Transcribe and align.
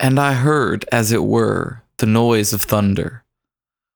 And 0.00 0.20
I 0.20 0.34
heard, 0.34 0.84
as 0.92 1.12
it 1.12 1.24
were, 1.24 1.82
the 1.98 2.06
noise 2.06 2.52
of 2.52 2.62
thunder. 2.62 3.24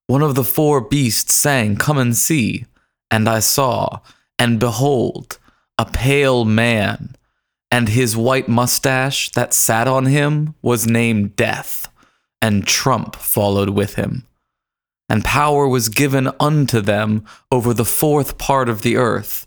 One 0.07 0.23
of 0.23 0.35
the 0.35 0.45
four 0.45 0.81
beasts 0.81 1.33
sang, 1.33 1.77
Come 1.77 1.99
and 1.99 2.17
see. 2.17 2.67
And 3.11 3.29
I 3.29 3.41
saw, 3.41 4.01
and 4.39 4.59
behold, 4.59 5.39
a 5.79 5.85
pale 5.85 6.45
man, 6.45 7.15
and 7.71 7.89
his 7.89 8.17
white 8.17 8.49
mustache 8.49 9.31
that 9.31 9.55
sat 9.55 9.87
on 9.87 10.07
him 10.07 10.55
was 10.63 10.87
named 10.87 11.37
Death, 11.37 11.89
and 12.41 12.67
Trump 12.67 13.17
followed 13.17 13.71
with 13.71 13.95
him. 13.95 14.27
And 15.09 15.25
power 15.25 15.69
was 15.69 15.89
given 15.89 16.31
unto 16.41 16.81
them 16.81 17.25
over 17.51 17.73
the 17.73 17.85
fourth 17.85 18.39
part 18.39 18.69
of 18.69 18.83
the 18.83 18.97
earth 18.97 19.47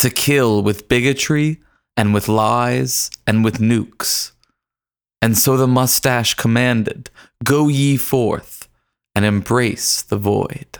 to 0.00 0.10
kill 0.10 0.62
with 0.62 0.88
bigotry 0.88 1.60
and 1.96 2.12
with 2.12 2.28
lies 2.28 3.10
and 3.26 3.44
with 3.44 3.58
nukes. 3.58 4.32
And 5.22 5.36
so 5.38 5.56
the 5.56 5.66
mustache 5.66 6.34
commanded, 6.34 7.10
Go 7.42 7.68
ye 7.68 7.96
forth 7.96 8.68
and 9.14 9.24
embrace 9.24 10.02
the 10.02 10.16
void. 10.16 10.78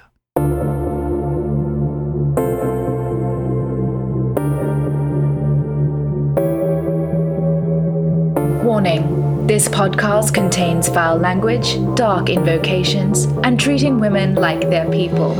Warning 8.65 9.47
this 9.47 9.69
podcast 9.69 10.33
contains 10.33 10.89
foul 10.89 11.19
language, 11.19 11.77
dark 11.95 12.31
invocations, 12.31 13.25
and 13.45 13.61
treating 13.61 14.01
women 14.01 14.37
like 14.37 14.63
they're 14.71 14.91
people. 14.91 15.35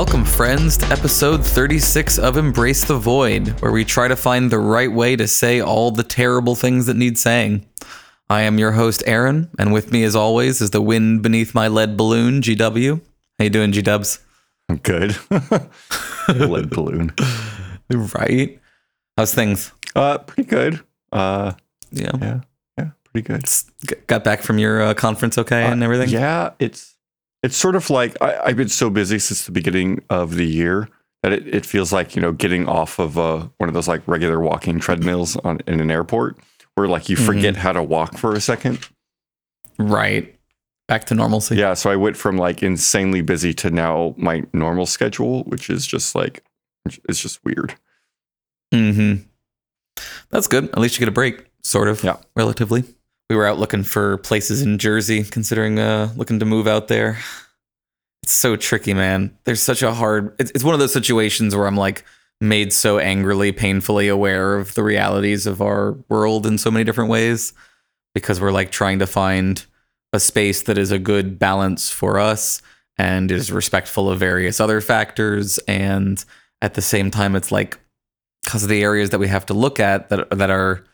Welcome, 0.00 0.24
friends, 0.24 0.78
to 0.78 0.86
episode 0.86 1.44
36 1.44 2.18
of 2.18 2.38
Embrace 2.38 2.84
the 2.86 2.96
Void, 2.96 3.48
where 3.60 3.70
we 3.70 3.84
try 3.84 4.08
to 4.08 4.16
find 4.16 4.50
the 4.50 4.58
right 4.58 4.90
way 4.90 5.14
to 5.14 5.28
say 5.28 5.60
all 5.60 5.90
the 5.90 6.02
terrible 6.02 6.54
things 6.54 6.86
that 6.86 6.96
need 6.96 7.18
saying. 7.18 7.66
I 8.30 8.40
am 8.40 8.58
your 8.58 8.72
host, 8.72 9.02
Aaron, 9.06 9.50
and 9.58 9.74
with 9.74 9.92
me, 9.92 10.02
as 10.04 10.16
always, 10.16 10.62
is 10.62 10.70
the 10.70 10.80
wind 10.80 11.22
beneath 11.22 11.54
my 11.54 11.68
lead 11.68 11.98
balloon, 11.98 12.40
GW. 12.40 12.98
How 13.38 13.44
you 13.44 13.50
doing, 13.50 13.72
G 13.72 13.82
Dubs? 13.82 14.20
I'm 14.70 14.78
good. 14.78 15.18
Lead 16.30 16.70
balloon. 16.70 17.12
Right? 17.90 18.58
How's 19.18 19.34
things? 19.34 19.70
Uh, 19.94 20.16
pretty 20.16 20.48
good. 20.48 20.80
Uh, 21.12 21.52
Yeah. 21.92 22.12
yeah, 22.22 22.40
yeah, 22.78 22.90
pretty 23.12 23.26
good. 23.28 23.44
Got 24.06 24.24
back 24.24 24.40
from 24.40 24.58
your 24.58 24.80
uh, 24.80 24.94
conference 24.94 25.36
okay 25.36 25.64
and 25.64 25.82
Uh, 25.82 25.84
everything? 25.84 26.08
Yeah, 26.08 26.52
it's 26.58 26.96
it's 27.42 27.56
sort 27.56 27.76
of 27.76 27.90
like 27.90 28.16
I, 28.20 28.38
I've 28.46 28.56
been 28.56 28.68
so 28.68 28.90
busy 28.90 29.18
since 29.18 29.44
the 29.44 29.52
beginning 29.52 30.02
of 30.10 30.34
the 30.34 30.46
year 30.46 30.88
that 31.22 31.32
it, 31.32 31.46
it 31.46 31.66
feels 31.66 31.92
like 31.92 32.16
you 32.16 32.22
know 32.22 32.32
getting 32.32 32.68
off 32.68 32.98
of 32.98 33.18
uh, 33.18 33.48
one 33.58 33.68
of 33.68 33.74
those 33.74 33.88
like 33.88 34.06
regular 34.06 34.40
walking 34.40 34.80
treadmills 34.80 35.36
on 35.36 35.60
in 35.66 35.80
an 35.80 35.90
airport 35.90 36.38
where 36.74 36.88
like 36.88 37.08
you 37.08 37.16
forget 37.16 37.56
how 37.56 37.72
to 37.72 37.82
walk 37.82 38.16
for 38.16 38.34
a 38.34 38.40
second. 38.40 38.88
Right. 39.78 40.36
Back 40.88 41.04
to 41.06 41.14
normalcy. 41.14 41.56
Yeah, 41.56 41.74
so 41.74 41.90
I 41.90 41.96
went 41.96 42.16
from 42.16 42.36
like 42.36 42.62
insanely 42.62 43.22
busy 43.22 43.54
to 43.54 43.70
now 43.70 44.14
my 44.16 44.44
normal 44.52 44.86
schedule, 44.86 45.44
which 45.44 45.70
is 45.70 45.86
just 45.86 46.14
like 46.14 46.42
it's 47.08 47.20
just 47.20 47.44
weird. 47.44 47.76
Mm-hmm. 48.74 49.22
That's 50.30 50.46
good. 50.46 50.64
At 50.70 50.78
least 50.78 50.96
you 50.96 51.00
get 51.00 51.08
a 51.08 51.12
break, 51.12 51.44
sort 51.62 51.88
of. 51.88 52.02
Yeah. 52.02 52.16
Relatively. 52.34 52.84
We 53.30 53.36
were 53.36 53.46
out 53.46 53.60
looking 53.60 53.84
for 53.84 54.18
places 54.18 54.60
in 54.60 54.76
Jersey, 54.76 55.22
considering 55.22 55.78
uh 55.78 56.12
looking 56.16 56.40
to 56.40 56.44
move 56.44 56.66
out 56.66 56.88
there. 56.88 57.18
It's 58.24 58.32
so 58.32 58.56
tricky, 58.56 58.92
man. 58.92 59.38
There's 59.44 59.62
such 59.62 59.82
a 59.82 59.94
hard 59.94 60.34
it's 60.40 60.50
it's 60.50 60.64
one 60.64 60.74
of 60.74 60.80
those 60.80 60.92
situations 60.92 61.54
where 61.54 61.68
I'm 61.68 61.76
like 61.76 62.04
made 62.40 62.72
so 62.72 62.98
angrily, 62.98 63.52
painfully 63.52 64.08
aware 64.08 64.56
of 64.56 64.74
the 64.74 64.82
realities 64.82 65.46
of 65.46 65.62
our 65.62 65.92
world 66.08 66.44
in 66.44 66.58
so 66.58 66.72
many 66.72 66.84
different 66.84 67.08
ways. 67.08 67.52
Because 68.16 68.40
we're 68.40 68.50
like 68.50 68.72
trying 68.72 68.98
to 68.98 69.06
find 69.06 69.64
a 70.12 70.18
space 70.18 70.62
that 70.62 70.76
is 70.76 70.90
a 70.90 70.98
good 70.98 71.38
balance 71.38 71.88
for 71.88 72.18
us 72.18 72.60
and 72.98 73.30
is 73.30 73.52
respectful 73.52 74.10
of 74.10 74.18
various 74.18 74.58
other 74.58 74.80
factors. 74.80 75.58
And 75.68 76.22
at 76.60 76.74
the 76.74 76.82
same 76.82 77.12
time, 77.12 77.36
it's 77.36 77.52
like 77.52 77.78
because 78.42 78.64
of 78.64 78.68
the 78.68 78.82
areas 78.82 79.10
that 79.10 79.20
we 79.20 79.28
have 79.28 79.46
to 79.46 79.54
look 79.54 79.78
at 79.78 80.08
that 80.08 80.30
that 80.30 80.50
are 80.50 80.84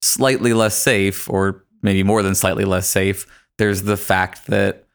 slightly 0.00 0.54
less 0.54 0.74
safe 0.74 1.28
or 1.28 1.64
maybe 1.82 2.02
more 2.02 2.22
than 2.22 2.34
slightly 2.34 2.64
less 2.64 2.88
safe 2.88 3.26
there's 3.58 3.82
the 3.82 3.96
fact 3.96 4.46
that 4.46 4.86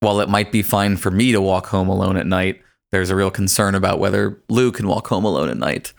while 0.00 0.20
it 0.20 0.28
might 0.28 0.52
be 0.52 0.62
fine 0.62 0.96
for 0.96 1.10
me 1.10 1.32
to 1.32 1.40
walk 1.40 1.66
home 1.66 1.88
alone 1.88 2.16
at 2.16 2.26
night 2.26 2.62
there's 2.90 3.10
a 3.10 3.16
real 3.16 3.30
concern 3.30 3.74
about 3.74 3.98
whether 3.98 4.42
Lou 4.48 4.72
can 4.72 4.86
walk 4.86 5.06
home 5.08 5.24
alone 5.24 5.48
at 5.48 5.56
night 5.56 5.92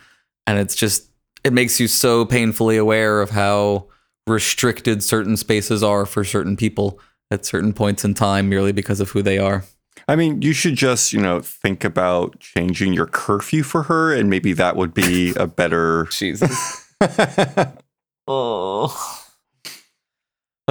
and 0.47 0.57
it's 0.57 0.75
just 0.75 1.09
it 1.43 1.53
makes 1.53 1.79
you 1.79 1.87
so 1.87 2.25
painfully 2.25 2.77
aware 2.77 3.21
of 3.21 3.29
how 3.29 3.87
restricted 4.27 5.03
certain 5.03 5.37
spaces 5.37 5.83
are 5.83 6.05
for 6.05 6.23
certain 6.23 6.57
people 6.57 6.99
at 7.31 7.45
certain 7.45 7.73
points 7.73 8.03
in 8.03 8.13
time 8.13 8.49
merely 8.49 8.71
because 8.71 8.99
of 8.99 9.09
who 9.11 9.21
they 9.21 9.37
are 9.37 9.63
I 10.07 10.15
mean, 10.15 10.41
you 10.41 10.53
should 10.53 10.75
just, 10.75 11.13
you 11.13 11.21
know, 11.21 11.39
think 11.39 11.83
about 11.83 12.39
changing 12.39 12.93
your 12.93 13.05
curfew 13.05 13.61
for 13.61 13.83
her, 13.83 14.11
and 14.13 14.27
maybe 14.29 14.53
that 14.53 14.75
would 14.75 14.93
be 14.93 15.33
a 15.35 15.45
better. 15.45 16.05
jesus 16.11 16.87
Oh. 18.27 19.25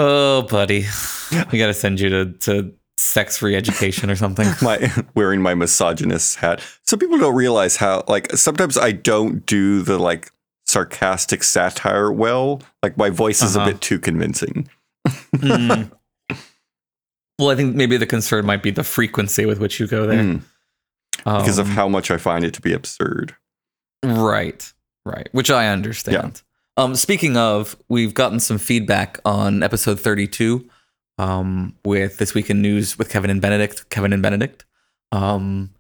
Oh, 0.00 0.42
buddy. 0.42 0.84
We 1.53 1.59
got 1.59 1.66
to 1.66 1.75
send 1.75 1.98
you 2.00 2.09
to, 2.09 2.26
to 2.41 2.72
sex 2.97 3.36
free 3.38 3.56
education 3.56 4.10
or 4.10 4.16
something. 4.16 4.47
my 4.62 4.91
wearing 5.14 5.42
my 5.42 5.54
misogynist 5.54 6.36
hat. 6.36 6.62
Some 6.86 6.98
people 7.00 7.19
don't 7.19 7.34
realize 7.34 7.76
how, 7.76 8.04
like, 8.09 8.31
sometimes 8.32 8.78
I 8.78 8.92
don't 8.92 9.44
do 9.44 9.82
the 9.82 9.98
like 9.98 10.31
sarcastic 10.66 11.42
satire 11.42 12.12
well. 12.12 12.62
Like, 12.82 12.97
my 12.97 13.10
voice 13.10 13.42
is 13.42 13.56
Uh-huh. 13.56 13.69
a 13.69 13.72
bit 13.72 13.81
too 13.81 13.98
convincing. 13.98 14.69
Mm. 15.36 15.91
Well, 17.41 17.50
I 17.50 17.54
think 17.54 17.76
maybe 17.76 17.97
the 17.97 18.04
concern 18.06 18.44
might 18.47 18.65
be 18.65 18.72
the 18.72 18.82
frequency 18.82 19.47
with 19.47 19.60
which 19.60 19.78
you 19.78 19.86
go 19.86 20.09
there. 20.09 20.25
Mm, 20.25 20.42
because 21.19 21.59
of 21.59 21.66
Um, 21.69 21.72
how 21.72 21.88
much 21.88 22.10
I 22.10 22.16
find 22.16 22.44
it 22.44 22.53
to 22.54 22.60
be 22.60 22.72
absurd. 22.72 23.36
Right, 24.04 24.72
right. 25.06 25.28
Which 25.30 25.48
I 25.48 25.69
understand. 25.69 26.42
Um, 26.78 26.94
speaking 26.94 27.37
of, 27.37 27.77
we've 27.89 28.15
gotten 28.15 28.39
some 28.39 28.56
feedback 28.56 29.19
on 29.25 29.65
episode 29.65 29.99
32 29.99 30.65
um, 31.19 31.75
with 31.84 32.19
This 32.19 32.34
Week 32.34 32.50
in 32.50 32.62
News 32.62 32.97
with 32.97 33.11
Kevin 33.11 33.31
and 33.31 33.43
Benedict, 33.43 33.91
Kevin 33.91 34.12
and 34.12 34.22
Benedict, 34.22 34.65
um, 35.11 35.71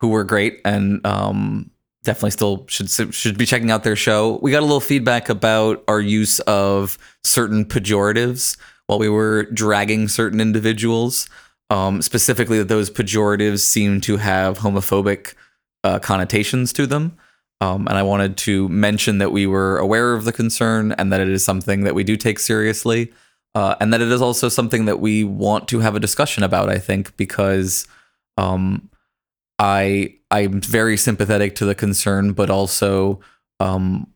who 0.00 0.08
were 0.08 0.24
great 0.24 0.60
and 0.64 1.06
um, 1.06 1.70
definitely 2.02 2.32
still 2.32 2.66
should 2.66 2.90
should 3.14 3.38
be 3.38 3.46
checking 3.46 3.70
out 3.70 3.84
their 3.84 3.94
show. 3.94 4.40
We 4.42 4.50
got 4.50 4.58
a 4.58 4.66
little 4.66 4.80
feedback 4.80 5.28
about 5.28 5.84
our 5.86 6.00
use 6.00 6.40
of 6.40 6.98
certain 7.22 7.64
pejoratives 7.64 8.56
while 8.88 8.98
we 8.98 9.08
were 9.08 9.44
dragging 9.52 10.08
certain 10.08 10.40
individuals. 10.40 11.28
Um, 11.70 12.02
specifically, 12.02 12.58
that 12.58 12.66
those 12.66 12.90
pejoratives 12.90 13.60
seem 13.60 14.00
to 14.00 14.16
have 14.16 14.58
homophobic 14.58 15.34
uh, 15.84 16.00
connotations 16.00 16.72
to 16.72 16.88
them. 16.88 17.16
Um, 17.60 17.86
and 17.88 17.96
I 17.96 18.02
wanted 18.02 18.36
to 18.38 18.68
mention 18.68 19.18
that 19.18 19.32
we 19.32 19.46
were 19.46 19.78
aware 19.78 20.14
of 20.14 20.24
the 20.24 20.32
concern 20.32 20.92
and 20.92 21.12
that 21.12 21.20
it 21.20 21.28
is 21.28 21.44
something 21.44 21.84
that 21.84 21.94
we 21.94 22.04
do 22.04 22.16
take 22.16 22.38
seriously. 22.38 23.12
Uh, 23.54 23.74
and 23.80 23.92
that 23.92 24.00
it 24.00 24.08
is 24.08 24.22
also 24.22 24.48
something 24.48 24.84
that 24.84 25.00
we 25.00 25.24
want 25.24 25.66
to 25.68 25.80
have 25.80 25.96
a 25.96 26.00
discussion 26.00 26.44
about, 26.44 26.68
I 26.68 26.78
think, 26.78 27.16
because 27.16 27.86
um, 28.36 28.88
I 29.58 30.14
I'm 30.30 30.60
very 30.60 30.96
sympathetic 30.96 31.56
to 31.56 31.64
the 31.64 31.74
concern, 31.74 32.32
but 32.32 32.48
also 32.48 33.20
um, 33.58 34.06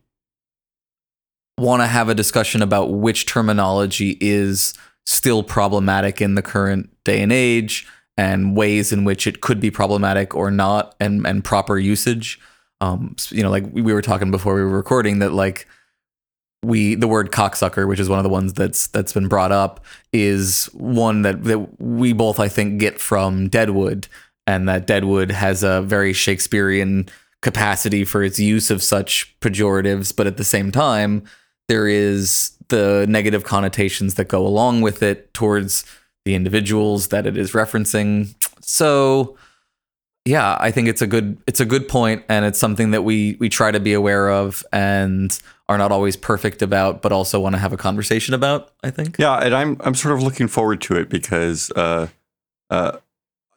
want 1.59 1.83
to 1.83 1.87
have 1.87 2.09
a 2.09 2.15
discussion 2.15 2.63
about 2.63 2.93
which 2.93 3.27
terminology 3.27 4.17
is 4.21 4.75
still 5.05 5.43
problematic 5.43 6.21
in 6.21 6.37
the 6.37 6.43
current 6.43 6.91
day 7.05 7.21
and 7.21 7.33
age 7.33 7.87
and 8.17 8.57
ways 8.57 8.93
in 8.93 9.05
which 9.05 9.27
it 9.27 9.41
could 9.41 9.61
be 9.61 9.71
problematic 9.71 10.35
or 10.35 10.51
not 10.51 10.95
and 11.01 11.27
and 11.27 11.45
proper 11.45 11.79
usage 11.79 12.41
um 12.81 13.15
you 13.31 13.43
know 13.43 13.51
like 13.51 13.65
we 13.73 13.93
were 13.93 14.03
talking 14.03 14.31
before 14.31 14.55
we 14.55 14.63
were 14.63 14.69
recording 14.69 15.19
that 15.21 15.33
like 15.33 15.67
we 16.63 16.95
the 16.95 17.09
word 17.09 17.31
cocksucker 17.31 17.87
which 17.87 18.01
is 18.01 18.09
one 18.09 18.19
of 18.19 18.23
the 18.23 18.29
ones 18.29 18.53
that's 18.55 18.87
that's 18.89 19.13
been 19.13 19.29
brought 19.29 19.53
up 19.53 19.85
is 20.13 20.67
one 20.73 21.23
that 21.23 21.45
that 21.45 21.81
we 21.81 22.13
both 22.13 22.41
I 22.41 22.49
think 22.49 22.81
get 22.81 23.01
from 23.01 23.49
Deadwood 23.49 24.09
and 24.47 24.69
that 24.69 24.87
Deadwood 24.87 25.31
has 25.31 25.63
a 25.63 25.83
very 25.83 26.13
Shakespearean 26.13 27.09
capacity 27.43 28.05
for 28.05 28.23
its 28.23 28.39
use 28.39 28.71
of 28.71 28.83
such 28.83 29.37
pejoratives 29.41 30.15
but 30.15 30.27
at 30.27 30.39
the 30.39 30.45
same 30.45 30.73
time 30.73 31.25
there 31.69 31.87
is 31.87 32.55
the 32.69 33.07
negative 33.09 33.45
connotations 33.45 34.15
that 34.15 34.29
go 34.29 34.47
along 34.47 34.81
with 34.81 35.03
it 35.03 35.33
towards 35.35 35.85
the 36.25 36.35
individuals 36.35 37.09
that 37.09 37.27
it 37.27 37.37
is 37.37 37.53
referencing. 37.53 38.35
So 38.61 39.37
yeah, 40.25 40.57
I 40.59 40.71
think 40.71 40.89
it's 40.89 41.03
a 41.03 41.07
good 41.07 41.37
it's 41.47 41.61
a 41.61 41.67
good 41.67 41.87
point 41.87 42.25
and 42.29 42.45
it's 42.45 42.59
something 42.59 42.93
that 42.93 43.03
we 43.03 43.37
we 43.41 43.49
try 43.49 43.71
to 43.71 43.81
be 43.81 43.93
aware 43.93 44.31
of 44.31 44.65
and 44.73 45.39
are 45.69 45.79
not 45.79 45.93
always 45.93 46.17
perfect 46.17 46.63
about, 46.63 47.03
but 47.03 47.13
also 47.13 47.41
want 47.41 47.55
to 47.55 47.59
have 47.59 47.73
a 47.73 47.77
conversation 47.77 48.35
about. 48.35 48.73
I 48.83 48.91
think. 48.91 49.17
Yeah, 49.19 49.37
and 49.39 49.55
I'm 49.55 49.77
I'm 49.81 49.95
sort 49.95 50.15
of 50.15 50.23
looking 50.23 50.49
forward 50.49 50.81
to 50.83 50.97
it 50.97 51.11
because, 51.11 51.71
uh, 51.73 52.09
uh, 52.71 52.99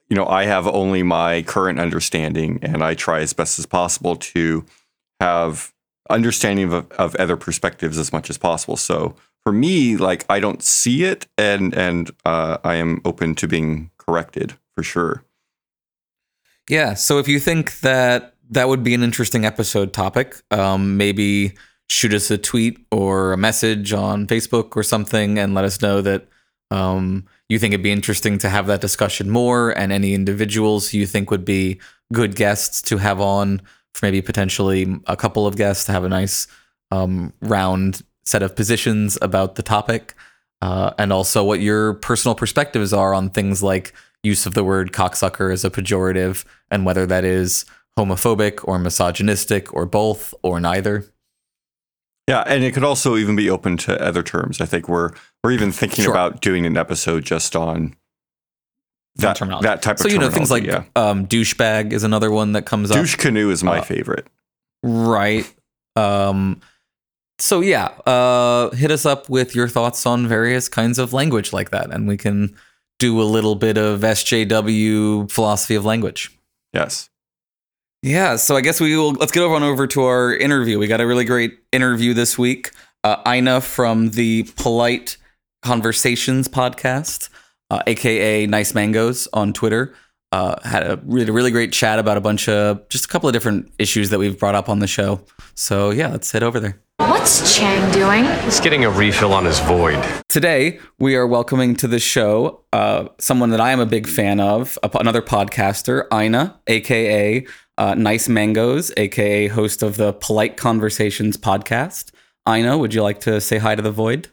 you 0.10 0.16
know, 0.16 0.26
I 0.28 0.46
have 0.46 0.68
only 0.68 1.04
my 1.04 1.42
current 1.44 1.80
understanding, 1.80 2.60
and 2.62 2.84
I 2.84 2.96
try 2.96 3.22
as 3.22 3.34
best 3.34 3.60
as 3.60 3.66
possible 3.66 4.16
to 4.16 4.66
have 5.20 5.74
understanding 6.10 6.72
of, 6.72 6.90
of 6.92 7.16
other 7.16 7.36
perspectives 7.36 7.98
as 7.98 8.14
much 8.14 8.30
as 8.30 8.38
possible. 8.38 8.78
So 8.78 9.16
for 9.44 9.52
me, 9.52 9.98
like 9.98 10.26
I 10.30 10.40
don't 10.40 10.64
see 10.64 11.04
it, 11.04 11.28
and 11.38 11.74
and 11.74 12.12
uh, 12.26 12.58
I 12.64 12.76
am 12.76 13.02
open 13.06 13.36
to 13.36 13.48
being 13.48 13.90
corrected 13.98 14.54
for 14.76 14.84
sure. 14.84 15.24
Yeah. 16.70 16.94
So 16.96 17.20
if 17.20 17.28
you 17.28 17.40
think 17.40 17.80
that 17.80 18.36
that 18.50 18.68
would 18.68 18.84
be 18.84 18.94
an 18.94 19.04
interesting 19.04 19.46
episode 19.46 19.94
topic, 19.94 20.36
um, 20.52 20.98
maybe 20.98 21.54
shoot 21.90 22.14
us 22.14 22.30
a 22.30 22.38
tweet 22.38 22.86
or 22.92 23.34
a 23.34 23.38
message 23.38 23.94
on 23.94 24.28
Facebook 24.28 24.76
or 24.76 24.84
something 24.84 25.40
and 25.40 25.54
let 25.54 25.64
us 25.64 25.82
know 25.82 26.02
that 26.02 26.28
um, 26.70 27.26
you 27.48 27.60
think 27.60 27.74
it'd 27.74 27.84
be 27.84 27.92
interesting 27.92 28.38
to 28.40 28.50
have 28.50 28.68
that 28.68 28.82
discussion 28.82 29.30
more 29.30 29.72
and 29.78 29.94
any 29.94 30.14
individuals 30.14 30.94
you 30.94 31.06
think 31.06 31.32
would 31.32 31.46
be 31.46 31.80
good 32.12 32.36
guests 32.36 32.82
to 32.82 32.98
have 32.98 33.22
on 33.22 33.62
for 33.94 34.06
maybe 34.06 34.22
potentially 34.22 35.00
a 35.08 35.16
couple 35.16 35.48
of 35.48 35.56
guests 35.56 35.86
to 35.86 35.94
have 35.94 36.04
a 36.04 36.10
nice 36.10 36.48
um, 36.92 37.34
round 37.42 38.02
set 38.26 38.44
of 38.44 38.56
positions 38.56 39.18
about 39.22 39.56
the 39.56 39.64
topic 39.64 40.14
uh, 40.62 40.92
and 40.98 41.14
also 41.14 41.44
what 41.44 41.62
your 41.62 41.94
personal 41.96 42.36
perspectives 42.36 42.92
are 42.92 43.14
on 43.14 43.30
things 43.30 43.64
like 43.64 43.94
use 44.28 44.46
of 44.46 44.54
the 44.54 44.64
word 44.64 44.92
cocksucker 44.92 45.52
as 45.52 45.64
a 45.66 45.70
pejorative 45.70 46.46
and 46.70 46.86
whether 46.86 47.06
that 47.06 47.24
is 47.24 47.66
homophobic 47.98 48.68
or 48.68 48.78
misogynistic 48.78 49.74
or 49.74 49.86
both 49.86 50.34
or 50.44 50.60
neither. 50.60 51.06
Yeah, 52.28 52.44
and 52.46 52.64
it 52.64 52.74
could 52.74 52.84
also 52.84 53.16
even 53.16 53.36
be 53.36 53.50
open 53.50 53.78
to 53.78 54.00
other 54.02 54.22
terms. 54.22 54.60
I 54.60 54.66
think 54.66 54.90
we're 54.90 55.12
we're 55.44 55.54
even 55.54 55.72
thinking 55.72 56.04
Sure. 56.04 56.14
about 56.14 56.42
doing 56.42 56.66
an 56.66 56.76
episode 56.78 57.24
just 57.24 57.56
on 57.56 57.96
that 59.16 59.40
that 59.62 59.82
type 59.82 59.96
of 59.96 60.02
thing. 60.02 60.10
So 60.12 60.14
you 60.14 60.20
know 60.20 60.30
things 60.30 60.52
like 60.52 60.64
yeah. 60.64 60.84
um, 60.96 61.26
douchebag 61.26 61.94
is 61.94 62.04
another 62.04 62.30
one 62.30 62.52
that 62.52 62.66
comes 62.66 62.92
up. 62.92 62.98
douche 62.98 63.16
canoe 63.16 63.50
is 63.50 63.64
my 63.64 63.80
uh, 63.80 63.84
favorite. 63.84 64.28
Right. 64.84 65.52
Um 65.96 66.62
so 67.40 67.62
yeah, 67.62 67.86
uh 68.06 68.72
hit 68.76 68.92
us 68.92 69.06
up 69.06 69.30
with 69.30 69.56
your 69.56 69.70
thoughts 69.70 70.06
on 70.06 70.28
various 70.28 70.68
kinds 70.70 71.00
of 71.00 71.14
language 71.14 71.54
like 71.54 71.70
that 71.72 71.92
and 71.92 72.08
we 72.08 72.18
can 72.18 72.56
do 73.00 73.22
a 73.22 73.24
little 73.24 73.56
bit 73.56 73.78
of 73.78 74.02
SJW 74.02 75.30
philosophy 75.32 75.76
of 75.76 75.86
language. 75.86 76.38
Yes. 76.74 77.10
Yeah, 78.04 78.36
so 78.36 78.56
I 78.56 78.62
guess 78.62 78.80
we 78.80 78.96
will 78.96 79.14
let's 79.14 79.32
get 79.32 79.42
over 79.42 79.56
on 79.56 79.64
over 79.64 79.88
to 79.88 80.04
our 80.04 80.36
interview. 80.36 80.78
We 80.80 80.88
got 80.88 81.02
a 81.02 81.08
really 81.08 81.26
great 81.26 81.58
interview 81.72 82.14
this 82.14 82.38
week. 82.38 82.72
Uh 83.04 83.24
Eiynah 83.24 83.64
from 83.64 84.12
the 84.12 84.44
Polite 84.56 85.18
Conversations 85.64 86.48
podcast, 86.48 87.30
uh, 87.70 87.82
aka 87.88 88.46
Nice 88.46 88.74
Mangoes 88.76 89.28
on 89.34 89.52
Twitter. 89.54 89.96
Uh, 90.32 90.56
had 90.68 90.84
a 90.84 91.00
really, 91.06 91.32
really 91.32 91.52
great 91.52 91.72
chat 91.72 92.00
about 92.00 92.18
a 92.18 92.22
bunch 92.22 92.50
of 92.50 92.88
just 92.90 93.06
a 93.06 93.08
couple 93.08 93.30
of 93.30 93.34
different 93.34 93.72
issues 93.80 94.10
that 94.10 94.20
we've 94.20 94.38
brought 94.38 94.56
up 94.56 94.68
on 94.68 94.80
the 94.80 94.88
show. 94.88 95.22
So 95.56 95.90
yeah, 95.90 96.10
let's 96.10 96.32
head 96.32 96.44
over 96.44 96.60
there. 96.60 96.82
What's 97.00 97.56
Chang 97.56 97.92
doing? 97.92 98.26
He's 98.44 98.60
getting 98.60 98.84
a 98.84 98.90
refill 98.90 99.32
on 99.32 99.46
his 99.46 99.60
void. 99.60 100.04
Today 100.30 100.80
we 100.98 101.16
are 101.16 101.28
welcoming 101.28 101.76
to 101.76 101.88
the 101.88 102.00
show 102.00 102.64
uh, 102.74 103.10
someone 103.20 103.52
that 103.52 103.62
I 103.62 103.72
am 103.72 103.80
a 103.80 103.86
big 103.86 104.08
fan 104.08 104.40
of, 104.40 104.80
another 104.96 105.22
podcaster, 105.22 106.08
Eiynah, 106.10 106.56
aka 106.66 107.46
uh, 107.78 107.94
Nice 107.94 108.28
Mangoes, 108.28 108.92
aka 108.98 109.48
host 109.48 109.84
of 109.84 109.98
the 109.98 110.14
Polite 110.14 110.58
Conversations 110.58 111.38
podcast. 111.38 112.10
Eiynah, 112.48 112.80
would 112.80 112.96
you 112.96 113.04
like 113.04 113.20
to 113.22 113.40
say 113.42 113.60
hi 113.60 113.76
to 113.76 113.82
the 113.84 113.92
void? 113.92 114.30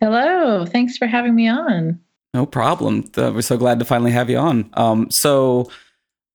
Hello. 0.00 0.64
Thanks 0.64 0.96
for 0.96 1.06
having 1.06 1.34
me 1.34 1.48
on. 1.48 2.00
No 2.32 2.46
problem. 2.46 3.04
Uh, 3.14 3.30
we're 3.34 3.42
so 3.42 3.58
glad 3.58 3.78
to 3.80 3.84
finally 3.84 4.10
have 4.10 4.30
you 4.30 4.38
on. 4.38 4.70
Um, 4.72 5.10
so 5.10 5.70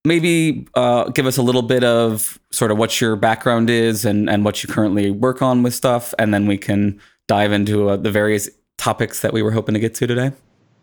maybe 0.06 0.68
uh, 0.75 1.10
give 1.10 1.25
us 1.25 1.38
a 1.38 1.42
little 1.42 1.62
bit 1.62 1.84
of 1.84 2.40
sort 2.51 2.72
of 2.72 2.78
what 2.78 3.01
your 3.01 3.16
background 3.16 3.69
is 3.69 4.06
and, 4.06 4.30
and 4.30 4.46
what 4.46 4.63
you 4.63 4.69
currently 4.69 5.12
work 5.12 5.42
on 5.42 5.63
with 5.63 5.74
stuff, 5.74 6.13
and 6.18 6.34
then 6.34 6.48
we 6.48 6.57
can 6.57 7.00
dive 7.28 7.51
into 7.51 7.90
uh, 7.90 7.98
the 7.98 8.12
various 8.12 8.50
topics 8.78 9.22
that 9.22 9.34
we 9.34 9.42
were 9.42 9.51
hoping 9.51 9.74
to 9.74 9.80
get 9.80 9.94
to 9.96 10.07
today. 10.07 10.31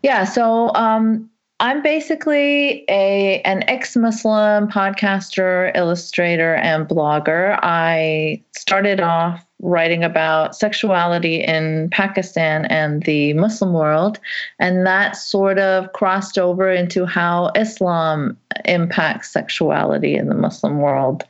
Yeah, 0.03 0.23
so 0.23 0.73
um, 0.75 1.29
I'm 1.59 1.81
basically 1.81 2.85
a 2.87 3.41
an 3.41 3.63
ex-Muslim 3.67 4.67
podcaster, 4.67 5.75
illustrator, 5.75 6.55
and 6.55 6.87
blogger. 6.87 7.59
I 7.63 8.43
started 8.55 8.99
off 8.99 9.43
writing 9.59 10.03
about 10.03 10.55
sexuality 10.55 11.43
in 11.43 11.89
Pakistan 11.91 12.65
and 12.65 13.03
the 13.03 13.33
Muslim 13.33 13.73
world, 13.73 14.19
and 14.59 14.85
that 14.85 15.15
sort 15.15 15.57
of 15.59 15.91
crossed 15.93 16.37
over 16.37 16.71
into 16.71 17.05
how 17.05 17.51
Islam 17.55 18.37
impacts 18.65 19.31
sexuality 19.31 20.15
in 20.15 20.29
the 20.29 20.35
Muslim 20.35 20.79
world. 20.79 21.23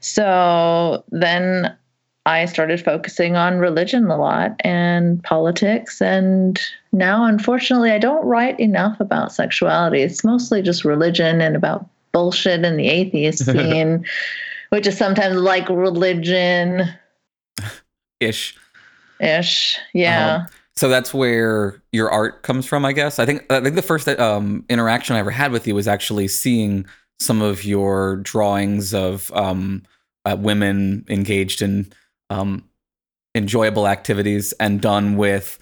So 0.00 1.04
then 1.10 1.76
I 2.26 2.44
started 2.46 2.82
focusing 2.82 3.36
on 3.36 3.58
religion 3.58 4.06
a 4.10 4.16
lot 4.18 4.56
and 4.60 5.22
politics. 5.22 6.00
And 6.02 6.60
now, 6.92 7.24
unfortunately, 7.24 7.92
I 7.92 7.98
don't 7.98 8.24
write 8.24 8.60
enough 8.60 9.00
about 9.00 9.32
sexuality. 9.32 10.02
It's 10.02 10.24
mostly 10.24 10.60
just 10.62 10.84
religion 10.84 11.40
and 11.40 11.56
about 11.56 11.88
bullshit 12.12 12.64
in 12.64 12.76
the 12.76 12.88
atheist 12.88 13.44
scene, 13.46 14.04
which 14.68 14.86
is 14.86 14.98
sometimes 14.98 15.36
like 15.36 15.68
religion 15.68 16.88
Ish. 18.20 18.56
ish. 19.20 19.78
Yeah. 19.92 20.36
Um, 20.36 20.46
so 20.76 20.88
that's 20.88 21.12
where 21.12 21.82
your 21.92 22.10
art 22.10 22.42
comes 22.42 22.66
from, 22.66 22.84
I 22.84 22.92
guess. 22.92 23.18
I 23.18 23.26
think 23.26 23.44
I 23.50 23.60
think 23.60 23.74
the 23.74 23.82
first 23.82 24.08
um, 24.08 24.64
interaction 24.68 25.16
I 25.16 25.18
ever 25.18 25.30
had 25.30 25.52
with 25.52 25.66
you 25.66 25.74
was 25.74 25.88
actually 25.88 26.28
seeing 26.28 26.86
some 27.18 27.42
of 27.42 27.64
your 27.64 28.16
drawings 28.16 28.94
of 28.94 29.30
um, 29.34 29.82
uh, 30.24 30.36
women 30.38 31.04
engaged 31.08 31.60
in 31.60 31.92
um, 32.30 32.64
enjoyable 33.34 33.86
activities 33.86 34.52
and 34.54 34.80
done 34.80 35.16
with 35.16 35.58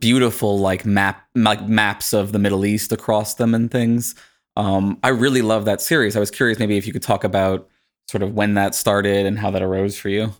beautiful 0.00 0.58
like 0.58 0.84
map 0.84 1.26
like 1.34 1.66
maps 1.68 2.12
of 2.12 2.32
the 2.32 2.38
Middle 2.38 2.64
East 2.64 2.92
across 2.92 3.34
them 3.34 3.54
and 3.54 3.70
things. 3.70 4.14
Um, 4.56 4.98
I 5.02 5.10
really 5.10 5.42
love 5.42 5.66
that 5.66 5.80
series. 5.80 6.16
I 6.16 6.20
was 6.20 6.30
curious 6.30 6.58
maybe 6.58 6.76
if 6.76 6.86
you 6.86 6.92
could 6.92 7.02
talk 7.02 7.22
about 7.22 7.68
sort 8.08 8.22
of 8.22 8.34
when 8.34 8.54
that 8.54 8.74
started 8.74 9.26
and 9.26 9.38
how 9.38 9.50
that 9.50 9.62
arose 9.62 9.98
for 9.98 10.08
you. 10.08 10.32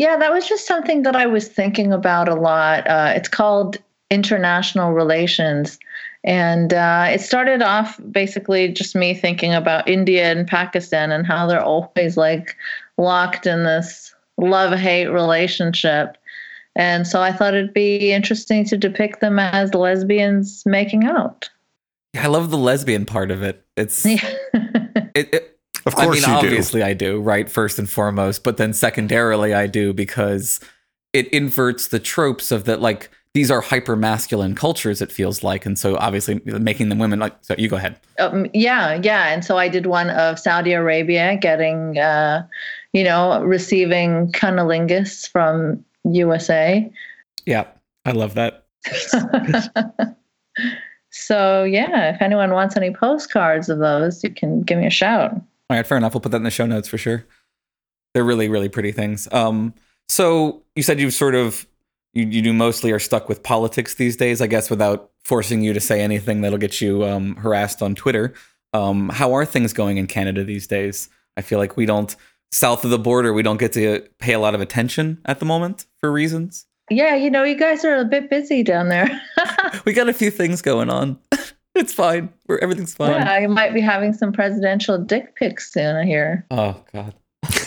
Yeah, 0.00 0.16
that 0.16 0.32
was 0.32 0.48
just 0.48 0.66
something 0.66 1.02
that 1.02 1.14
I 1.14 1.26
was 1.26 1.46
thinking 1.46 1.92
about 1.92 2.26
a 2.26 2.34
lot. 2.34 2.86
Uh, 2.86 3.12
it's 3.14 3.28
called 3.28 3.76
international 4.10 4.92
relations. 4.92 5.78
And 6.24 6.72
uh, 6.72 7.08
it 7.10 7.20
started 7.20 7.60
off 7.60 8.00
basically 8.10 8.72
just 8.72 8.96
me 8.96 9.12
thinking 9.12 9.52
about 9.52 9.86
India 9.86 10.32
and 10.32 10.48
Pakistan 10.48 11.12
and 11.12 11.26
how 11.26 11.46
they're 11.46 11.62
always 11.62 12.16
like 12.16 12.56
locked 12.96 13.46
in 13.46 13.64
this 13.64 14.14
love 14.38 14.72
hate 14.72 15.08
relationship. 15.08 16.16
And 16.74 17.06
so 17.06 17.20
I 17.20 17.30
thought 17.30 17.52
it'd 17.52 17.74
be 17.74 18.10
interesting 18.10 18.64
to 18.68 18.78
depict 18.78 19.20
them 19.20 19.38
as 19.38 19.74
lesbians 19.74 20.62
making 20.64 21.04
out. 21.04 21.50
I 22.16 22.28
love 22.28 22.50
the 22.50 22.56
lesbian 22.56 23.04
part 23.04 23.30
of 23.30 23.42
it. 23.42 23.62
It's 23.76 24.02
Yeah. 24.06 24.30
it, 25.14 25.34
it 25.34 25.59
Of 25.86 25.94
course 25.94 26.24
I 26.24 26.28
mean, 26.28 26.36
you 26.36 26.42
do. 26.42 26.46
obviously 26.48 26.82
I 26.82 26.94
do, 26.94 27.20
right? 27.20 27.48
First 27.50 27.78
and 27.78 27.88
foremost, 27.88 28.44
but 28.44 28.56
then 28.56 28.72
secondarily 28.72 29.54
I 29.54 29.66
do 29.66 29.92
because 29.92 30.60
it 31.12 31.28
inverts 31.28 31.88
the 31.88 31.98
tropes 31.98 32.52
of 32.52 32.64
that 32.64 32.80
like 32.80 33.10
these 33.32 33.50
are 33.50 33.60
hyper 33.60 33.94
masculine 33.94 34.54
cultures 34.54 35.00
it 35.00 35.10
feels 35.10 35.44
like 35.44 35.64
and 35.64 35.78
so 35.78 35.96
obviously 35.98 36.40
making 36.44 36.88
them 36.88 36.98
women 36.98 37.20
like 37.20 37.34
so 37.42 37.54
you 37.58 37.68
go 37.68 37.76
ahead 37.76 37.96
um, 38.18 38.46
yeah, 38.52 39.00
yeah. 39.02 39.28
And 39.28 39.44
so 39.44 39.56
I 39.56 39.68
did 39.68 39.86
one 39.86 40.10
of 40.10 40.38
Saudi 40.38 40.72
Arabia 40.72 41.36
getting, 41.36 41.98
uh, 41.98 42.46
you 42.92 43.04
know, 43.04 43.42
receiving 43.42 44.30
cunnilingus 44.32 45.28
from 45.28 45.84
USA. 46.04 46.90
yeah 47.46 47.66
i 48.06 48.12
love 48.12 48.34
that 48.34 48.66
so 51.10 51.64
yeah, 51.64 52.14
if 52.14 52.22
anyone 52.22 52.52
wants 52.52 52.76
any 52.76 52.92
postcards 52.92 53.68
of 53.68 53.78
those, 53.78 54.22
you 54.24 54.30
can 54.30 54.62
give 54.62 54.78
me 54.78 54.86
a 54.86 54.90
shout. 54.90 55.34
All 55.70 55.76
right 55.76 55.86
fair 55.86 55.96
enough. 55.96 56.12
We'll 56.12 56.20
put 56.20 56.32
that 56.32 56.38
in 56.38 56.42
the 56.42 56.50
show 56.50 56.66
notes 56.66 56.88
for 56.88 56.98
sure. 56.98 57.24
They're 58.12 58.24
really 58.24 58.48
really 58.48 58.68
pretty 58.68 58.92
things. 58.92 59.32
Um 59.32 59.74
so 60.08 60.62
you 60.74 60.82
said 60.82 60.98
you've 61.00 61.14
sort 61.14 61.34
of 61.36 61.66
you, 62.12 62.26
you 62.26 62.42
do 62.42 62.52
mostly 62.52 62.90
are 62.90 62.98
stuck 62.98 63.28
with 63.28 63.44
politics 63.44 63.94
these 63.94 64.16
days 64.16 64.40
i 64.40 64.48
guess 64.48 64.68
without 64.68 65.10
forcing 65.24 65.62
you 65.62 65.72
to 65.72 65.78
say 65.78 66.00
anything 66.00 66.40
that'll 66.40 66.58
get 66.58 66.80
you 66.80 67.04
um, 67.04 67.36
harassed 67.36 67.82
on 67.82 67.94
twitter. 67.94 68.34
Um, 68.72 69.08
how 69.08 69.32
are 69.32 69.44
things 69.44 69.72
going 69.72 69.96
in 69.96 70.06
canada 70.06 70.44
these 70.44 70.66
days? 70.66 71.08
I 71.36 71.42
feel 71.42 71.58
like 71.58 71.76
we 71.76 71.86
don't 71.86 72.14
south 72.52 72.84
of 72.84 72.90
the 72.90 72.98
border 72.98 73.32
we 73.32 73.42
don't 73.42 73.58
get 73.58 73.72
to 73.74 74.04
pay 74.18 74.32
a 74.32 74.40
lot 74.40 74.54
of 74.54 74.60
attention 74.60 75.18
at 75.24 75.38
the 75.38 75.46
moment 75.46 75.86
for 75.98 76.10
reasons. 76.10 76.66
Yeah, 76.90 77.14
you 77.14 77.30
know, 77.30 77.44
you 77.44 77.54
guys 77.54 77.84
are 77.84 77.98
a 77.98 78.04
bit 78.04 78.28
busy 78.28 78.64
down 78.64 78.88
there. 78.88 79.08
we 79.84 79.92
got 79.92 80.08
a 80.08 80.12
few 80.12 80.30
things 80.32 80.60
going 80.60 80.90
on 80.90 81.16
it's 81.80 81.92
fine 81.92 82.32
We're, 82.46 82.58
everything's 82.58 82.94
fine 82.94 83.10
yeah, 83.10 83.38
you 83.38 83.48
might 83.48 83.74
be 83.74 83.80
having 83.80 84.12
some 84.12 84.32
presidential 84.32 84.98
dick 84.98 85.34
pics 85.36 85.72
soon. 85.72 85.96
I 85.96 86.04
hear. 86.04 86.46
oh 86.50 86.82
god 86.92 87.14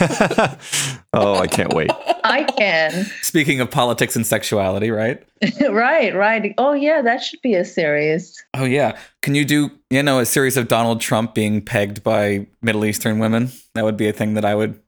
oh, 1.13 1.39
I 1.39 1.47
can't 1.47 1.73
wait. 1.73 1.89
I 2.23 2.43
can. 2.43 3.05
Speaking 3.21 3.59
of 3.59 3.71
politics 3.71 4.15
and 4.15 4.25
sexuality, 4.25 4.91
right? 4.91 5.23
right, 5.69 6.13
right. 6.15 6.53
Oh 6.57 6.73
yeah, 6.73 7.01
that 7.01 7.23
should 7.23 7.41
be 7.41 7.55
a 7.55 7.65
series. 7.65 8.43
Oh 8.53 8.65
yeah. 8.65 8.97
Can 9.21 9.35
you 9.35 9.45
do 9.45 9.71
you 9.89 10.03
know 10.03 10.19
a 10.19 10.25
series 10.25 10.57
of 10.57 10.67
Donald 10.67 11.01
Trump 11.01 11.33
being 11.33 11.61
pegged 11.61 12.03
by 12.03 12.47
Middle 12.61 12.85
Eastern 12.85 13.19
women? 13.19 13.51
That 13.73 13.83
would 13.83 13.97
be 13.97 14.07
a 14.07 14.13
thing 14.13 14.35
that 14.35 14.45
I 14.45 14.53
would 14.53 14.79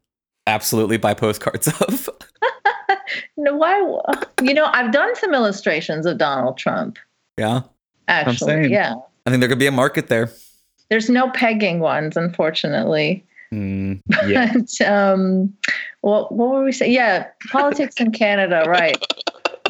absolutely 0.48 0.98
buy 0.98 1.13
postcards 1.13 1.67
of. 1.82 2.10
no, 3.38 3.55
why? 3.55 3.79
You 4.41 4.53
know, 4.53 4.65
I've 4.65 4.91
done 4.91 5.15
some 5.15 5.34
illustrations 5.34 6.05
of 6.05 6.17
Donald 6.17 6.58
Trump. 6.58 7.00
Yeah. 7.38 7.62
Actually, 8.08 8.70
yeah. 8.72 8.94
I 9.25 9.29
think 9.32 9.39
there 9.41 9.50
could 9.50 9.60
be 9.60 9.67
a 9.67 9.72
market 9.72 10.08
there. 10.08 10.29
There's 10.89 11.10
no 11.10 11.29
pegging 11.32 11.79
ones, 11.79 12.15
unfortunately. 12.17 13.24
Mm, 13.53 14.01
Yeah. 14.27 14.51
But, 14.53 14.88
um, 14.89 15.53
what 16.01 16.32
what 16.32 16.50
were 16.50 16.63
we 16.65 16.72
saying? 16.72 16.91
Yeah, 16.91 17.27
politics 17.51 17.96
in 18.01 18.12
Canada, 18.12 18.63
right? 18.67 18.98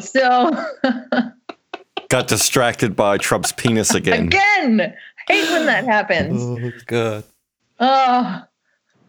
So 0.00 0.50
Got 2.08 2.26
distracted 2.26 2.96
by 2.96 3.18
Trump's 3.18 3.52
penis 3.52 3.94
again. 3.94 4.26
again, 4.28 4.94
hate 5.28 5.50
when 5.50 5.66
that 5.66 5.84
happens. 5.84 6.40
oh, 6.42 6.72
good. 6.86 7.24
Oh, 7.78 8.42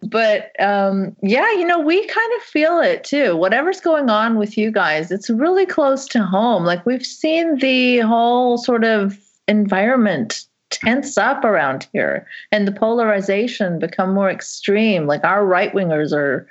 but 0.04 0.52
um, 0.60 1.16
yeah, 1.24 1.50
you 1.54 1.66
know, 1.66 1.80
we 1.80 2.06
kind 2.06 2.32
of 2.38 2.42
feel 2.44 2.80
it 2.80 3.04
too. 3.06 3.38
Whatever's 3.38 3.80
going 3.80 4.10
on 4.10 4.38
with 4.38 4.58
you 4.58 4.70
guys, 4.70 5.12
it's 5.12 5.30
really 5.30 5.66
close 5.66 6.06
to 6.10 6.24
home. 6.24 6.66
Like 6.66 6.86
we've 6.86 7.06
seen 7.06 7.58
the 7.60 8.00
whole 8.00 8.58
sort 8.58 8.84
of 8.84 9.18
environment 9.48 10.46
tense 10.70 11.18
up 11.18 11.44
around 11.46 11.88
here 11.94 12.28
and 12.52 12.68
the 12.68 12.72
polarization 12.72 13.80
become 13.80 14.14
more 14.14 14.30
extreme. 14.30 15.08
Like 15.08 15.24
our 15.24 15.46
right 15.46 15.74
wingers 15.74 16.12
are 16.12 16.48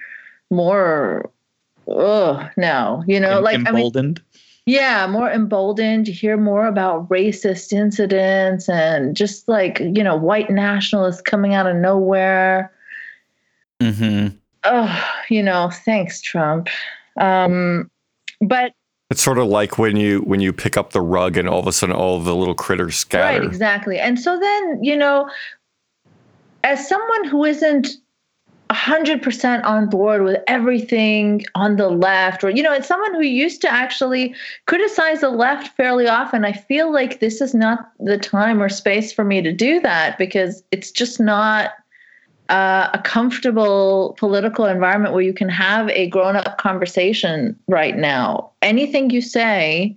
more, 0.51 1.31
oh, 1.87 2.49
now, 2.57 3.05
you 3.07 3.21
know, 3.21 3.39
Em- 3.39 3.45
like, 3.45 3.57
I 3.57 3.59
mean, 3.59 3.67
emboldened. 3.69 4.23
yeah, 4.65 5.07
more 5.07 5.31
emboldened. 5.31 6.09
You 6.09 6.15
hear 6.15 6.37
more 6.37 6.67
about 6.67 7.09
racist 7.09 7.73
incidents 7.73 8.69
and 8.69 9.15
just 9.15 9.49
like, 9.49 9.81
you 9.81 10.03
know, 10.03 10.17
white 10.17 10.51
nationalists 10.51 11.21
coming 11.21 11.53
out 11.53 11.67
of 11.67 11.77
nowhere. 11.77 12.73
Mm-hmm. 13.81 14.35
Oh, 14.65 15.05
you 15.29 15.43
know, 15.43 15.71
thanks, 15.85 16.23
Trump. 16.23 16.69
Um, 17.21 17.91
but 18.41 18.73
It's 19.09 19.23
sort 19.23 19.39
of 19.39 19.47
like 19.47 19.79
when 19.79 19.97
you 19.97 20.21
when 20.21 20.41
you 20.41 20.53
pick 20.53 20.77
up 20.77 20.93
the 20.93 21.01
rug 21.01 21.37
and 21.37 21.49
all 21.49 21.61
of 21.61 21.67
a 21.67 21.73
sudden 21.73 21.95
all 21.95 22.17
of 22.17 22.25
the 22.25 22.35
little 22.35 22.55
critters 22.55 22.97
scatter. 22.97 23.41
right, 23.41 23.47
exactly. 23.47 23.99
And 23.99 24.19
so 24.19 24.39
then, 24.39 24.83
you 24.83 24.97
know, 24.97 25.31
as 26.65 26.89
someone 26.89 27.25
who 27.25 27.45
isn't 27.45 27.89
100% 28.71 29.65
on 29.65 29.89
board 29.89 30.25
with 30.25 30.43
everything 30.49 31.45
on 31.55 31.77
the 31.77 31.89
left 31.89 32.43
or 32.43 32.51
you 32.51 32.63
know 32.63 32.73
it's 32.73 32.89
someone 32.89 33.15
who 33.15 33.23
used 33.23 33.61
to 33.61 33.73
actually 33.73 34.35
criticize 34.67 35.21
the 35.21 35.31
left 35.31 35.77
fairly 35.77 36.09
often 36.09 36.45
i 36.45 36.53
feel 36.53 36.93
like 36.93 37.21
this 37.21 37.41
is 37.41 37.55
not 37.55 37.93
the 38.01 38.19
time 38.19 38.61
or 38.61 38.69
space 38.69 39.13
for 39.13 39.23
me 39.23 39.41
to 39.41 39.53
do 39.53 39.79
that 39.81 40.19
because 40.19 40.65
it's 40.73 40.91
just 40.91 41.21
not 41.21 41.75
uh, 42.49 42.89
a 42.93 42.99
comfortable 42.99 44.15
political 44.19 44.67
environment 44.67 45.13
where 45.13 45.23
you 45.23 45.35
can 45.35 45.49
have 45.49 45.89
a 45.91 46.09
grown-up 46.09 46.59
conversation 46.59 47.59
right 47.67 47.97
now 47.97 48.51
anything 48.63 49.11
you 49.11 49.21
say 49.21 49.97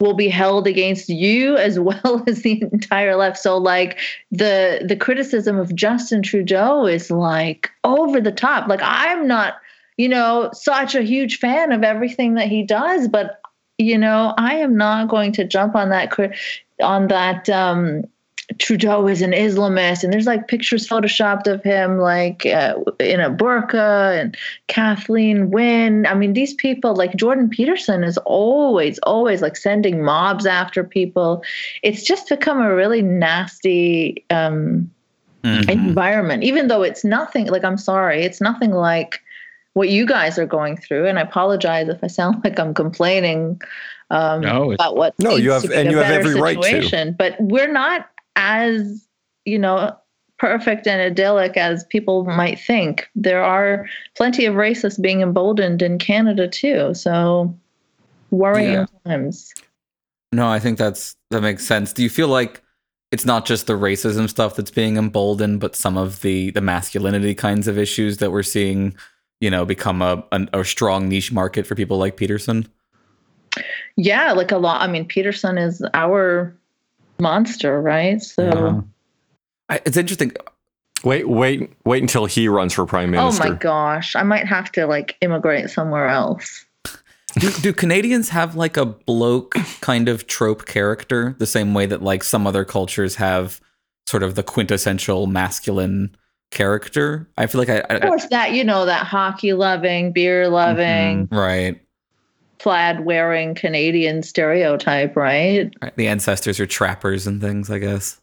will 0.00 0.14
be 0.14 0.28
held 0.28 0.66
against 0.66 1.08
you 1.08 1.56
as 1.68 1.78
well 1.78 2.22
as 2.26 2.42
the 2.42 2.62
entire 2.72 3.16
left. 3.16 3.38
So 3.38 3.56
like 3.58 3.98
the 4.30 4.84
the 4.86 4.96
criticism 4.96 5.58
of 5.58 5.74
Justin 5.74 6.22
Trudeau 6.22 6.86
is 6.86 7.10
like 7.10 7.70
over 7.84 8.20
the 8.20 8.32
top. 8.32 8.68
Like 8.68 8.80
I'm 8.82 9.26
not, 9.26 9.54
you 9.96 10.08
know, 10.08 10.50
such 10.52 10.94
a 10.94 11.02
huge 11.02 11.38
fan 11.38 11.72
of 11.72 11.82
everything 11.82 12.34
that 12.34 12.48
he 12.48 12.62
does, 12.62 13.08
but 13.08 13.40
you 13.78 13.96
know, 13.96 14.34
I 14.36 14.54
am 14.54 14.76
not 14.76 15.08
going 15.08 15.32
to 15.32 15.44
jump 15.44 15.76
on 15.76 15.90
that 15.90 16.10
cri- 16.10 16.36
on 16.80 17.08
that 17.08 17.48
um 17.48 18.04
Trudeau 18.58 19.06
is 19.06 19.20
an 19.20 19.32
Islamist, 19.32 20.02
and 20.02 20.12
there's 20.12 20.26
like 20.26 20.48
pictures 20.48 20.88
photoshopped 20.88 21.46
of 21.46 21.62
him 21.62 21.98
like 21.98 22.46
uh, 22.46 22.74
in 22.98 23.20
a 23.20 23.30
burqa, 23.30 24.18
and 24.20 24.36
Kathleen 24.68 25.50
Wynne. 25.50 26.06
I 26.06 26.14
mean, 26.14 26.32
these 26.32 26.54
people 26.54 26.94
like 26.96 27.14
Jordan 27.14 27.50
Peterson 27.50 28.02
is 28.04 28.16
always, 28.18 28.98
always 29.00 29.42
like 29.42 29.56
sending 29.56 30.02
mobs 30.02 30.46
after 30.46 30.82
people. 30.82 31.42
It's 31.82 32.02
just 32.02 32.28
become 32.30 32.60
a 32.62 32.74
really 32.74 33.02
nasty 33.02 34.24
um, 34.30 34.90
Mhm. 35.44 35.70
environment, 35.70 36.42
even 36.42 36.66
though 36.68 36.82
it's 36.82 37.04
nothing 37.04 37.46
like 37.46 37.64
I'm 37.64 37.78
sorry, 37.78 38.22
it's 38.24 38.40
nothing 38.40 38.72
like 38.72 39.20
what 39.74 39.88
you 39.88 40.04
guys 40.04 40.36
are 40.38 40.46
going 40.46 40.76
through. 40.76 41.06
And 41.06 41.18
I 41.18 41.22
apologize 41.22 41.88
if 41.88 42.02
I 42.02 42.08
sound 42.08 42.40
like 42.44 42.58
I'm 42.58 42.74
complaining 42.74 43.60
um, 44.10 44.40
No, 44.40 44.72
about 44.72 44.96
what 44.96 45.14
No, 45.20 45.36
you 45.36 45.50
have- 45.52 45.64
and 45.70 45.90
you 45.90 45.98
have 45.98 46.06
better 46.08 46.20
every 46.20 46.40
right 46.40 46.60
to. 46.62 47.14
But 47.16 47.36
we're 47.38 47.70
not 47.70 48.08
as 48.38 49.06
you 49.44 49.58
know 49.58 49.94
perfect 50.38 50.86
and 50.86 51.02
idyllic 51.02 51.56
as 51.56 51.84
people 51.84 52.24
might 52.24 52.58
think. 52.60 53.08
There 53.14 53.42
are 53.42 53.86
plenty 54.16 54.46
of 54.46 54.54
racists 54.54 55.00
being 55.00 55.20
emboldened 55.20 55.82
in 55.82 55.98
Canada 55.98 56.46
too. 56.48 56.94
So 56.94 57.54
worrying 58.30 58.72
Yeah. 58.72 58.86
times. 59.04 59.52
No, 60.32 60.48
I 60.48 60.58
think 60.60 60.78
that's 60.78 61.16
that 61.30 61.42
makes 61.42 61.66
sense. 61.66 61.92
Do 61.92 62.02
you 62.02 62.10
feel 62.10 62.28
like 62.28 62.62
it's 63.10 63.24
not 63.24 63.46
just 63.46 63.66
the 63.66 63.72
racism 63.72 64.28
stuff 64.28 64.54
that's 64.56 64.70
being 64.70 64.96
emboldened, 64.96 65.60
but 65.60 65.74
some 65.74 65.96
of 65.96 66.20
the 66.20 66.50
the 66.50 66.60
masculinity 66.60 67.34
kinds 67.34 67.66
of 67.66 67.78
issues 67.78 68.18
that 68.18 68.30
we're 68.30 68.42
seeing, 68.42 68.94
you 69.40 69.50
know, 69.50 69.64
become 69.64 70.02
a 70.02 70.24
an, 70.32 70.50
a 70.52 70.64
strong 70.64 71.08
niche 71.08 71.32
market 71.32 71.66
for 71.66 71.74
people 71.74 71.98
like 71.98 72.16
Peterson? 72.16 72.68
Yeah, 73.96 74.32
like 74.32 74.52
a 74.52 74.58
lot. 74.58 74.82
I 74.82 74.86
mean, 74.86 75.06
Peterson 75.06 75.58
is 75.58 75.82
our 75.94 76.54
monster, 77.20 77.80
right? 77.80 78.20
So. 78.22 78.48
Uh-huh. 78.48 78.82
I, 79.68 79.80
it's 79.84 79.96
interesting. 79.96 80.32
Wait, 81.04 81.28
wait, 81.28 81.72
wait 81.84 82.02
until 82.02 82.26
he 82.26 82.48
runs 82.48 82.72
for 82.72 82.84
prime 82.84 83.10
minister. 83.10 83.44
Oh 83.44 83.50
my 83.50 83.54
gosh, 83.54 84.16
I 84.16 84.22
might 84.22 84.46
have 84.46 84.72
to 84.72 84.86
like 84.86 85.16
immigrate 85.20 85.70
somewhere 85.70 86.08
else. 86.08 86.64
Do, 87.34 87.50
do 87.52 87.72
Canadians 87.72 88.30
have 88.30 88.56
like 88.56 88.76
a 88.76 88.86
bloke 88.86 89.54
kind 89.80 90.08
of 90.08 90.26
trope 90.26 90.66
character, 90.66 91.36
the 91.38 91.46
same 91.46 91.74
way 91.74 91.86
that 91.86 92.02
like 92.02 92.24
some 92.24 92.46
other 92.46 92.64
cultures 92.64 93.14
have 93.16 93.60
sort 94.06 94.22
of 94.22 94.34
the 94.34 94.42
quintessential 94.42 95.26
masculine 95.26 96.16
character? 96.50 97.28
I 97.36 97.46
feel 97.46 97.60
like 97.60 97.68
I, 97.68 97.80
Of 97.94 98.02
course, 98.02 98.26
that 98.30 98.52
you 98.52 98.64
know 98.64 98.86
that 98.86 99.06
hockey 99.06 99.52
loving, 99.52 100.10
beer 100.10 100.48
loving, 100.48 101.28
right, 101.30 101.80
plaid 102.58 103.04
wearing 103.04 103.54
Canadian 103.54 104.22
stereotype, 104.22 105.16
right? 105.16 105.72
right. 105.82 105.96
The 105.96 106.08
ancestors 106.08 106.60
are 106.60 106.66
trappers 106.66 107.26
and 107.26 107.40
things. 107.40 107.70
I 107.70 107.78
guess. 107.78 108.20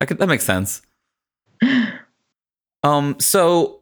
I 0.00 0.06
could 0.06 0.18
that 0.18 0.28
makes 0.28 0.44
sense. 0.44 0.82
Um. 2.82 3.18
So 3.18 3.80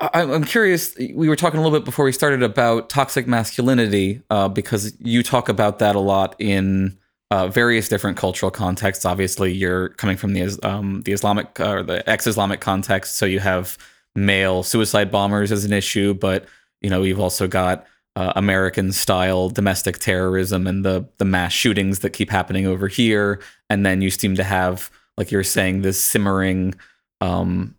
I, 0.00 0.22
I'm 0.22 0.44
curious. 0.44 0.96
We 0.96 1.28
were 1.28 1.34
talking 1.34 1.58
a 1.58 1.62
little 1.62 1.76
bit 1.76 1.84
before 1.84 2.04
we 2.04 2.12
started 2.12 2.42
about 2.42 2.88
toxic 2.88 3.26
masculinity, 3.26 4.22
uh, 4.30 4.48
because 4.48 4.94
you 5.00 5.24
talk 5.24 5.48
about 5.48 5.80
that 5.80 5.96
a 5.96 6.00
lot 6.00 6.36
in 6.38 6.96
uh, 7.30 7.48
various 7.48 7.88
different 7.88 8.16
cultural 8.16 8.50
contexts. 8.50 9.04
Obviously, 9.04 9.52
you're 9.52 9.90
coming 9.90 10.16
from 10.16 10.34
the 10.34 10.58
um, 10.62 11.02
the 11.02 11.12
Islamic 11.12 11.58
uh, 11.58 11.70
or 11.70 11.82
the 11.82 12.08
ex-Islamic 12.08 12.60
context, 12.60 13.16
so 13.16 13.26
you 13.26 13.40
have 13.40 13.76
male 14.14 14.62
suicide 14.62 15.10
bombers 15.10 15.50
as 15.50 15.64
an 15.64 15.72
issue, 15.72 16.14
but 16.14 16.46
you 16.80 16.90
know 16.90 17.02
you've 17.02 17.20
also 17.20 17.48
got 17.48 17.84
uh, 18.16 18.32
American-style 18.36 19.50
domestic 19.50 19.98
terrorism 19.98 20.66
and 20.66 20.84
the 20.84 21.08
the 21.18 21.24
mass 21.24 21.52
shootings 21.52 22.00
that 22.00 22.10
keep 22.10 22.30
happening 22.30 22.66
over 22.66 22.88
here, 22.88 23.40
and 23.70 23.86
then 23.86 24.02
you 24.02 24.10
seem 24.10 24.34
to 24.36 24.44
have, 24.44 24.90
like 25.16 25.30
you're 25.30 25.44
saying, 25.44 25.82
this 25.82 26.02
simmering. 26.02 26.74
Um, 27.20 27.74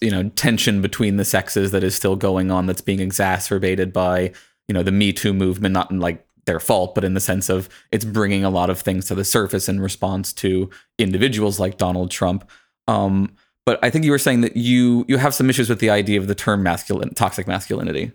you 0.00 0.10
know 0.10 0.28
tension 0.30 0.80
between 0.80 1.16
the 1.16 1.24
sexes 1.24 1.70
that 1.70 1.84
is 1.84 1.94
still 1.94 2.16
going 2.16 2.50
on 2.50 2.66
that's 2.66 2.80
being 2.80 3.00
exacerbated 3.00 3.92
by 3.92 4.32
you 4.68 4.72
know 4.72 4.82
the 4.82 4.92
me 4.92 5.12
too 5.12 5.32
movement 5.32 5.72
not 5.72 5.90
in 5.90 6.00
like 6.00 6.26
their 6.46 6.60
fault 6.60 6.94
but 6.94 7.04
in 7.04 7.14
the 7.14 7.20
sense 7.20 7.48
of 7.48 7.68
it's 7.92 8.04
bringing 8.04 8.44
a 8.44 8.50
lot 8.50 8.70
of 8.70 8.80
things 8.80 9.06
to 9.06 9.14
the 9.14 9.24
surface 9.24 9.68
in 9.68 9.80
response 9.80 10.32
to 10.32 10.70
individuals 10.98 11.60
like 11.60 11.78
donald 11.78 12.10
trump 12.10 12.48
um 12.88 13.34
but 13.66 13.78
i 13.82 13.90
think 13.90 14.04
you 14.04 14.10
were 14.10 14.18
saying 14.18 14.40
that 14.40 14.56
you 14.56 15.04
you 15.08 15.16
have 15.16 15.34
some 15.34 15.50
issues 15.50 15.68
with 15.68 15.80
the 15.80 15.90
idea 15.90 16.18
of 16.18 16.28
the 16.28 16.34
term 16.34 16.62
masculine 16.62 17.12
toxic 17.14 17.46
masculinity 17.46 18.12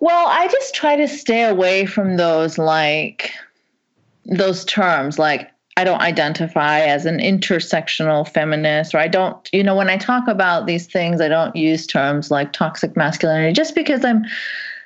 Well, 0.00 0.26
I 0.28 0.48
just 0.48 0.74
try 0.74 0.96
to 0.96 1.06
stay 1.06 1.44
away 1.44 1.86
from 1.86 2.16
those 2.16 2.58
like 2.58 3.32
those 4.26 4.64
terms 4.64 5.18
like 5.18 5.50
I 5.76 5.84
don't 5.84 6.00
identify 6.00 6.80
as 6.80 7.06
an 7.06 7.18
intersectional 7.18 8.28
feminist 8.28 8.94
or 8.94 8.98
I 8.98 9.08
don't 9.08 9.48
you 9.52 9.62
know 9.62 9.74
when 9.74 9.88
I 9.90 9.96
talk 9.96 10.28
about 10.28 10.66
these 10.66 10.86
things 10.86 11.20
I 11.20 11.28
don't 11.28 11.56
use 11.56 11.86
terms 11.86 12.30
like 12.30 12.52
toxic 12.52 12.96
masculinity 12.96 13.52
just 13.52 13.74
because 13.74 14.04
I'm 14.04 14.24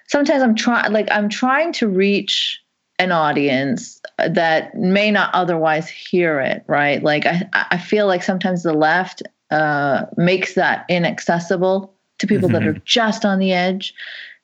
sometimes 0.07 0.43
I'm 0.43 0.55
trying 0.55 0.93
like 0.93 1.09
I'm 1.11 1.29
trying 1.29 1.73
to 1.75 1.89
reach 1.89 2.61
an 3.01 3.11
audience 3.11 4.01
that 4.19 4.75
may 4.77 5.11
not 5.11 5.35
otherwise 5.35 5.89
hear 5.91 6.39
it 6.41 6.63
right 6.69 7.03
like 7.03 7.27
I 7.27 7.43
I 7.53 7.77
feel 7.79 8.07
like 8.07 8.23
sometimes 8.23 8.63
the 8.63 8.73
left 8.73 9.21
uh 9.51 10.07
makes 10.17 10.55
that 10.55 10.87
inaccessible 10.89 11.93
to 12.19 12.27
people 12.27 12.49
that 12.51 12.63
Mhm. 12.63 12.69
are 12.77 12.81
just 12.85 13.25
on 13.25 13.41
the 13.41 13.53
edge. 13.53 13.93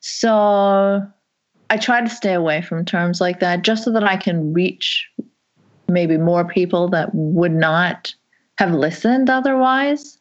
So 0.01 1.07
I 1.69 1.77
try 1.77 2.01
to 2.01 2.09
stay 2.09 2.33
away 2.33 2.61
from 2.61 2.83
terms 2.83 3.21
like 3.21 3.39
that 3.39 3.61
just 3.61 3.83
so 3.83 3.91
that 3.91 4.03
I 4.03 4.17
can 4.17 4.51
reach 4.51 5.07
maybe 5.87 6.17
more 6.17 6.45
people 6.45 6.89
that 6.89 7.13
would 7.13 7.53
not 7.53 8.13
have 8.57 8.73
listened 8.73 9.29
otherwise. 9.29 10.17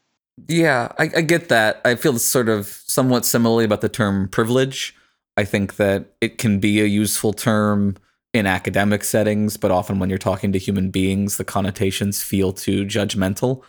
Yeah, 0.48 0.92
I, 0.98 1.10
I 1.16 1.20
get 1.22 1.48
that. 1.48 1.80
I 1.84 1.94
feel 1.94 2.18
sort 2.18 2.48
of 2.48 2.66
somewhat 2.66 3.26
similarly 3.26 3.64
about 3.64 3.80
the 3.80 3.88
term 3.88 4.28
privilege. 4.28 4.94
I 5.36 5.44
think 5.44 5.76
that 5.76 6.06
it 6.20 6.38
can 6.38 6.60
be 6.60 6.80
a 6.80 6.86
useful 6.86 7.32
term 7.32 7.96
in 8.32 8.46
academic 8.46 9.04
settings, 9.04 9.56
but 9.56 9.70
often 9.70 9.98
when 9.98 10.08
you're 10.08 10.18
talking 10.18 10.52
to 10.52 10.58
human 10.58 10.90
beings, 10.90 11.36
the 11.36 11.44
connotations 11.44 12.22
feel 12.22 12.52
too 12.52 12.84
judgmental. 12.84 13.62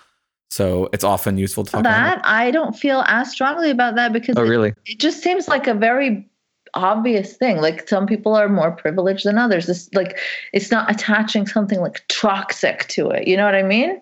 So 0.51 0.89
it's 0.91 1.05
often 1.05 1.38
useful 1.38 1.63
to 1.63 1.72
talk 1.72 1.79
about 1.79 1.91
that 2.17 2.25
I 2.25 2.51
don't 2.51 2.75
feel 2.77 3.03
as 3.08 3.31
strongly 3.31 3.70
about 3.70 3.96
that 3.96 4.12
because 4.12 4.36
Oh, 4.38 4.43
really? 4.43 4.74
it 4.86 5.00
just 5.00 5.24
seems 5.24 5.48
like 5.48 5.65
a 5.65 5.74
very 5.74 6.27
obvious 6.74 7.38
thing. 7.38 7.62
Like 7.62 7.88
some 7.88 8.05
people 8.05 8.36
are 8.36 8.50
more 8.50 8.72
privileged 8.72 9.25
than 9.25 9.38
others. 9.38 9.65
This 9.65 9.89
like 9.93 10.20
it's 10.51 10.70
not 10.70 10.91
attaching 10.91 11.48
something 11.48 11.79
like 11.79 12.03
toxic 12.10 12.88
to 12.89 13.10
it. 13.12 13.27
You 13.29 13.38
know 13.38 13.46
what 13.46 13.55
i 13.55 13.63
mean? 13.63 14.01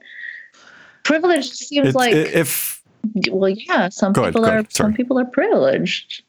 Privilege 1.03 1.50
seems 1.50 1.89
It's- 1.89 1.96
like 1.96 2.13
if 2.15 2.82
well 3.32 3.50
yeah 3.51 3.89
some 3.89 4.13
Go 4.13 4.22
ahead, 4.24 4.34
people 4.34 4.46
are 4.50 4.65
some 4.70 4.94
people 4.94 5.20
are 5.20 5.25
privileged. 5.25 6.24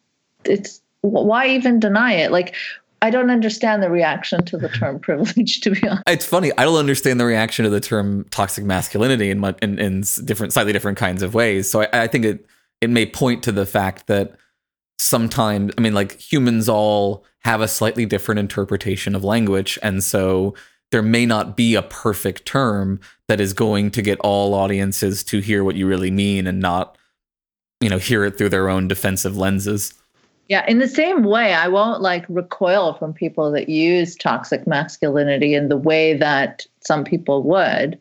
It's 0.44 0.82
why 1.00 1.46
even 1.48 1.80
deny 1.80 2.12
it? 2.12 2.30
Like 2.30 2.54
i 3.02 3.10
don't 3.10 3.30
understand 3.30 3.82
the 3.82 3.90
reaction 3.90 4.44
to 4.44 4.56
the 4.56 4.68
term 4.68 4.98
privilege 5.08 5.60
to 5.60 5.70
be 5.70 5.86
honest 5.88 6.02
It's 6.06 6.26
funny. 6.26 6.50
I 6.58 6.64
don't 6.64 6.78
understand 6.78 7.20
the 7.20 7.24
reaction 7.24 7.64
to 7.64 7.70
the 7.70 7.80
term 7.80 8.24
toxic 8.30 8.64
masculinity 8.64 9.30
in 9.30 9.44
in, 9.62 9.78
in 9.78 10.04
different, 10.24 10.52
slightly 10.52 10.72
different 10.72 10.98
kinds 10.98 11.22
of 11.22 11.34
ways. 11.34 11.70
So 11.70 11.82
I, 11.82 12.02
I 12.02 12.06
think 12.06 12.24
it 12.24 12.46
it 12.80 12.90
may 12.90 13.06
point 13.06 13.42
to 13.44 13.52
the 13.52 13.66
fact 13.66 14.06
that 14.06 14.36
sometimes, 14.98 15.72
I 15.76 15.80
mean, 15.80 15.94
like 15.94 16.18
humans 16.18 16.68
all 16.68 17.24
have 17.40 17.60
a 17.60 17.68
slightly 17.68 18.06
different 18.06 18.38
interpretation 18.38 19.14
of 19.14 19.24
language, 19.24 19.78
and 19.82 20.02
so 20.02 20.54
there 20.90 21.02
may 21.02 21.24
not 21.24 21.56
be 21.56 21.74
a 21.74 21.82
perfect 21.82 22.44
term 22.44 23.00
that 23.28 23.40
is 23.40 23.52
going 23.52 23.90
to 23.92 24.02
get 24.02 24.18
all 24.20 24.54
audiences 24.54 25.22
to 25.24 25.38
hear 25.38 25.62
what 25.62 25.76
you 25.76 25.86
really 25.86 26.10
mean 26.10 26.46
and 26.46 26.60
not, 26.60 26.98
you 27.80 27.88
know, 27.88 27.98
hear 27.98 28.24
it 28.24 28.36
through 28.36 28.48
their 28.48 28.68
own 28.68 28.88
defensive 28.88 29.36
lenses. 29.36 29.94
Yeah, 30.50 30.64
in 30.66 30.80
the 30.80 30.88
same 30.88 31.22
way, 31.22 31.54
I 31.54 31.68
won't 31.68 32.02
like 32.02 32.26
recoil 32.28 32.94
from 32.94 33.12
people 33.12 33.52
that 33.52 33.68
use 33.68 34.16
toxic 34.16 34.66
masculinity 34.66 35.54
in 35.54 35.68
the 35.68 35.76
way 35.76 36.14
that 36.14 36.66
some 36.80 37.04
people 37.04 37.44
would. 37.44 37.96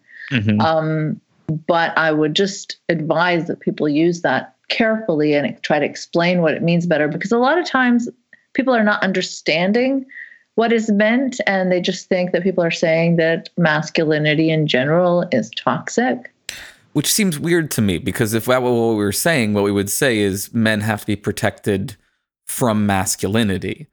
Um, 0.59 1.21
but 1.67 1.95
I 1.95 2.11
would 2.11 2.35
just 2.35 2.77
advise 2.89 3.45
that 3.45 3.59
people 3.59 3.87
use 3.87 4.21
that 4.21 4.55
carefully 4.67 5.35
and 5.35 5.61
try 5.61 5.77
to 5.77 5.85
explain 5.85 6.41
what 6.41 6.55
it 6.55 6.63
means 6.63 6.87
better 6.87 7.07
because 7.07 7.31
a 7.31 7.37
lot 7.37 7.59
of 7.59 7.67
times 7.67 8.09
people 8.53 8.73
are 8.73 8.83
not 8.83 9.03
understanding 9.03 10.03
what 10.55 10.73
is 10.73 10.89
meant 10.89 11.39
and 11.45 11.71
they 11.71 11.79
just 11.79 12.09
think 12.09 12.31
that 12.31 12.41
people 12.41 12.63
are 12.63 12.71
saying 12.71 13.17
that 13.17 13.49
masculinity 13.57 14.49
in 14.49 14.65
general 14.65 15.23
is 15.31 15.51
toxic. 15.51 16.33
Which 16.93 17.13
seems 17.13 17.37
weird 17.37 17.69
to 17.71 17.81
me 17.83 17.99
because 17.99 18.33
if 18.33 18.45
that 18.45 18.63
were 18.63 18.73
what 18.73 18.93
we 18.93 19.03
were 19.03 19.11
saying, 19.11 19.53
what 19.53 19.63
we 19.63 19.71
would 19.71 19.91
say 19.91 20.17
is 20.17 20.51
men 20.51 20.81
have 20.81 21.01
to 21.01 21.07
be 21.07 21.15
protected 21.15 21.95
from 22.49 22.85
masculinity. 22.85 23.87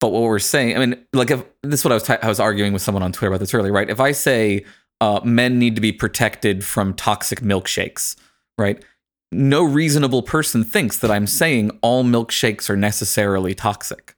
But 0.00 0.08
what 0.08 0.22
we're 0.22 0.38
saying, 0.38 0.76
I 0.76 0.80
mean, 0.80 1.04
like 1.12 1.30
if 1.30 1.44
this 1.62 1.80
is 1.80 1.84
what 1.84 1.92
I 1.92 1.94
was 1.94 2.02
t- 2.04 2.14
I 2.22 2.28
was 2.28 2.40
arguing 2.40 2.72
with 2.72 2.82
someone 2.82 3.02
on 3.02 3.12
Twitter 3.12 3.28
about 3.28 3.40
this 3.40 3.52
earlier, 3.52 3.72
right? 3.72 3.90
If 3.90 4.00
I 4.00 4.12
say 4.12 4.64
uh, 5.00 5.20
men 5.24 5.58
need 5.58 5.74
to 5.74 5.80
be 5.80 5.92
protected 5.92 6.64
from 6.64 6.94
toxic 6.94 7.40
milkshakes, 7.40 8.16
right? 8.56 8.82
No 9.32 9.64
reasonable 9.64 10.22
person 10.22 10.62
thinks 10.62 10.98
that 10.98 11.10
I'm 11.10 11.26
saying 11.26 11.76
all 11.82 12.04
milkshakes 12.04 12.70
are 12.70 12.76
necessarily 12.76 13.54
toxic. 13.54 14.14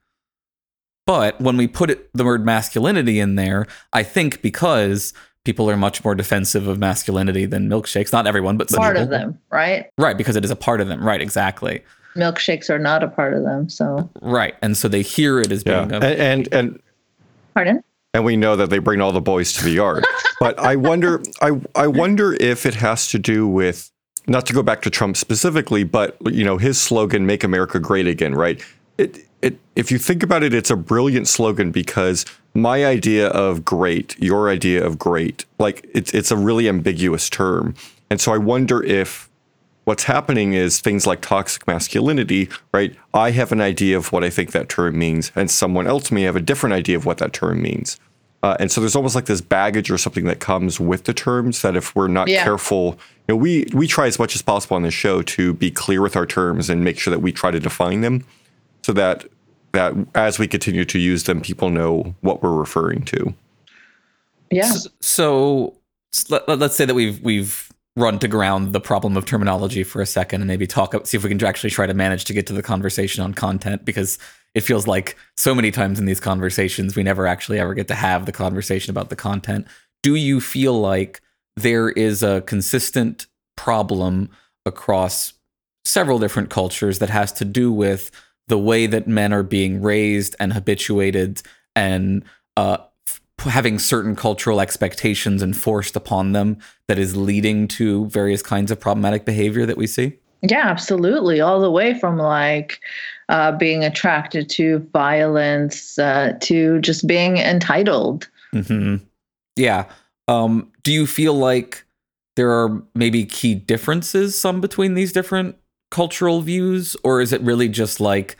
But 1.07 1.41
when 1.41 1.57
we 1.57 1.69
put 1.69 1.91
it, 1.91 2.11
the 2.13 2.25
word 2.25 2.45
masculinity 2.45 3.21
in 3.21 3.37
there, 3.37 3.67
I 3.93 4.03
think 4.03 4.43
because 4.43 5.15
people 5.45 5.71
are 5.71 5.77
much 5.77 6.05
more 6.05 6.15
defensive 6.15 6.67
of 6.67 6.79
masculinity 6.79 7.47
than 7.47 7.71
milkshakes. 7.71 8.13
Not 8.13 8.27
everyone, 8.27 8.57
but 8.59 8.69
some 8.69 8.81
Part 8.81 8.97
of 8.97 9.09
them, 9.09 9.39
right? 9.51 9.89
Right, 9.97 10.19
because 10.19 10.37
it 10.37 10.45
is 10.45 10.51
a 10.51 10.57
part 10.57 10.81
of 10.81 10.89
them. 10.89 11.03
Right, 11.03 11.23
exactly. 11.23 11.83
Milkshakes 12.17 12.71
are 12.71 12.79
not 12.79 13.03
a 13.03 13.09
part 13.09 13.35
of 13.35 13.45
them. 13.45 13.69
So, 13.69 14.09
Right. 14.21 14.55
And 14.63 14.77
so 14.77 14.89
they 14.89 15.03
hear 15.03 15.41
it 15.41 15.53
as 15.53 15.63
yeah, 15.65 15.85
being 15.85 16.03
and, 16.03 16.21
and 16.21 16.49
and 16.53 16.83
pardon? 17.55 17.83
and 18.17 18.25
we 18.25 18.37
know 18.37 18.57
that 18.57 18.71
they 18.71 18.79
bring 18.79 19.01
all 19.01 19.13
the 19.13 19.21
boys 19.21 19.53
to 19.55 19.65
the 19.65 19.71
yard. 19.71 20.05
but 20.41 20.59
I 20.59 20.77
wonder, 20.77 21.23
I 21.41 21.61
I 21.75 21.87
wonder 21.87 22.35
if 22.41 22.67
it 22.67 22.75
has 22.75 23.09
to 23.11 23.19
do 23.19 23.47
with 23.47 23.91
not 24.27 24.47
to 24.47 24.53
go 24.53 24.63
back 24.63 24.83
to 24.83 24.91
Trump 24.91 25.17
specifically, 25.17 25.85
but 25.85 26.17
you 26.25 26.45
know 26.45 26.57
his 26.59 26.81
slogan 26.81 27.27
"Make 27.27 27.45
America 27.45 27.79
Great 27.79 28.07
Again," 28.07 28.35
right? 28.35 28.63
It 28.99 29.27
it 29.43 29.59
if 29.77 29.93
you 29.93 29.99
think 29.99 30.23
about 30.23 30.43
it, 30.43 30.55
it's 30.55 30.71
a 30.71 30.77
brilliant 30.77 31.29
slogan 31.29 31.71
because 31.71 32.25
my 32.55 32.87
idea 32.87 33.29
of 33.29 33.65
great, 33.65 34.19
your 34.19 34.49
idea 34.49 34.85
of 34.85 34.99
great, 34.99 35.45
like 35.59 35.87
it's 35.95 36.13
it's 36.15 36.31
a 36.31 36.37
really 36.37 36.69
ambiguous 36.69 37.29
term, 37.29 37.75
and 38.11 38.21
so 38.21 38.33
I 38.33 38.39
wonder 38.39 38.83
if 38.83 39.29
what's 39.87 40.05
happening 40.05 40.53
is 40.53 40.81
things 40.81 41.07
like 41.07 41.21
toxic 41.23 41.67
masculinity, 41.67 42.49
right? 42.75 42.95
I 43.15 43.31
have 43.31 43.53
an 43.53 43.61
idea 43.61 43.97
of 43.97 44.13
what 44.13 44.23
I 44.25 44.31
think 44.31 44.51
that 44.53 44.69
term 44.69 44.99
means, 44.99 45.33
and 45.35 45.51
someone 45.51 45.87
else 45.87 46.11
may 46.11 46.23
have 46.23 46.37
a 46.37 46.41
different 46.41 46.75
idea 46.75 46.97
of 46.97 47.07
what 47.07 47.19
that 47.19 47.33
term 47.33 47.63
means. 47.63 47.99
Uh, 48.43 48.57
and 48.61 48.71
so 48.71 48.81
there's 48.81 48.97
almost 48.97 49.15
like 49.15 49.27
this 49.27 49.41
baggage 49.41 49.91
or 49.91 49.97
something 49.97 50.25
that 50.25 50.41
comes 50.41 50.79
with 50.79 51.05
the 51.05 51.15
terms 51.15 51.63
that 51.63 51.75
if 51.77 51.95
we're 51.97 52.09
not 52.09 52.29
Yeah. 52.29 52.43
careful, 52.45 52.99
you 53.29 53.35
know, 53.35 53.37
we 53.37 53.65
we 53.73 53.87
try 53.87 54.07
as 54.07 54.19
much 54.19 54.35
as 54.35 54.43
possible 54.43 54.77
on 54.77 54.83
this 54.83 54.93
show 54.95 55.23
to 55.23 55.53
be 55.55 55.71
clear 55.71 56.03
with 56.03 56.17
our 56.17 56.27
terms 56.27 56.69
and 56.69 56.85
make 56.85 56.99
sure 56.99 57.11
that 57.13 57.21
we 57.21 57.33
try 57.33 57.51
to 57.51 57.59
define 57.61 58.01
them, 58.03 58.25
so 58.83 58.93
that 58.93 59.25
that 59.73 59.95
as 60.15 60.39
we 60.39 60.47
continue 60.49 60.85
to 60.85 60.99
use 60.99 61.25
them, 61.25 61.41
people 61.41 61.71
know 61.71 62.15
what 62.23 62.43
we're 62.43 62.53
referring 62.53 63.03
to. 63.07 63.35
Yeah. 64.51 64.65
S- 64.67 64.89
So 65.01 65.75
let, 66.29 66.49
let- 66.49 66.59
let's 66.59 66.77
say 66.77 66.85
that 66.85 66.95
we've 66.95 67.21
we've 67.23 67.66
run 67.97 68.19
to 68.19 68.29
ground 68.29 68.73
the 68.73 68.81
problem 68.81 69.17
of 69.17 69.25
terminology 69.25 69.83
for 69.83 70.03
a 70.03 70.07
second 70.07 70.43
and 70.43 70.49
maybe 70.49 70.67
talk 70.67 70.95
see 71.07 71.17
if 71.17 71.25
we 71.25 71.31
can 71.31 71.43
actually 71.45 71.71
try 71.71 71.87
to 71.87 71.95
manage 71.95 72.27
to 72.27 72.35
get 72.35 72.47
to 72.47 72.53
the 72.53 72.63
conversation 72.63 73.25
on 73.25 73.33
content 73.33 73.85
because 73.85 74.19
it 74.55 74.61
feels 74.61 74.87
like 74.87 75.17
so 75.37 75.55
many 75.55 75.71
times 75.71 75.99
in 75.99 76.05
these 76.05 76.21
conversations 76.21 76.95
we 76.95 77.03
never 77.03 77.27
actually 77.27 77.59
ever 77.59 77.75
get 77.75 77.89
to 77.89 77.95
have 77.95 78.27
the 78.27 78.33
conversation 78.33 78.91
about 78.91 79.09
the 79.09 79.17
content. 79.17 79.67
Do 80.03 80.15
you 80.15 80.41
feel 80.41 80.79
like 80.79 81.21
there 81.57 81.89
is 81.89 82.23
a 82.23 82.43
consistent 82.43 83.27
problem 83.57 84.29
across 84.67 85.33
several 85.85 86.19
different 86.19 86.51
cultures 86.51 86.99
that 86.99 87.11
has 87.11 87.33
to 87.33 87.45
do 87.45 87.73
with 87.73 88.11
the 88.49 88.59
way 88.59 88.87
that 88.87 89.09
men 89.09 89.33
are 89.33 89.43
being 89.43 89.81
raised 89.81 90.37
and 90.39 90.53
habituated 90.53 91.43
and 91.75 92.25
uh, 92.57 92.79
having 93.41 93.79
certain 93.79 94.17
cultural 94.17 94.61
expectations 94.61 95.43
enforced 95.43 95.97
upon 95.97 96.33
them 96.33 96.59
that 96.89 96.99
is 96.99 97.17
leading 97.17 97.69
to 97.69 98.07
various 98.07 98.43
kinds 98.43 98.71
of 98.71 98.81
problematic 98.81 99.25
behavior 99.25 99.67
that 99.67 99.77
we 99.77 99.87
see? 99.87 100.19
Yeah, 100.43 100.67
absolutely. 100.67 101.41
All 101.41 101.61
the 101.61 101.71
way 101.71 101.99
from 101.99 102.19
like 102.19 102.81
uh, 103.29 103.53
being 103.53 103.85
attracted 103.85 104.49
to 104.51 104.79
violence 104.93 105.99
uh, 105.99 106.35
to 106.43 106.81
just 106.81 107.07
being 107.07 107.39
entitled. 107.39 108.29
hmm 108.53 108.97
Yeah. 109.57 109.87
Um, 110.29 110.73
do 110.83 110.93
you 110.93 111.07
feel 111.07 111.35
like 111.35 111.85
there 112.37 112.51
are 112.51 112.83
maybe 112.95 113.25
key 113.25 113.55
differences 113.55 114.39
some 114.39 114.61
between 114.61 114.95
these 114.95 115.13
different 115.13 115.57
cultural 115.91 116.41
views, 116.41 116.97
or 117.05 117.21
is 117.21 117.33
it 117.33 117.41
really 117.43 117.69
just 117.69 118.01
like 118.01 118.37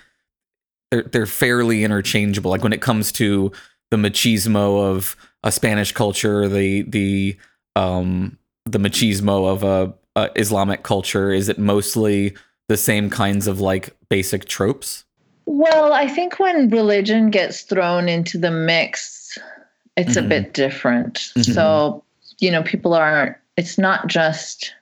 they're 0.91 1.05
they're 1.05 1.27
fairly 1.27 1.85
interchangeable? 1.85 2.51
Like 2.51 2.63
when 2.63 2.73
it 2.73 2.81
comes 2.81 3.13
to 3.13 3.53
the 3.91 3.97
machismo 3.97 4.83
of 4.91 5.17
a 5.43 5.53
Spanish 5.53 5.93
culture, 5.93 6.49
the 6.49 6.83
the 6.83 7.37
um 7.77 8.39
the 8.65 8.79
machismo 8.79 9.49
of 9.49 9.63
a, 9.63 9.95
a 10.17 10.31
Islamic 10.37 10.83
culture, 10.83 11.31
is 11.33 11.49
it 11.49 11.59
mostly 11.59 12.35
the 12.69 12.77
same 12.77 13.09
kinds 13.11 13.47
of 13.47 13.61
like 13.61 13.97
basic 14.09 14.47
tropes? 14.47 15.05
Well, 15.47 15.93
I 15.93 16.09
think 16.09 16.41
when 16.41 16.69
religion 16.71 17.31
gets 17.31 17.63
thrown 17.63 18.09
into 18.09 18.39
the 18.39 18.51
mix, 18.51 19.39
it's 19.97 20.17
Mhm. 20.17 20.25
a 20.25 20.29
bit 20.29 20.55
different. 20.55 21.15
Mhm. 21.37 21.55
So, 21.55 22.03
you 22.41 22.51
know, 22.51 22.63
people 22.63 22.93
are 22.95 23.41
it's 23.57 23.79
not 23.79 24.09
just 24.09 24.75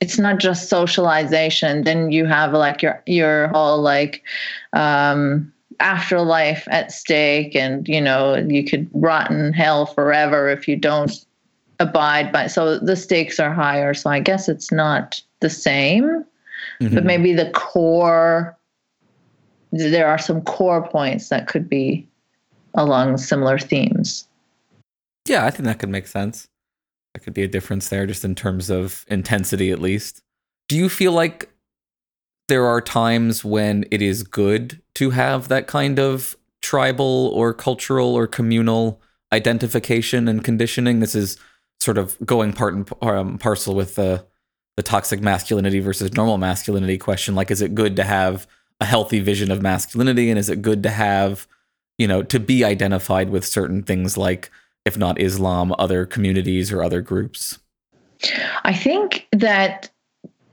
it's 0.00 0.18
not 0.18 0.38
just 0.40 0.68
socialization. 0.68 1.84
Then 1.84 2.10
you 2.10 2.26
have 2.26 2.52
like 2.52 2.82
your 2.82 3.00
your 3.06 3.48
whole 3.48 3.80
like 3.80 4.24
um 4.72 5.52
afterlife 5.80 6.66
at 6.70 6.92
stake 6.92 7.54
and 7.56 7.88
you 7.88 8.00
know, 8.00 8.36
you 8.36 8.64
could 8.64 8.88
rot 8.92 9.30
in 9.30 9.52
hell 9.52 9.86
forever 9.86 10.48
if 10.48 10.66
you 10.68 10.76
don't 10.76 11.24
abide 11.80 12.30
by 12.32 12.46
so 12.46 12.78
the 12.78 12.96
stakes 12.96 13.40
are 13.40 13.52
higher. 13.52 13.94
So 13.94 14.10
I 14.10 14.20
guess 14.20 14.48
it's 14.48 14.70
not 14.70 15.20
the 15.40 15.50
same 15.50 16.24
but 16.80 16.90
Mhm. 16.90 17.04
maybe 17.04 17.32
the 17.32 17.50
core 17.50 18.56
there 19.72 20.06
are 20.06 20.18
some 20.18 20.42
core 20.42 20.86
points 20.86 21.28
that 21.28 21.48
could 21.48 21.68
be 21.68 22.06
along 22.74 23.16
similar 23.16 23.58
themes 23.58 24.28
Yeah, 25.26 25.46
I 25.46 25.50
think 25.50 25.64
that 25.66 25.78
could 25.78 25.88
make 25.88 26.08
sense. 26.08 26.48
That 27.14 27.20
could 27.20 27.34
be 27.34 27.44
a 27.44 27.48
difference 27.48 27.88
there, 27.88 28.06
just 28.06 28.24
in 28.24 28.34
terms 28.34 28.70
of 28.70 29.04
intensity, 29.08 29.70
at 29.70 29.78
least. 29.78 30.20
Do 30.68 30.76
you 30.76 30.88
feel 30.88 31.12
like 31.12 31.48
there 32.48 32.66
are 32.66 32.80
times 32.80 33.44
when 33.44 33.84
it 33.92 34.02
is 34.02 34.24
good 34.24 34.81
to 34.94 35.10
have 35.10 35.48
that 35.48 35.66
kind 35.66 35.98
of 35.98 36.36
tribal 36.60 37.30
or 37.34 37.52
cultural 37.52 38.14
or 38.14 38.26
communal 38.26 39.00
identification 39.32 40.28
and 40.28 40.44
conditioning. 40.44 41.00
This 41.00 41.14
is 41.14 41.38
sort 41.80 41.98
of 41.98 42.16
going 42.24 42.52
part 42.52 42.74
and 42.74 42.92
um, 43.02 43.38
parcel 43.38 43.74
with 43.74 43.96
the 43.96 44.24
the 44.76 44.82
toxic 44.82 45.20
masculinity 45.20 45.80
versus 45.80 46.14
normal 46.14 46.38
masculinity 46.38 46.96
question. 46.96 47.34
Like, 47.34 47.50
is 47.50 47.60
it 47.60 47.74
good 47.74 47.94
to 47.96 48.04
have 48.04 48.46
a 48.80 48.86
healthy 48.86 49.20
vision 49.20 49.50
of 49.50 49.60
masculinity, 49.60 50.30
and 50.30 50.38
is 50.38 50.48
it 50.48 50.62
good 50.62 50.82
to 50.84 50.90
have, 50.90 51.46
you 51.98 52.08
know, 52.08 52.22
to 52.22 52.40
be 52.40 52.64
identified 52.64 53.28
with 53.28 53.44
certain 53.44 53.82
things 53.82 54.16
like, 54.16 54.50
if 54.86 54.96
not 54.96 55.20
Islam, 55.20 55.74
other 55.78 56.06
communities 56.06 56.72
or 56.72 56.82
other 56.82 57.02
groups? 57.02 57.58
I 58.64 58.72
think 58.72 59.26
that 59.32 59.90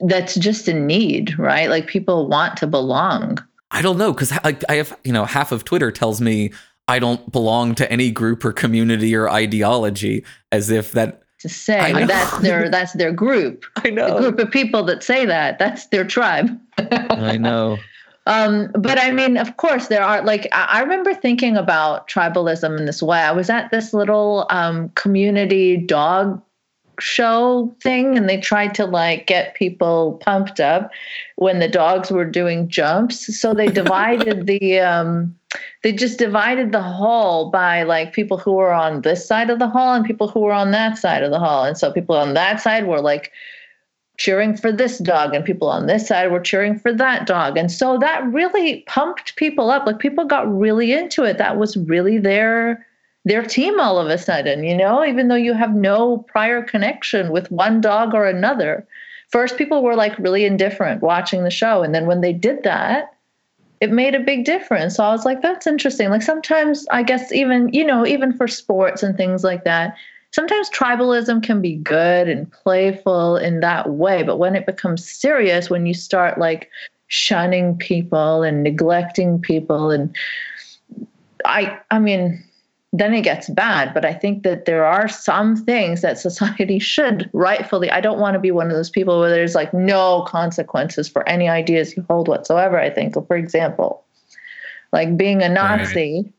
that's 0.01 0.35
just 0.35 0.67
a 0.67 0.73
need, 0.73 1.37
right? 1.39 1.69
Like 1.69 1.87
people 1.87 2.27
want 2.27 2.57
to 2.57 2.67
belong. 2.67 3.37
I 3.71 3.81
don't 3.81 3.97
know 3.97 4.13
because 4.13 4.31
I, 4.31 4.57
I 4.67 4.75
have 4.75 4.97
you 5.03 5.13
know 5.13 5.25
half 5.25 5.51
of 5.51 5.63
Twitter 5.63 5.91
tells 5.91 6.21
me 6.21 6.51
I 6.87 6.99
don't 6.99 7.31
belong 7.31 7.75
to 7.75 7.91
any 7.91 8.09
group 8.11 8.43
or 8.43 8.51
community 8.51 9.15
or 9.15 9.29
ideology, 9.29 10.25
as 10.51 10.69
if 10.69 10.91
that 10.93 11.21
to 11.39 11.49
say 11.49 12.05
that's 12.05 12.39
their 12.39 12.69
that's 12.69 12.93
their 12.93 13.11
group. 13.11 13.65
I 13.77 13.89
know 13.89 14.15
the 14.15 14.19
group 14.19 14.39
of 14.39 14.51
people 14.51 14.83
that 14.85 15.03
say 15.03 15.25
that 15.25 15.59
that's 15.59 15.87
their 15.87 16.03
tribe. 16.03 16.59
I 16.77 17.37
know. 17.37 17.77
Um, 18.25 18.69
but 18.73 18.99
I 18.99 19.11
mean, 19.11 19.37
of 19.37 19.57
course, 19.57 19.87
there 19.87 20.03
are 20.03 20.21
like 20.21 20.47
I 20.51 20.81
remember 20.81 21.15
thinking 21.15 21.57
about 21.57 22.07
tribalism 22.07 22.77
in 22.77 22.85
this 22.85 23.01
way. 23.01 23.17
I 23.17 23.31
was 23.31 23.49
at 23.49 23.71
this 23.71 23.91
little 23.91 24.45
um, 24.51 24.89
community 24.89 25.77
dog 25.77 26.39
show 26.99 27.73
thing 27.81 28.17
and 28.17 28.29
they 28.29 28.39
tried 28.39 28.75
to 28.75 28.85
like 28.85 29.27
get 29.27 29.55
people 29.55 30.19
pumped 30.23 30.59
up 30.59 30.91
when 31.35 31.59
the 31.59 31.67
dogs 31.67 32.11
were 32.11 32.25
doing 32.25 32.67
jumps. 32.67 33.37
So 33.39 33.53
they 33.53 33.67
divided 33.81 34.47
the 34.47 34.79
um 34.79 35.35
they 35.81 35.91
just 35.91 36.19
divided 36.19 36.71
the 36.71 36.81
hall 36.81 37.49
by 37.49 37.83
like 37.83 38.13
people 38.13 38.37
who 38.37 38.53
were 38.53 38.73
on 38.73 39.01
this 39.01 39.25
side 39.25 39.49
of 39.49 39.59
the 39.59 39.67
hall 39.67 39.95
and 39.95 40.05
people 40.05 40.27
who 40.27 40.41
were 40.41 40.53
on 40.53 40.71
that 40.71 40.97
side 40.97 41.23
of 41.23 41.31
the 41.31 41.39
hall. 41.39 41.63
And 41.63 41.77
so 41.77 41.91
people 41.91 42.15
on 42.15 42.33
that 42.35 42.61
side 42.61 42.85
were 42.85 43.01
like 43.01 43.31
cheering 44.17 44.55
for 44.55 44.71
this 44.71 44.99
dog 44.99 45.33
and 45.33 45.45
people 45.45 45.69
on 45.69 45.87
this 45.87 46.07
side 46.07 46.29
were 46.29 46.41
cheering 46.41 46.77
for 46.77 46.93
that 46.93 47.25
dog. 47.25 47.57
And 47.57 47.71
so 47.71 47.97
that 47.99 48.23
really 48.31 48.81
pumped 48.81 49.37
people 49.37 49.71
up. 49.71 49.85
Like 49.87 49.99
people 49.99 50.25
got 50.25 50.53
really 50.53 50.91
into 50.91 51.23
it. 51.23 51.37
That 51.37 51.57
was 51.57 51.77
really 51.77 52.17
their 52.17 52.85
their 53.25 53.43
team 53.43 53.79
all 53.79 53.99
of 53.99 54.07
a 54.07 54.17
sudden, 54.17 54.63
you 54.63 54.75
know, 54.75 55.05
even 55.05 55.27
though 55.27 55.35
you 55.35 55.53
have 55.53 55.75
no 55.75 56.19
prior 56.19 56.61
connection 56.63 57.31
with 57.31 57.51
one 57.51 57.81
dog 57.81 58.13
or 58.13 58.25
another. 58.25 58.87
First, 59.29 59.57
people 59.57 59.83
were 59.83 59.95
like 59.95 60.17
really 60.17 60.45
indifferent 60.45 61.03
watching 61.03 61.43
the 61.43 61.51
show. 61.51 61.83
And 61.83 61.93
then 61.93 62.07
when 62.07 62.21
they 62.21 62.33
did 62.33 62.63
that, 62.63 63.13
it 63.81 63.91
made 63.91 64.15
a 64.15 64.19
big 64.19 64.45
difference. 64.45 64.95
So 64.95 65.03
I 65.03 65.11
was 65.11 65.25
like, 65.25 65.41
that's 65.41 65.67
interesting. 65.67 66.09
Like 66.09 66.21
sometimes, 66.21 66.85
I 66.91 67.03
guess, 67.03 67.31
even, 67.31 67.71
you 67.71 67.85
know, 67.85 68.05
even 68.05 68.33
for 68.33 68.47
sports 68.47 69.03
and 69.03 69.15
things 69.15 69.43
like 69.43 69.63
that, 69.63 69.95
sometimes 70.31 70.69
tribalism 70.69 71.43
can 71.43 71.61
be 71.61 71.75
good 71.75 72.27
and 72.27 72.51
playful 72.51 73.37
in 73.37 73.59
that 73.61 73.91
way. 73.91 74.23
But 74.23 74.37
when 74.37 74.55
it 74.55 74.65
becomes 74.65 75.09
serious, 75.09 75.69
when 75.69 75.85
you 75.85 75.93
start 75.93 76.37
like 76.37 76.69
shunning 77.07 77.77
people 77.77 78.43
and 78.43 78.63
neglecting 78.63 79.39
people, 79.39 79.91
and 79.91 80.15
I, 81.45 81.77
I 81.91 81.99
mean, 81.99 82.43
then 82.91 83.13
it 83.13 83.21
gets 83.21 83.49
bad. 83.49 83.93
But 83.93 84.05
I 84.05 84.13
think 84.13 84.43
that 84.43 84.65
there 84.65 84.85
are 84.85 85.07
some 85.07 85.55
things 85.55 86.01
that 86.01 86.17
society 86.17 86.79
should 86.93 87.29
rightfully. 87.33 87.89
I 87.91 88.01
don't 88.01 88.19
want 88.19 88.33
to 88.35 88.39
be 88.39 88.51
one 88.51 88.67
of 88.67 88.75
those 88.75 88.89
people 88.89 89.19
where 89.19 89.29
there's 89.29 89.55
like 89.55 89.73
no 89.73 90.23
consequences 90.27 91.07
for 91.07 91.27
any 91.27 91.47
ideas 91.47 91.95
you 91.95 92.05
hold 92.09 92.27
whatsoever. 92.27 92.79
I 92.79 92.89
think, 92.89 93.13
for 93.27 93.35
example, 93.35 94.03
like 94.91 95.17
being 95.17 95.41
a 95.43 95.49
Nazi. 95.49 96.23
Right. 96.23 96.33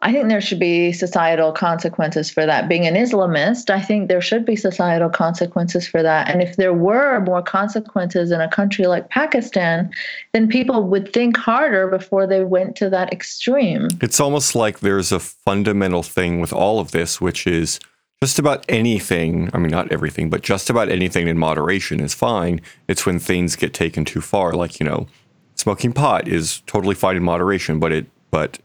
I 0.00 0.12
think 0.12 0.28
there 0.28 0.40
should 0.40 0.60
be 0.60 0.92
societal 0.92 1.50
consequences 1.50 2.30
for 2.30 2.46
that. 2.46 2.68
Being 2.68 2.86
an 2.86 2.94
Islamist, 2.94 3.68
I 3.68 3.82
think 3.82 4.06
there 4.06 4.20
should 4.20 4.44
be 4.44 4.54
societal 4.54 5.08
consequences 5.08 5.88
for 5.88 6.04
that. 6.04 6.30
And 6.30 6.40
if 6.40 6.54
there 6.54 6.72
were 6.72 7.18
more 7.20 7.42
consequences 7.42 8.30
in 8.30 8.40
a 8.40 8.48
country 8.48 8.86
like 8.86 9.08
Pakistan, 9.08 9.90
then 10.32 10.48
people 10.48 10.84
would 10.84 11.12
think 11.12 11.36
harder 11.36 11.88
before 11.88 12.28
they 12.28 12.44
went 12.44 12.76
to 12.76 12.88
that 12.90 13.12
extreme. 13.12 13.88
It's 14.00 14.20
almost 14.20 14.54
like 14.54 14.80
there's 14.80 15.10
a 15.10 15.18
fundamental 15.18 16.04
thing 16.04 16.40
with 16.40 16.52
all 16.52 16.78
of 16.78 16.92
this, 16.92 17.20
which 17.20 17.44
is 17.44 17.80
just 18.22 18.38
about 18.38 18.64
anything. 18.68 19.50
I 19.52 19.58
mean, 19.58 19.72
not 19.72 19.90
everything, 19.90 20.30
but 20.30 20.42
just 20.42 20.70
about 20.70 20.90
anything 20.90 21.26
in 21.26 21.36
moderation 21.36 21.98
is 21.98 22.14
fine. 22.14 22.60
It's 22.86 23.04
when 23.04 23.18
things 23.18 23.56
get 23.56 23.74
taken 23.74 24.04
too 24.04 24.20
far, 24.20 24.52
like, 24.52 24.78
you 24.78 24.86
know, 24.86 25.08
smoking 25.56 25.92
pot 25.92 26.28
is 26.28 26.62
totally 26.66 26.94
fine 26.94 27.16
in 27.16 27.24
moderation, 27.24 27.80
but 27.80 27.90
it, 27.90 28.06
but 28.30 28.60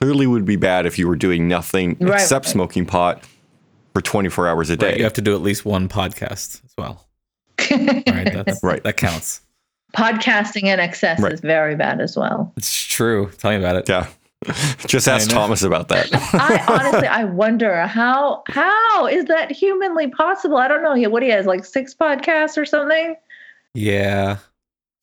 clearly 0.00 0.26
would 0.26 0.44
be 0.44 0.56
bad 0.56 0.86
if 0.86 0.98
you 0.98 1.08
were 1.08 1.16
doing 1.16 1.48
nothing 1.48 1.96
right. 2.00 2.14
except 2.14 2.46
smoking 2.46 2.86
pot 2.86 3.22
for 3.94 4.02
24 4.02 4.48
hours 4.48 4.70
a 4.70 4.76
day. 4.76 4.88
Right. 4.88 4.98
You 4.98 5.04
have 5.04 5.14
to 5.14 5.22
do 5.22 5.34
at 5.34 5.40
least 5.40 5.64
one 5.64 5.88
podcast 5.88 6.62
as 6.64 6.74
well. 6.76 7.06
right, 7.70 8.62
right. 8.62 8.82
That 8.82 8.96
counts. 8.96 9.40
Podcasting 9.96 10.64
in 10.64 10.78
excess 10.78 11.20
right. 11.20 11.32
is 11.32 11.40
very 11.40 11.74
bad 11.74 12.00
as 12.00 12.16
well. 12.16 12.52
It's 12.56 12.84
true. 12.84 13.30
Tell 13.38 13.50
me 13.52 13.56
about 13.56 13.76
it. 13.76 13.88
Yeah. 13.88 14.08
Just 14.86 15.08
ask 15.08 15.30
Thomas 15.30 15.62
about 15.62 15.88
that. 15.88 16.08
I 16.12 16.62
honestly, 16.68 17.08
I 17.08 17.24
wonder 17.24 17.86
how 17.86 18.42
how 18.48 19.06
is 19.06 19.24
that 19.24 19.50
humanly 19.50 20.08
possible? 20.10 20.58
I 20.58 20.68
don't 20.68 20.82
know. 20.82 21.08
What 21.08 21.22
he 21.22 21.30
has, 21.30 21.46
like 21.46 21.64
six 21.64 21.94
podcasts 21.94 22.58
or 22.58 22.66
something. 22.66 23.16
Yeah, 23.74 24.36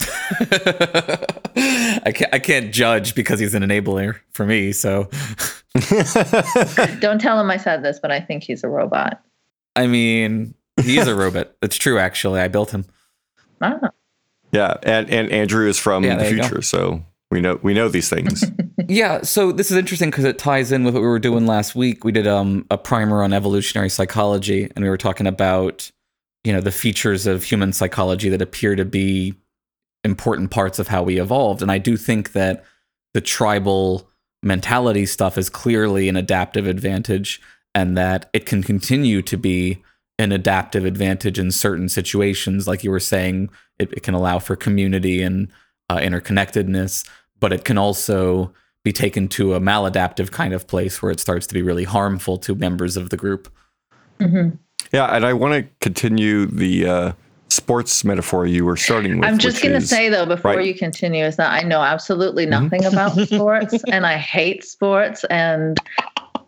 I 1.56 2.12
can't 2.14 2.34
I 2.34 2.40
can't 2.40 2.74
judge 2.74 3.16
because 3.16 3.40
he's 3.40 3.54
an 3.54 3.64
enabler 3.64 4.20
for 4.34 4.46
me. 4.46 4.72
So 4.72 5.10
don't 7.00 7.20
tell 7.20 7.40
him 7.40 7.50
I 7.50 7.58
said 7.58 7.84
this, 7.84 8.00
but 8.00 8.12
I 8.12 8.20
think 8.20 8.44
he's 8.44 8.64
a 8.64 8.70
robot. 8.70 9.22
I 9.76 9.88
mean, 9.88 10.54
he's 10.82 11.08
a 11.08 11.16
robot. 11.16 11.56
It's 11.62 11.78
true, 11.78 11.98
actually. 11.98 12.40
I 12.40 12.48
built 12.48 12.72
him. 12.72 12.86
Ah. 13.62 13.90
Yeah, 14.52 14.78
and 14.84 15.10
and 15.10 15.32
Andrew 15.32 15.68
is 15.68 15.80
from 15.80 16.04
yeah, 16.04 16.16
the 16.16 16.26
future, 16.26 16.62
so 16.62 17.04
we 17.32 17.42
know 17.42 17.60
we 17.64 17.74
know 17.74 17.90
these 17.90 18.10
things. 18.10 18.46
yeah, 18.88 19.24
so 19.24 19.52
this 19.52 19.72
is 19.72 19.78
interesting 19.78 20.12
because 20.12 20.26
it 20.26 20.38
ties 20.38 20.72
in 20.72 20.84
with 20.84 20.94
what 20.94 21.02
we 21.02 21.08
were 21.08 21.20
doing 21.20 21.48
last 21.48 21.74
week. 21.76 22.04
We 22.04 22.12
did 22.12 22.28
um, 22.28 22.66
a 22.70 22.78
primer 22.78 23.24
on 23.24 23.34
evolutionary 23.34 23.90
psychology, 23.90 24.72
and 24.76 24.84
we 24.84 24.90
were 24.90 24.98
talking 24.98 25.26
about 25.26 25.92
you 26.44 26.54
know 26.54 26.62
the 26.62 26.72
features 26.72 27.26
of 27.26 27.44
human 27.44 27.74
psychology 27.74 28.30
that 28.30 28.42
appear 28.42 28.76
to 28.76 28.86
be 28.86 29.34
important 30.04 30.52
parts 30.52 30.80
of 30.80 30.88
how 30.88 31.04
we 31.04 31.20
evolved. 31.20 31.62
And 31.62 31.72
I 31.72 31.78
do 31.78 31.98
think 31.98 32.34
that 32.34 32.64
the 33.14 33.22
tribal 33.22 34.10
mentality 34.42 35.06
stuff 35.06 35.38
is 35.38 35.50
clearly 35.50 36.10
an 36.10 36.18
adaptive 36.18 36.68
advantage 36.68 37.42
and 37.74 37.98
that 37.98 38.30
it 38.34 38.46
can 38.46 38.62
continue 38.62 39.22
to 39.22 39.38
be 39.38 39.82
an 40.20 40.32
adaptive 40.32 40.86
advantage 40.86 41.40
in 41.40 41.52
certain 41.52 41.90
situations. 41.90 42.68
Like 42.68 42.84
you 42.84 42.92
were 42.92 43.00
saying, 43.00 43.50
it, 43.80 43.92
it 43.94 44.04
can 44.04 44.14
allow 44.14 44.40
for 44.40 44.56
community 44.56 45.24
and 45.24 45.48
uh, 45.90 45.98
interconnectedness, 45.98 47.08
but 47.40 47.52
it 47.52 47.66
can 47.66 47.78
also 47.78 48.54
be 48.84 48.92
taken 48.92 49.28
to 49.30 49.54
a 49.54 49.60
maladaptive 49.60 50.32
kind 50.32 50.54
of 50.54 50.68
place 50.68 51.02
where 51.02 51.12
it 51.12 51.20
starts 51.20 51.48
to 51.48 51.54
be 51.54 51.62
really 51.62 51.86
harmful 51.86 52.38
to 52.38 52.54
members 52.54 52.98
of 52.98 53.10
the 53.10 53.18
group. 53.18 53.52
Mm-hmm. 54.20 54.58
Yeah, 54.92 55.06
and 55.06 55.26
I 55.26 55.34
want 55.34 55.54
to 55.54 55.70
continue 55.82 56.46
the 56.46 56.86
uh, 56.86 57.12
sports 57.54 58.04
metaphor 58.04 58.46
you 58.46 58.66
were 58.66 58.78
starting 58.78 59.20
with. 59.20 59.30
I'm 59.30 59.38
just 59.38 59.62
going 59.62 59.74
to 59.74 59.86
say 59.86 60.10
though, 60.10 60.26
before 60.26 60.56
right? 60.56 60.66
you 60.66 60.74
continue, 60.74 61.26
is 61.26 61.38
that 61.38 61.52
I 61.52 61.62
know 61.62 61.82
absolutely 61.82 62.46
mm-hmm. 62.46 62.64
nothing 62.64 62.82
mm-hmm. 62.82 62.94
about 62.94 63.28
sports, 63.28 63.84
and 63.92 64.06
I 64.06 64.18
hate 64.18 64.64
sports, 64.64 65.24
and 65.26 65.78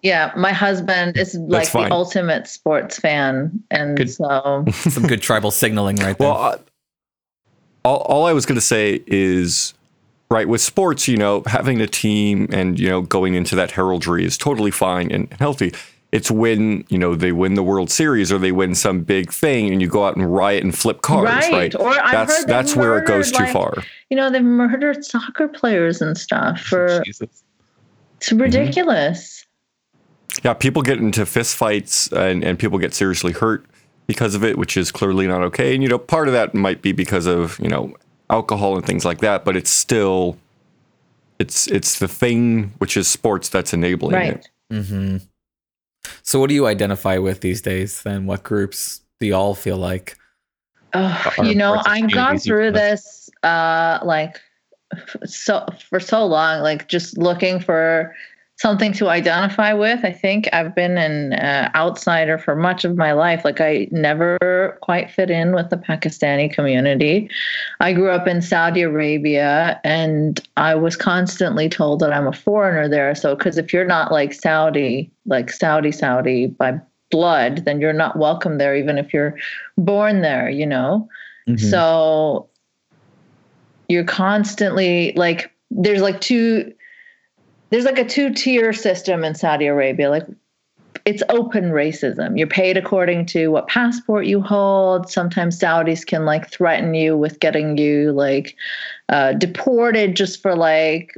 yeah, 0.01 0.31
my 0.35 0.51
husband 0.51 1.17
is 1.17 1.35
like 1.35 1.71
the 1.71 1.91
ultimate 1.91 2.47
sports 2.47 2.99
fan, 2.99 3.63
and 3.71 3.97
good. 3.97 4.09
so 4.09 4.65
some 4.71 5.07
good 5.07 5.21
tribal 5.21 5.51
signaling 5.51 5.97
right 5.97 6.17
there. 6.17 6.29
Well, 6.29 6.41
uh, 6.41 6.57
all, 7.83 7.97
all 7.97 8.25
I 8.25 8.33
was 8.33 8.45
going 8.45 8.57
to 8.57 8.65
say 8.65 9.01
is. 9.07 9.73
Right 10.31 10.49
with 10.49 10.59
sports, 10.59 11.07
you 11.07 11.17
know, 11.17 11.43
having 11.45 11.79
a 11.81 11.87
team 11.87 12.49
and 12.51 12.79
you 12.79 12.89
know 12.89 13.01
going 13.01 13.35
into 13.35 13.55
that 13.57 13.69
heraldry 13.69 14.25
is 14.25 14.39
totally 14.39 14.71
fine 14.71 15.11
and 15.11 15.31
healthy 15.33 15.71
it's 16.15 16.31
when 16.31 16.85
you 16.87 16.97
know 16.97 17.13
they 17.13 17.33
win 17.33 17.55
the 17.55 17.63
World 17.63 17.91
Series 17.91 18.31
or 18.31 18.37
they 18.37 18.53
win 18.53 18.73
some 18.73 19.01
big 19.01 19.33
thing, 19.33 19.69
and 19.69 19.81
you 19.81 19.89
go 19.89 20.05
out 20.05 20.15
and 20.15 20.33
riot 20.33 20.63
and 20.63 20.75
flip 20.75 21.01
cars, 21.01 21.25
right? 21.25 21.51
right? 21.51 21.75
Or 21.75 21.89
I've 21.89 22.11
that's 22.11 22.45
that's 22.45 22.75
murdered, 22.75 22.89
where 22.89 22.97
it 22.99 23.05
goes 23.05 23.31
too 23.33 23.43
like, 23.43 23.51
far. 23.51 23.73
You 24.09 24.15
know, 24.15 24.29
they've 24.29 24.41
murdered 24.41 25.03
soccer 25.03 25.49
players 25.49 26.01
and 26.01 26.17
stuff 26.17 26.61
for. 26.61 27.03
Jesus. 27.03 27.43
It's 28.17 28.31
ridiculous. 28.31 29.45
Mm-hmm. 30.31 30.47
Yeah, 30.47 30.53
people 30.53 30.81
get 30.81 30.99
into 30.99 31.25
fist 31.25 31.57
fights 31.57 32.11
and, 32.13 32.45
and 32.45 32.57
people 32.57 32.79
get 32.79 32.93
seriously 32.93 33.33
hurt 33.33 33.65
because 34.07 34.35
of 34.35 34.43
it, 34.43 34.57
which 34.57 34.77
is 34.77 34.91
clearly 34.91 35.27
not 35.27 35.41
okay. 35.43 35.73
And 35.73 35.83
you 35.83 35.89
know, 35.89 35.97
part 35.97 36.29
of 36.29 36.33
that 36.33 36.55
might 36.55 36.81
be 36.81 36.93
because 36.93 37.25
of 37.25 37.59
you 37.59 37.67
know 37.67 37.93
alcohol 38.29 38.77
and 38.77 38.85
things 38.85 39.03
like 39.03 39.19
that, 39.19 39.43
but 39.43 39.57
it's 39.57 39.69
still 39.69 40.37
it's 41.39 41.67
it's 41.67 41.99
the 41.99 42.07
thing 42.07 42.71
which 42.77 42.95
is 42.95 43.09
sports 43.09 43.49
that's 43.49 43.73
enabling 43.73 44.15
right. 44.15 44.35
it. 44.37 44.49
Mm-hmm. 44.71 45.17
So, 46.23 46.39
what 46.39 46.49
do 46.49 46.55
you 46.55 46.67
identify 46.67 47.17
with 47.17 47.41
these 47.41 47.61
days? 47.61 48.03
Then, 48.03 48.25
what 48.25 48.43
groups 48.43 49.01
do 49.19 49.27
you 49.27 49.35
all 49.35 49.55
feel 49.55 49.77
like? 49.77 50.17
Oh, 50.93 51.31
you 51.43 51.55
know, 51.55 51.81
I've 51.85 52.11
gone 52.11 52.39
through 52.39 52.71
this 52.71 53.29
uh, 53.43 53.99
like 54.03 54.39
so 55.25 55.65
for 55.89 55.99
so 55.99 56.25
long, 56.25 56.61
like 56.61 56.87
just 56.87 57.17
looking 57.17 57.59
for 57.59 58.15
something 58.57 58.93
to 58.93 59.09
identify 59.09 59.73
with. 59.73 59.99
I 60.03 60.11
think 60.13 60.47
I've 60.53 60.73
been 60.73 60.97
an 60.97 61.33
uh, 61.33 61.69
outsider 61.75 62.37
for 62.37 62.55
much 62.55 62.85
of 62.85 62.95
my 62.95 63.11
life. 63.11 63.43
Like 63.43 63.59
I 63.59 63.87
never 63.91 64.77
quite 64.81 65.11
fit 65.11 65.29
in 65.29 65.53
with 65.53 65.69
the 65.69 65.77
Pakistani 65.77 66.51
community. 66.51 67.29
I 67.81 67.91
grew 67.91 68.09
up 68.09 68.27
in 68.27 68.41
Saudi 68.41 68.81
Arabia 68.81 69.79
and 69.83 70.39
I 70.55 70.75
was 70.75 70.95
constantly 70.95 71.67
told 71.67 71.99
that 71.99 72.13
I'm 72.13 72.27
a 72.27 72.33
foreigner 72.33 72.87
there. 72.87 73.13
So, 73.13 73.35
because 73.35 73.57
if 73.57 73.73
you're 73.73 73.85
not 73.85 74.11
like 74.11 74.31
Saudi, 74.31 75.11
like 75.25 75.51
Saudi, 75.51 75.91
Saudi 75.91 76.47
by 76.47 76.79
blood, 77.11 77.65
then 77.65 77.81
you're 77.81 77.93
not 77.93 78.17
welcome 78.17 78.57
there, 78.57 78.75
even 78.75 78.97
if 78.97 79.13
you're 79.13 79.37
born 79.77 80.21
there, 80.21 80.49
you 80.49 80.65
know? 80.65 81.09
Mm-hmm. 81.47 81.69
So, 81.69 82.49
you're 83.89 84.05
constantly 84.05 85.11
like, 85.15 85.51
there's 85.69 86.01
like 86.01 86.21
two 86.21 86.73
there's 87.69 87.85
like 87.85 87.99
a 87.99 88.05
two 88.05 88.33
tier 88.33 88.73
system 88.73 89.23
in 89.23 89.35
Saudi 89.35 89.65
Arabia. 89.65 90.09
Like 90.09 90.25
it's 91.05 91.23
open 91.29 91.65
racism. 91.65 92.37
You're 92.37 92.47
paid 92.47 92.77
according 92.77 93.27
to 93.27 93.49
what 93.49 93.67
passport 93.67 94.25
you 94.25 94.41
hold. 94.41 95.09
Sometimes 95.09 95.59
Saudis 95.59 96.05
can 96.05 96.25
like 96.25 96.49
threaten 96.49 96.93
you 96.95 97.15
with 97.15 97.39
getting 97.39 97.77
you 97.77 98.11
like 98.11 98.55
uh, 99.09 99.33
deported 99.33 100.15
just 100.15 100.41
for 100.41 100.55
like 100.55 101.15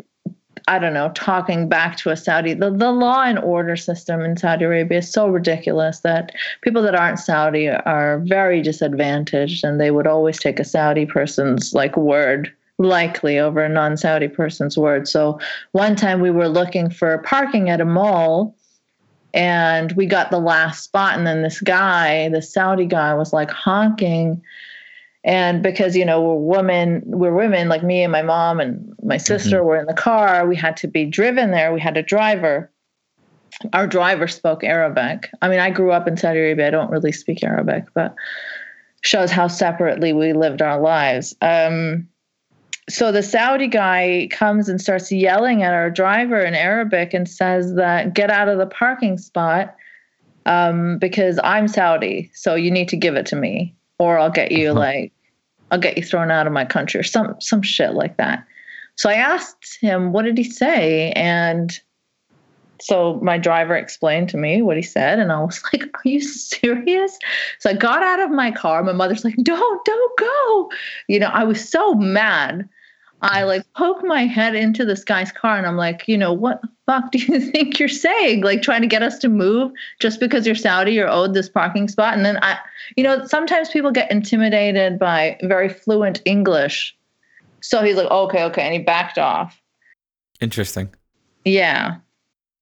I 0.69 0.79
don't 0.79 0.93
know, 0.93 1.09
talking 1.15 1.69
back 1.69 1.95
to 1.97 2.09
a 2.09 2.17
Saudi. 2.17 2.53
The, 2.53 2.69
the 2.69 2.91
law 2.91 3.23
and 3.23 3.39
order 3.39 3.77
system 3.77 4.19
in 4.19 4.35
Saudi 4.35 4.65
Arabia 4.65 4.97
is 4.97 5.09
so 5.09 5.29
ridiculous 5.29 6.01
that 6.01 6.33
people 6.61 6.81
that 6.81 6.95
aren't 6.95 7.19
Saudi 7.19 7.69
are 7.69 8.19
very 8.25 8.61
disadvantaged 8.61 9.63
and 9.63 9.79
they 9.79 9.91
would 9.91 10.07
always 10.07 10.37
take 10.39 10.59
a 10.59 10.65
Saudi 10.65 11.05
person's 11.05 11.73
like 11.73 11.95
word 11.95 12.51
likely 12.77 13.39
over 13.39 13.63
a 13.63 13.69
non 13.69 13.97
Saudi 13.97 14.27
person's 14.27 14.77
word. 14.77 15.07
So 15.07 15.39
one 15.71 15.95
time 15.95 16.19
we 16.19 16.31
were 16.31 16.49
looking 16.49 16.89
for 16.89 17.17
parking 17.19 17.69
at 17.69 17.81
a 17.81 17.85
mall 17.85 18.55
and 19.33 19.91
we 19.93 20.05
got 20.05 20.31
the 20.31 20.39
last 20.39 20.83
spot. 20.83 21.17
And 21.17 21.25
then 21.25 21.41
this 21.41 21.61
guy, 21.61 22.29
the 22.29 22.41
Saudi 22.41 22.85
guy, 22.85 23.13
was 23.13 23.33
like 23.33 23.51
honking. 23.51 24.41
And 25.23 25.61
because, 25.61 25.95
you 25.95 26.05
know, 26.05 26.21
we're 26.21 26.57
women, 26.57 27.03
we're 27.05 27.33
women, 27.33 27.67
like 27.67 27.83
me 27.83 28.03
and 28.03 28.11
my 28.11 28.21
mom 28.21 28.59
and 28.59 28.95
my 29.03 29.17
sister 29.17 29.57
mm-hmm. 29.57 29.65
were 29.65 29.77
in 29.77 29.85
the 29.85 29.93
car, 29.93 30.47
we 30.47 30.55
had 30.55 30.77
to 30.77 30.87
be 30.87 31.05
driven 31.05 31.51
there. 31.51 31.73
We 31.73 31.81
had 31.81 31.97
a 31.97 32.03
driver. 32.03 32.71
Our 33.73 33.87
driver 33.87 34.27
spoke 34.27 34.63
Arabic. 34.63 35.29
I 35.41 35.49
mean, 35.49 35.59
I 35.59 35.69
grew 35.69 35.91
up 35.91 36.07
in 36.07 36.15
Saudi 36.15 36.39
Arabia. 36.39 36.67
I 36.67 36.71
don't 36.71 36.91
really 36.91 37.11
speak 37.11 37.43
Arabic, 37.43 37.85
but 37.93 38.15
shows 39.01 39.31
how 39.31 39.47
separately 39.47 40.13
we 40.13 40.33
lived 40.33 40.61
our 40.61 40.79
lives. 40.79 41.35
Um, 41.41 42.07
so 42.89 43.11
the 43.11 43.23
Saudi 43.23 43.67
guy 43.67 44.27
comes 44.31 44.69
and 44.69 44.79
starts 44.79 45.11
yelling 45.11 45.61
at 45.61 45.73
our 45.73 45.89
driver 45.89 46.39
in 46.39 46.55
Arabic 46.55 47.13
and 47.13 47.27
says 47.27 47.75
that 47.75 48.13
get 48.13 48.31
out 48.31 48.47
of 48.47 48.57
the 48.57 48.65
parking 48.65 49.17
spot 49.17 49.75
um, 50.45 50.97
because 50.97 51.39
I'm 51.43 51.67
Saudi, 51.67 52.31
so 52.33 52.55
you 52.55 52.71
need 52.71 52.87
to 52.89 52.95
give 52.95 53.15
it 53.15 53.25
to 53.27 53.35
me, 53.35 53.75
or 53.99 54.17
I'll 54.17 54.29
get 54.29 54.51
you 54.51 54.71
uh-huh. 54.71 54.79
like 54.79 55.13
I'll 55.71 55.79
get 55.79 55.97
you 55.97 56.03
thrown 56.03 56.31
out 56.31 56.47
of 56.47 56.53
my 56.53 56.63
country 56.63 56.99
or 56.99 57.03
some 57.03 57.35
some 57.41 57.61
shit 57.61 57.93
like 57.93 58.15
that. 58.17 58.45
So 58.95 59.09
I 59.09 59.13
asked 59.13 59.77
him, 59.79 60.11
what 60.11 60.23
did 60.23 60.37
he 60.37 60.43
say? 60.43 61.11
And 61.11 61.79
so 62.79 63.19
my 63.21 63.37
driver 63.37 63.75
explained 63.75 64.29
to 64.29 64.37
me 64.37 64.61
what 64.61 64.77
he 64.77 64.83
said, 64.83 65.19
and 65.19 65.31
I 65.31 65.39
was 65.39 65.61
like, 65.73 65.83
Are 65.83 66.01
you 66.07 66.21
serious? 66.21 67.17
So 67.59 67.69
I 67.69 67.73
got 67.73 68.03
out 68.03 68.19
of 68.19 68.31
my 68.31 68.51
car. 68.51 68.83
My 68.83 68.93
mother's 68.93 69.25
like, 69.25 69.35
Don't, 69.41 69.85
don't 69.85 70.19
go. 70.19 70.71
You 71.07 71.19
know, 71.19 71.29
I 71.33 71.43
was 71.43 71.67
so 71.67 71.93
mad. 71.93 72.67
I 73.21 73.43
like 73.43 73.63
poke 73.73 74.03
my 74.03 74.25
head 74.25 74.55
into 74.55 74.85
this 74.85 75.03
guy's 75.03 75.31
car 75.31 75.57
and 75.57 75.65
I'm 75.65 75.77
like, 75.77 76.07
you 76.07 76.17
know, 76.17 76.31
what 76.31 76.61
the 76.61 76.69
fuck 76.85 77.11
do 77.11 77.17
you 77.17 77.39
think 77.51 77.79
you're 77.79 77.87
saying? 77.87 78.41
Like 78.41 78.61
trying 78.61 78.81
to 78.81 78.87
get 78.87 79.01
us 79.01 79.17
to 79.19 79.29
move 79.29 79.71
just 79.99 80.19
because 80.19 80.45
you're 80.45 80.55
Saudi, 80.55 80.93
you're 80.93 81.09
owed 81.09 81.33
this 81.33 81.49
parking 81.49 81.87
spot. 81.87 82.13
And 82.13 82.25
then 82.25 82.37
I, 82.43 82.59
you 82.95 83.03
know, 83.03 83.25
sometimes 83.25 83.69
people 83.69 83.91
get 83.91 84.11
intimidated 84.11 84.99
by 84.99 85.37
very 85.43 85.69
fluent 85.69 86.21
English. 86.25 86.95
So 87.61 87.83
he's 87.83 87.95
like, 87.95 88.09
okay, 88.09 88.43
okay. 88.43 88.61
And 88.61 88.73
he 88.73 88.79
backed 88.79 89.17
off. 89.17 89.59
Interesting. 90.39 90.93
Yeah. 91.43 91.97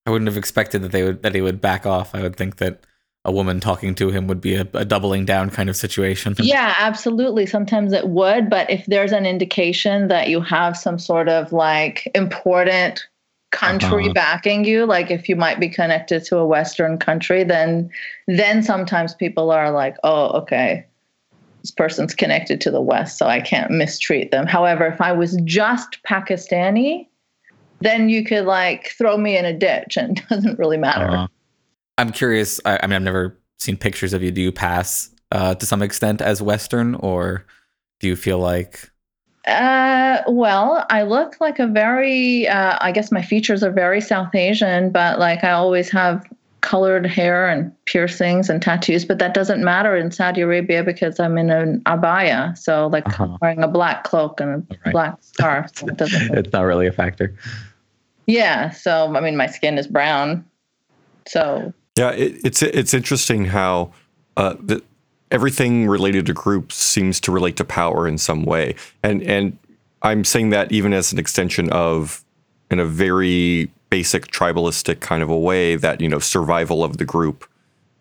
I 0.05 0.11
wouldn't 0.11 0.27
have 0.27 0.37
expected 0.37 0.83
that 0.83 0.91
they 0.91 1.03
would, 1.03 1.23
that 1.23 1.35
he 1.35 1.41
would 1.41 1.59
back 1.59 1.85
off. 1.85 2.15
I 2.15 2.21
would 2.21 2.37
think 2.37 2.57
that 2.57 2.85
a 3.25 3.31
woman 3.31 3.59
talking 3.59 3.95
to 3.95 4.11
him 4.11 4.27
would 4.27 4.39
be 4.39 4.55
a, 4.55 4.67
a, 4.73 4.85
doubling 4.85 5.25
down 5.25 5.49
kind 5.49 5.69
of 5.69 5.75
situation. 5.75 6.35
Yeah, 6.45 6.75
absolutely. 6.77 7.47
Sometimes 7.47 7.91
it 7.91 8.07
would, 8.09 8.49
but 8.51 8.69
if 8.69 8.85
there's 8.85 9.11
an 9.11 9.25
indication 9.25 10.09
that 10.09 10.29
you 10.29 10.41
have 10.41 10.77
some 10.77 10.99
sort 10.99 11.27
of 11.27 11.51
like 11.51 12.09
important 12.13 13.07
country 13.51 14.05
uh-huh. 14.05 14.13
backing 14.13 14.63
you, 14.63 14.85
like 14.85 15.09
if 15.09 15.27
you 15.27 15.35
might 15.35 15.59
be 15.59 15.67
connected 15.67 16.23
to 16.25 16.37
a 16.37 16.45
Western 16.45 16.99
country, 16.99 17.43
then 17.43 17.89
then 18.27 18.61
sometimes 18.61 19.15
people 19.15 19.49
are 19.49 19.71
like, 19.71 19.97
oh, 20.03 20.27
okay, 20.39 20.85
this 21.61 21.71
person's 21.71 22.13
connected 22.13 22.61
to 22.61 22.69
the 22.69 22.81
West, 22.81 23.17
so 23.17 23.25
I 23.25 23.41
can't 23.41 23.71
mistreat 23.71 24.29
them. 24.29 24.45
However, 24.45 24.85
if 24.85 25.01
I 25.01 25.13
was 25.13 25.35
just 25.45 25.97
Pakistani, 26.07 27.07
then 27.81 28.07
you 28.09 28.23
could 28.23 28.45
like 28.45 28.89
throw 28.97 29.17
me 29.17 29.35
in 29.35 29.45
a 29.45 29.57
ditch 29.57 29.97
and 29.97 30.19
it 30.19 30.29
doesn't 30.29 30.59
really 30.59 30.77
matter. 30.77 31.07
Uh-huh. 31.07 31.27
I'm 31.97 32.11
curious. 32.11 32.59
I, 32.65 32.79
I, 32.81 32.87
mean, 32.87 32.95
I've 32.95 33.01
never 33.01 33.37
seen 33.59 33.77
pictures 33.77 34.13
of 34.13 34.21
you. 34.21 34.31
Do 34.31 34.41
you 34.41 34.51
pass 34.51 35.09
uh, 35.31 35.55
to 35.55 35.65
some 35.65 35.81
extent 35.81 36.21
as 36.21 36.41
Western, 36.41 36.95
or 36.95 37.45
do 37.99 38.07
you 38.07 38.15
feel 38.15 38.39
like? 38.39 38.91
Uh, 39.47 40.21
well, 40.27 40.85
I 40.89 41.03
look 41.03 41.39
like 41.39 41.59
a 41.59 41.67
very. 41.67 42.47
Uh, 42.47 42.77
I 42.81 42.91
guess 42.91 43.11
my 43.11 43.21
features 43.21 43.63
are 43.63 43.71
very 43.71 44.01
South 44.01 44.33
Asian, 44.33 44.91
but 44.91 45.19
like 45.19 45.43
I 45.43 45.51
always 45.51 45.89
have 45.91 46.25
colored 46.65 47.05
hair 47.05 47.47
and 47.47 47.71
piercings 47.85 48.49
and 48.49 48.59
tattoos, 48.59 49.05
but 49.05 49.19
that 49.19 49.35
doesn't 49.35 49.63
matter 49.63 49.95
in 49.95 50.09
Saudi 50.09 50.41
Arabia 50.41 50.83
because 50.83 51.19
I'm 51.19 51.37
in 51.37 51.51
an 51.51 51.79
abaya, 51.81 52.57
so 52.57 52.87
like 52.87 53.05
uh-huh. 53.07 53.37
wearing 53.39 53.61
a 53.63 53.67
black 53.67 54.03
cloak 54.03 54.41
and 54.41 54.49
a 54.49 54.75
right. 54.83 54.91
black 54.91 55.17
scarf. 55.21 55.69
So 55.75 55.87
it 55.89 56.01
it's 56.01 56.51
not 56.51 56.63
really 56.63 56.87
a 56.87 56.91
factor. 56.91 57.35
Yeah, 58.25 58.71
so 58.71 59.15
I 59.15 59.21
mean, 59.21 59.37
my 59.37 59.45
skin 59.45 59.77
is 59.77 59.85
brown, 59.85 60.43
so 61.27 61.71
yeah, 61.95 62.11
it, 62.11 62.41
it's 62.43 62.61
it's 62.61 62.93
interesting 62.93 63.45
how 63.45 63.91
uh, 64.35 64.55
the, 64.59 64.83
everything 65.31 65.87
related 65.87 66.25
to 66.25 66.33
groups 66.33 66.75
seems 66.75 67.19
to 67.21 67.31
relate 67.31 67.57
to 67.57 67.63
power 67.63 68.07
in 68.07 68.17
some 68.17 68.43
way, 68.43 68.75
and 69.01 69.23
and 69.23 69.57
I'm 70.01 70.23
saying 70.23 70.49
that 70.49 70.71
even 70.71 70.93
as 70.93 71.13
an 71.13 71.19
extension 71.19 71.71
of, 71.71 72.23
in 72.69 72.79
a 72.79 72.85
very 72.85 73.71
basic 73.89 74.27
tribalistic 74.27 74.99
kind 74.99 75.23
of 75.23 75.29
a 75.29 75.37
way, 75.37 75.77
that 75.77 76.01
you 76.01 76.09
know 76.09 76.19
survival 76.19 76.83
of 76.83 76.97
the 76.97 77.05
group, 77.05 77.49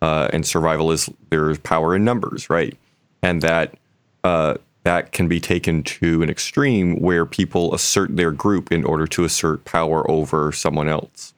uh, 0.02 0.28
and 0.32 0.44
survival 0.44 0.90
is 0.90 1.08
there's 1.30 1.58
power 1.58 1.94
in 1.94 2.04
numbers, 2.04 2.50
right, 2.50 2.76
and 3.22 3.42
that. 3.42 3.74
Uh, 4.22 4.56
that 4.84 5.12
can 5.12 5.28
be 5.28 5.40
taken 5.40 5.82
to 5.82 6.22
an 6.22 6.28
extreme 6.28 7.00
where 7.00 7.24
people 7.24 7.74
assert 7.74 8.14
their 8.16 8.30
group 8.30 8.70
in 8.70 8.84
order 8.84 9.06
to 9.06 9.24
assert 9.24 9.64
power 9.64 10.08
over 10.10 10.52
someone 10.52 10.88
else. 10.88 11.32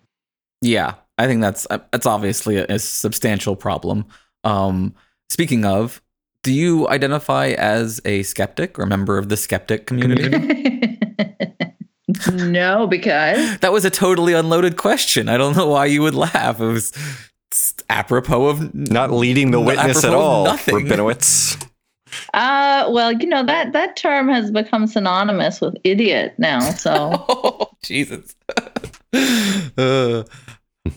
Yeah, 0.60 0.94
I 1.18 1.26
think 1.26 1.40
that's 1.40 1.66
uh, 1.70 1.78
that's 1.92 2.06
obviously 2.06 2.56
a, 2.56 2.66
a 2.68 2.78
substantial 2.78 3.56
problem. 3.56 4.06
Um, 4.44 4.94
speaking 5.28 5.64
of, 5.64 6.02
do 6.42 6.52
you 6.52 6.88
identify 6.88 7.48
as 7.48 8.00
a 8.04 8.22
skeptic 8.22 8.78
or 8.78 8.82
a 8.82 8.86
member 8.86 9.18
of 9.18 9.28
the 9.28 9.36
skeptic 9.36 9.86
community? 9.86 10.28
no, 12.32 12.86
because 12.86 13.58
that 13.60 13.72
was 13.72 13.84
a 13.84 13.90
totally 13.90 14.32
unloaded 14.32 14.76
question. 14.76 15.28
I 15.28 15.36
don't 15.36 15.56
know 15.56 15.66
why 15.66 15.86
you 15.86 16.02
would 16.02 16.14
laugh. 16.14 16.60
It 16.60 16.66
was 16.66 16.92
apropos 17.88 18.46
of 18.46 18.74
not 18.74 19.10
leading 19.10 19.50
the 19.50 19.60
witness 19.60 20.04
at 20.04 20.14
all, 20.14 20.44
nothing. 20.44 20.86
Rabinowitz. 20.86 21.66
Uh, 22.34 22.88
well, 22.90 23.12
you 23.12 23.26
know 23.26 23.44
that 23.44 23.72
that 23.72 23.96
term 23.96 24.28
has 24.28 24.50
become 24.50 24.86
synonymous 24.86 25.60
with 25.60 25.76
idiot 25.84 26.34
now. 26.38 26.60
So, 26.60 27.24
oh, 27.28 27.68
Jesus. 27.82 28.34
uh, 29.76 30.22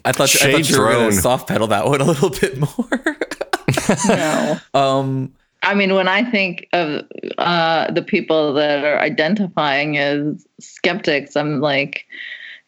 I 0.05 0.11
thought, 0.11 0.35
I 0.41 0.51
thought 0.51 0.69
you 0.69 0.79
were 0.79 0.91
going 0.91 1.11
to 1.11 1.15
soft 1.15 1.47
pedal 1.47 1.67
that 1.67 1.85
one 1.85 2.01
a 2.01 2.03
little 2.03 2.29
bit 2.41 2.57
more. 2.57 3.17
no. 4.07 4.57
Um, 4.73 5.33
I 5.61 5.73
mean, 5.73 5.93
when 5.93 6.07
I 6.07 6.29
think 6.29 6.67
of 6.73 7.03
uh, 7.37 7.91
the 7.91 8.01
people 8.01 8.53
that 8.53 8.85
are 8.85 8.99
identifying 8.99 9.97
as 9.97 10.47
skeptics, 10.59 11.35
I'm 11.35 11.59
like 11.59 12.05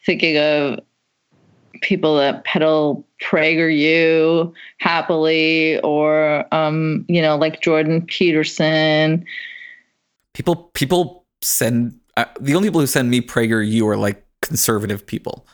thinking 0.06 0.38
of 0.38 0.80
people 1.82 2.18
that 2.18 2.44
pedal 2.44 3.08
PragerU 3.24 4.54
happily, 4.80 5.80
or 5.82 6.46
um, 6.54 7.06
you 7.08 7.22
know, 7.22 7.38
like 7.38 7.62
Jordan 7.62 8.02
Peterson. 8.06 9.26
People, 10.34 10.56
people 10.74 11.26
send 11.42 11.98
uh, 12.18 12.26
the 12.40 12.56
only 12.56 12.68
people 12.70 12.82
who 12.82 12.88
send 12.88 13.10
me 13.10 13.22
PragerU 13.22 13.86
are 13.86 13.98
like 13.98 14.26
conservative 14.42 15.06
people 15.06 15.48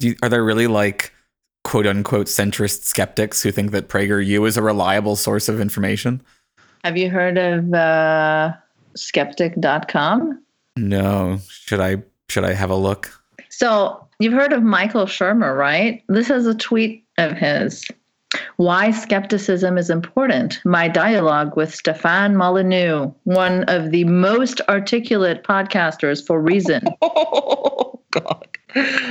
you, 0.00 0.16
are 0.22 0.28
there 0.28 0.44
really 0.44 0.66
like 0.66 1.12
quote 1.62 1.86
unquote 1.86 2.26
centrist 2.26 2.84
skeptics 2.84 3.42
who 3.42 3.50
think 3.50 3.70
that 3.72 3.88
PragerU 3.88 4.46
is 4.46 4.56
a 4.56 4.62
reliable 4.62 5.16
source 5.16 5.48
of 5.48 5.60
information? 5.60 6.20
Have 6.84 6.96
you 6.96 7.10
heard 7.10 7.38
of 7.38 7.72
uh, 7.72 8.52
skeptic.com? 8.96 10.42
No. 10.76 11.38
Should 11.48 11.80
I 11.80 12.02
should 12.28 12.44
I 12.44 12.52
have 12.52 12.70
a 12.70 12.76
look? 12.76 13.10
So 13.48 14.06
you've 14.18 14.32
heard 14.32 14.52
of 14.52 14.62
Michael 14.62 15.06
Shermer, 15.06 15.56
right? 15.56 16.02
This 16.08 16.30
is 16.30 16.46
a 16.46 16.54
tweet 16.54 17.04
of 17.18 17.32
his. 17.32 17.86
Why 18.56 18.90
skepticism 18.90 19.78
is 19.78 19.90
important. 19.90 20.60
My 20.64 20.88
dialogue 20.88 21.56
with 21.56 21.74
Stefan 21.74 22.36
Molyneux, 22.36 23.12
one 23.24 23.64
of 23.64 23.90
the 23.90 24.04
most 24.04 24.60
articulate 24.68 25.44
podcasters 25.44 26.24
for 26.24 26.40
Reason. 26.40 26.82
Oh 27.02 28.00
God. 28.10 28.53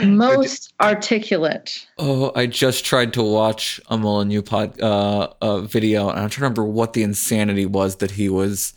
Most 0.05 0.73
articulate. 0.81 1.87
Oh, 1.97 2.31
I 2.35 2.47
just 2.47 2.85
tried 2.85 3.13
to 3.13 3.23
watch 3.23 3.79
a 3.87 3.97
Molyneux 3.97 4.41
pod 4.41 4.79
uh, 4.81 5.33
uh 5.41 5.61
video, 5.61 6.09
and 6.09 6.19
I'm 6.19 6.29
trying 6.29 6.29
to 6.29 6.41
remember 6.41 6.65
what 6.65 6.93
the 6.93 7.03
insanity 7.03 7.65
was 7.65 7.97
that 7.97 8.11
he 8.11 8.29
was 8.29 8.73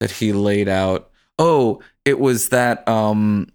that 0.00 0.10
he 0.10 0.32
laid 0.32 0.68
out. 0.68 1.10
Oh, 1.38 1.80
it 2.04 2.18
was 2.18 2.50
that 2.50 2.86
um 2.88 3.48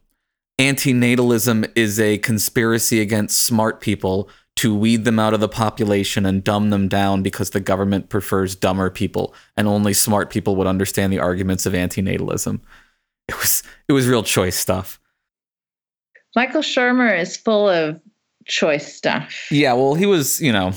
antinatalism 0.60 1.72
is 1.76 2.00
a 2.00 2.18
conspiracy 2.20 3.00
against 3.00 3.42
smart 3.42 3.80
people 3.80 4.30
to 4.56 4.76
weed 4.76 5.06
them 5.06 5.20
out 5.20 5.36
of 5.36 5.40
the 5.40 5.48
population 5.48 6.26
and 6.26 6.44
dumb 6.44 6.72
them 6.72 6.88
down 6.88 7.22
because 7.22 7.52
the 7.52 7.60
government 7.60 8.10
prefers 8.10 8.56
dumber 8.56 8.90
people 8.90 9.36
and 9.56 9.68
only 9.68 9.94
smart 9.94 10.32
people 10.32 10.56
would 10.56 10.66
understand 10.66 11.14
the 11.14 11.20
arguments 11.20 11.68
of 11.68 11.74
antinatalism. 11.74 12.60
It 13.28 13.38
was 13.38 13.62
it 13.88 13.94
was 13.94 14.08
real 14.08 14.24
choice 14.24 14.58
stuff. 14.58 15.00
Michael 16.38 16.62
Shermer 16.62 17.20
is 17.20 17.36
full 17.36 17.68
of 17.68 18.00
choice 18.46 18.94
stuff. 18.96 19.48
Yeah, 19.50 19.74
well, 19.74 19.96
he 19.96 20.06
was, 20.06 20.40
you 20.40 20.52
know, 20.52 20.72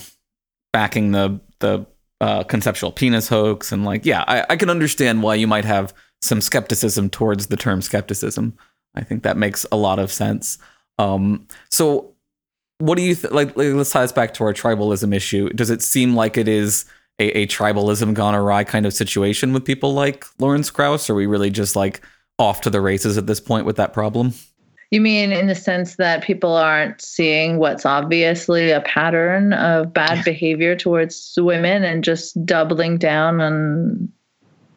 backing 0.73 1.13
the 1.13 1.39
the 1.59 1.85
uh, 2.23 2.45
conceptual 2.45 2.91
penis 2.91 3.29
hoax, 3.29 3.71
and 3.71 3.85
like, 3.85 4.07
yeah, 4.07 4.25
I, 4.27 4.47
I 4.49 4.57
can 4.57 4.71
understand 4.71 5.23
why 5.23 5.35
you 5.35 5.47
might 5.47 5.67
have 5.67 5.93
some 6.23 6.41
skepticism 6.41 7.11
towards 7.11 7.49
the 7.49 7.59
term 7.59 7.83
skepticism. 7.83 8.57
I 8.95 9.03
think 9.03 9.23
that 9.23 9.37
makes 9.37 9.67
a 9.71 9.77
lot 9.77 9.99
of 9.99 10.11
sense. 10.11 10.57
Um, 10.99 11.47
so, 11.69 12.15
what 12.79 12.97
do 12.97 13.03
you 13.03 13.15
th- 13.15 13.31
like, 13.31 13.55
like? 13.55 13.75
Let's 13.75 13.91
tie 13.91 14.01
this 14.01 14.13
back 14.13 14.33
to 14.35 14.45
our 14.45 14.55
tribalism 14.55 15.15
issue. 15.15 15.51
Does 15.51 15.69
it 15.69 15.83
seem 15.83 16.15
like 16.15 16.39
it 16.39 16.49
is 16.49 16.87
a, 17.19 17.41
a 17.41 17.47
tribalism 17.47 18.15
gone 18.15 18.35
awry 18.35 18.65
kind 18.65 18.87
of 18.87 18.95
situation 18.95 19.53
with 19.53 19.67
people 19.67 19.93
like 19.93 20.25
Lawrence 20.39 20.71
Krauss? 20.71 21.11
Or 21.11 21.13
are 21.13 21.17
we 21.17 21.27
really 21.27 21.51
just 21.51 21.77
like 21.77 22.01
off 22.39 22.63
to 22.63 22.71
the 22.71 22.81
races 22.81 23.19
at 23.19 23.27
this 23.27 23.41
point 23.41 23.67
with 23.67 23.77
that 23.77 23.93
problem? 23.93 24.33
You 24.91 25.01
mean 25.01 25.31
in 25.31 25.47
the 25.47 25.55
sense 25.55 25.97
that 25.97 26.25
people 26.25 26.55
aren't 26.55 27.01
seeing 27.01 27.59
what's 27.59 27.87
obviously 27.87 28.73
a 28.73 28.81
pattern 28.81 29.53
of 29.53 29.93
bad 29.93 30.25
behavior 30.25 30.75
towards 30.75 31.35
women 31.39 31.85
and 31.85 32.03
just 32.03 32.45
doubling 32.45 32.99
down 32.99 33.41
on 33.41 34.09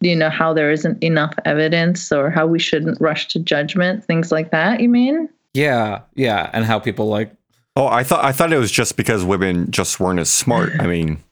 you 0.00 0.14
know 0.14 0.30
how 0.30 0.52
there 0.52 0.70
isn't 0.70 1.02
enough 1.02 1.34
evidence 1.44 2.12
or 2.12 2.30
how 2.30 2.46
we 2.46 2.58
shouldn't 2.58 3.00
rush 3.00 3.26
to 3.28 3.38
judgment, 3.38 4.04
things 4.04 4.30
like 4.30 4.50
that, 4.50 4.80
you 4.80 4.88
mean? 4.88 5.28
Yeah, 5.54 6.02
yeah, 6.14 6.50
and 6.52 6.64
how 6.64 6.78
people 6.78 7.06
like 7.06 7.32
Oh, 7.76 7.86
I 7.86 8.04
thought 8.04 8.24
I 8.24 8.32
thought 8.32 8.52
it 8.52 8.58
was 8.58 8.70
just 8.70 8.96
because 8.96 9.24
women 9.24 9.70
just 9.70 9.98
weren't 9.98 10.20
as 10.20 10.30
smart. 10.30 10.72
I 10.78 10.86
mean, 10.86 11.22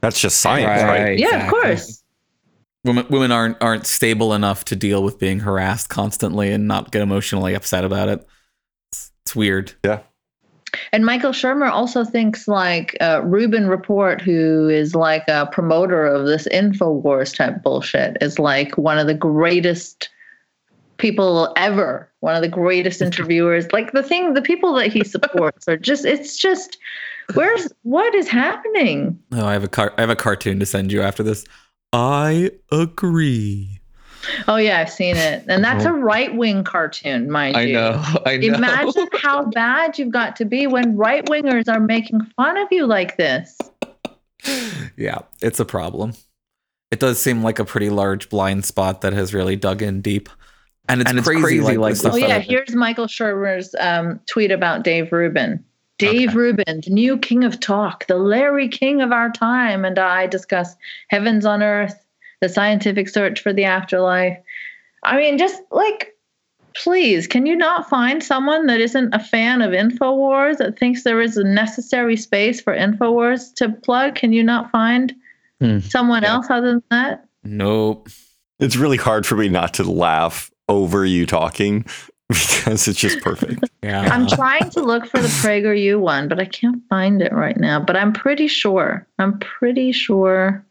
that's 0.00 0.20
just 0.20 0.38
science, 0.38 0.66
right? 0.66 1.02
Right. 1.02 1.18
Yeah, 1.18 1.44
of 1.44 1.50
course. 1.50 2.02
Women 2.84 3.06
women 3.10 3.30
aren't 3.30 3.62
aren't 3.62 3.86
stable 3.86 4.34
enough 4.34 4.64
to 4.66 4.76
deal 4.76 5.02
with 5.02 5.18
being 5.18 5.40
harassed 5.40 5.88
constantly 5.88 6.52
and 6.52 6.66
not 6.66 6.90
get 6.90 7.02
emotionally 7.02 7.54
upset 7.54 7.84
about 7.84 8.08
it. 8.08 8.26
It's, 8.90 9.12
it's 9.24 9.36
weird. 9.36 9.72
Yeah. 9.84 10.00
And 10.92 11.04
Michael 11.04 11.32
Shermer 11.32 11.70
also 11.70 12.04
thinks 12.04 12.48
like 12.48 12.96
uh, 13.00 13.20
Rubin 13.24 13.68
Report, 13.68 14.20
who 14.20 14.68
is 14.68 14.94
like 14.94 15.24
a 15.28 15.46
promoter 15.52 16.06
of 16.06 16.26
this 16.26 16.48
InfoWars 16.48 17.36
type 17.36 17.62
bullshit, 17.62 18.16
is 18.20 18.38
like 18.38 18.76
one 18.78 18.98
of 18.98 19.06
the 19.06 19.14
greatest 19.14 20.08
people 20.96 21.52
ever, 21.56 22.10
one 22.20 22.34
of 22.34 22.42
the 22.42 22.48
greatest 22.48 23.02
interviewers. 23.02 23.70
Like 23.72 23.92
the 23.92 24.02
thing, 24.02 24.34
the 24.34 24.42
people 24.42 24.72
that 24.74 24.92
he 24.92 25.04
supports 25.04 25.68
are 25.68 25.76
just, 25.76 26.04
it's 26.04 26.36
just, 26.36 26.78
where's, 27.34 27.70
what 27.82 28.14
is 28.14 28.28
happening? 28.28 29.18
Oh, 29.32 29.44
I 29.44 29.52
have 29.52 29.64
a 29.64 29.68
car- 29.68 29.94
I 29.98 30.00
have 30.00 30.10
a 30.10 30.16
cartoon 30.16 30.58
to 30.60 30.66
send 30.66 30.90
you 30.90 31.02
after 31.02 31.22
this. 31.22 31.44
I 31.92 32.50
agree. 32.70 33.80
Oh, 34.46 34.56
yeah, 34.56 34.80
I've 34.80 34.90
seen 34.90 35.16
it. 35.16 35.44
And 35.48 35.64
that's 35.64 35.84
a 35.84 35.92
right 35.92 36.34
wing 36.34 36.64
cartoon, 36.64 37.30
mind 37.30 37.56
I 37.56 37.62
you. 37.62 37.72
know. 37.74 38.02
I 38.26 38.36
know. 38.36 38.54
Imagine 38.54 39.08
how 39.14 39.44
bad 39.50 39.98
you've 39.98 40.12
got 40.12 40.36
to 40.36 40.44
be 40.44 40.66
when 40.66 40.96
right 40.96 41.24
wingers 41.26 41.68
are 41.68 41.80
making 41.80 42.20
fun 42.36 42.56
of 42.56 42.68
you 42.70 42.86
like 42.86 43.16
this. 43.16 43.58
yeah, 44.96 45.18
it's 45.40 45.60
a 45.60 45.64
problem. 45.64 46.14
It 46.90 47.00
does 47.00 47.20
seem 47.20 47.42
like 47.42 47.58
a 47.58 47.64
pretty 47.64 47.90
large 47.90 48.28
blind 48.28 48.64
spot 48.64 49.00
that 49.00 49.12
has 49.12 49.34
really 49.34 49.56
dug 49.56 49.82
in 49.82 50.02
deep. 50.02 50.28
And 50.88 51.00
it's, 51.00 51.10
And 51.10 51.18
it's 51.18 51.26
crazy, 51.26 51.42
crazy, 51.42 51.60
like, 51.60 51.78
like, 51.78 51.94
the 51.94 51.98
stuff 52.00 52.14
Oh 52.14 52.16
yeah, 52.16 52.38
here's 52.38 52.74
Michael 52.74 53.06
Shermer's 53.06 53.74
um, 53.78 54.20
tweet 54.28 54.50
about 54.50 54.82
Dave 54.82 55.12
Rubin. 55.12 55.64
Dave 56.02 56.34
Rubin, 56.34 56.80
the 56.82 56.90
new 56.90 57.16
king 57.18 57.44
of 57.44 57.60
talk, 57.60 58.06
the 58.06 58.16
Larry 58.16 58.68
King 58.68 59.00
of 59.00 59.12
our 59.12 59.30
time, 59.30 59.84
and 59.84 59.98
I 59.98 60.26
discuss 60.26 60.74
heavens 61.08 61.44
on 61.46 61.62
earth, 61.62 61.94
the 62.40 62.48
scientific 62.48 63.08
search 63.08 63.40
for 63.40 63.52
the 63.52 63.64
afterlife. 63.64 64.36
I 65.04 65.16
mean, 65.16 65.38
just 65.38 65.60
like, 65.70 66.14
please, 66.74 67.26
can 67.26 67.46
you 67.46 67.54
not 67.56 67.88
find 67.88 68.22
someone 68.22 68.66
that 68.66 68.80
isn't 68.80 69.14
a 69.14 69.18
fan 69.18 69.62
of 69.62 69.72
Infowars 69.72 70.58
that 70.58 70.78
thinks 70.78 71.02
there 71.04 71.20
is 71.20 71.36
a 71.36 71.44
necessary 71.44 72.16
space 72.16 72.60
for 72.60 72.74
Infowars 72.74 73.54
to 73.54 73.68
plug? 73.70 74.14
Can 74.14 74.32
you 74.32 74.42
not 74.42 74.70
find 74.70 75.14
Hmm. 75.60 75.78
someone 75.78 76.24
else 76.24 76.46
other 76.50 76.72
than 76.72 76.82
that? 76.90 77.24
Nope. 77.44 78.08
It's 78.58 78.76
really 78.76 78.96
hard 78.96 79.24
for 79.26 79.36
me 79.36 79.48
not 79.48 79.74
to 79.74 79.84
laugh 79.84 80.50
over 80.68 81.04
you 81.04 81.26
talking 81.26 81.84
because 82.48 82.88
it's 82.88 82.98
just 82.98 83.20
perfect. 83.20 83.68
Yeah. 83.82 84.02
I'm 84.02 84.28
trying 84.28 84.70
to 84.70 84.80
look 84.80 85.06
for 85.06 85.18
the 85.18 85.26
PragerU 85.26 85.98
one, 85.98 86.28
but 86.28 86.38
I 86.38 86.44
can't 86.44 86.80
find 86.88 87.20
it 87.20 87.32
right 87.32 87.56
now. 87.56 87.80
But 87.80 87.96
I'm 87.96 88.12
pretty 88.12 88.46
sure. 88.46 89.04
I'm 89.18 89.40
pretty 89.40 89.90
sure. 89.90 90.64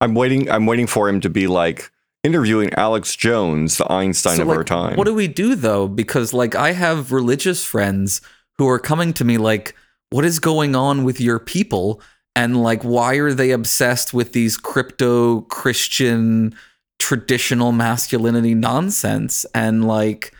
I'm 0.00 0.14
waiting. 0.14 0.50
I'm 0.50 0.66
waiting 0.66 0.88
for 0.88 1.08
him 1.08 1.20
to 1.20 1.30
be 1.30 1.46
like 1.46 1.92
interviewing 2.24 2.74
Alex 2.74 3.14
Jones, 3.14 3.78
the 3.78 3.90
Einstein 3.90 4.34
So, 4.34 4.42
of 4.42 4.48
like, 4.48 4.56
our 4.56 4.64
time. 4.64 4.96
What 4.96 5.04
do 5.04 5.14
we 5.14 5.28
do 5.28 5.54
though? 5.54 5.86
Because 5.86 6.34
like 6.34 6.56
I 6.56 6.72
have 6.72 7.12
religious 7.12 7.64
friends 7.64 8.20
who 8.58 8.68
are 8.68 8.80
coming 8.80 9.12
to 9.14 9.24
me 9.24 9.38
like, 9.38 9.76
what 10.10 10.24
is 10.24 10.40
going 10.40 10.74
on 10.74 11.04
with 11.04 11.20
your 11.20 11.38
people? 11.38 12.00
And 12.36 12.62
like, 12.62 12.82
why 12.82 13.14
are 13.14 13.32
they 13.32 13.52
obsessed 13.52 14.12
with 14.12 14.32
these 14.32 14.56
crypto 14.56 15.42
Christian 15.42 16.54
traditional 16.98 17.72
masculinity 17.72 18.54
nonsense? 18.54 19.46
And 19.54 19.86
like, 19.86 20.34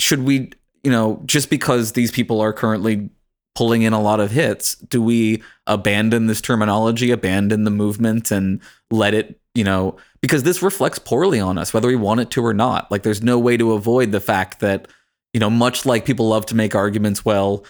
should 0.00 0.24
we, 0.24 0.50
you 0.82 0.90
know, 0.90 1.22
just 1.26 1.50
because 1.50 1.92
these 1.92 2.10
people 2.10 2.40
are 2.40 2.52
currently 2.52 3.10
pulling 3.54 3.82
in 3.82 3.92
a 3.92 4.00
lot 4.00 4.20
of 4.20 4.30
hits, 4.30 4.74
do 4.74 5.00
we 5.00 5.42
abandon 5.66 6.26
this 6.26 6.40
terminology, 6.40 7.10
abandon 7.10 7.64
the 7.64 7.70
movement, 7.70 8.30
and 8.30 8.60
let 8.90 9.14
it, 9.14 9.40
you 9.54 9.62
know, 9.64 9.96
because 10.20 10.42
this 10.42 10.62
reflects 10.62 10.98
poorly 10.98 11.38
on 11.38 11.56
us, 11.56 11.72
whether 11.72 11.88
we 11.88 11.96
want 11.96 12.20
it 12.20 12.30
to 12.30 12.44
or 12.44 12.54
not. 12.54 12.90
Like, 12.90 13.02
there's 13.02 13.22
no 13.22 13.38
way 13.38 13.56
to 13.56 13.72
avoid 13.72 14.10
the 14.10 14.20
fact 14.20 14.60
that, 14.60 14.88
you 15.32 15.40
know, 15.40 15.50
much 15.50 15.86
like 15.86 16.04
people 16.04 16.28
love 16.28 16.46
to 16.46 16.56
make 16.56 16.74
arguments, 16.74 17.24
well, 17.24 17.64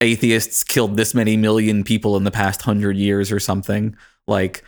atheists 0.00 0.64
killed 0.64 0.96
this 0.96 1.14
many 1.14 1.36
million 1.36 1.84
people 1.84 2.16
in 2.16 2.24
the 2.24 2.30
past 2.30 2.62
hundred 2.62 2.96
years 2.96 3.30
or 3.30 3.40
something. 3.40 3.96
Like, 4.26 4.64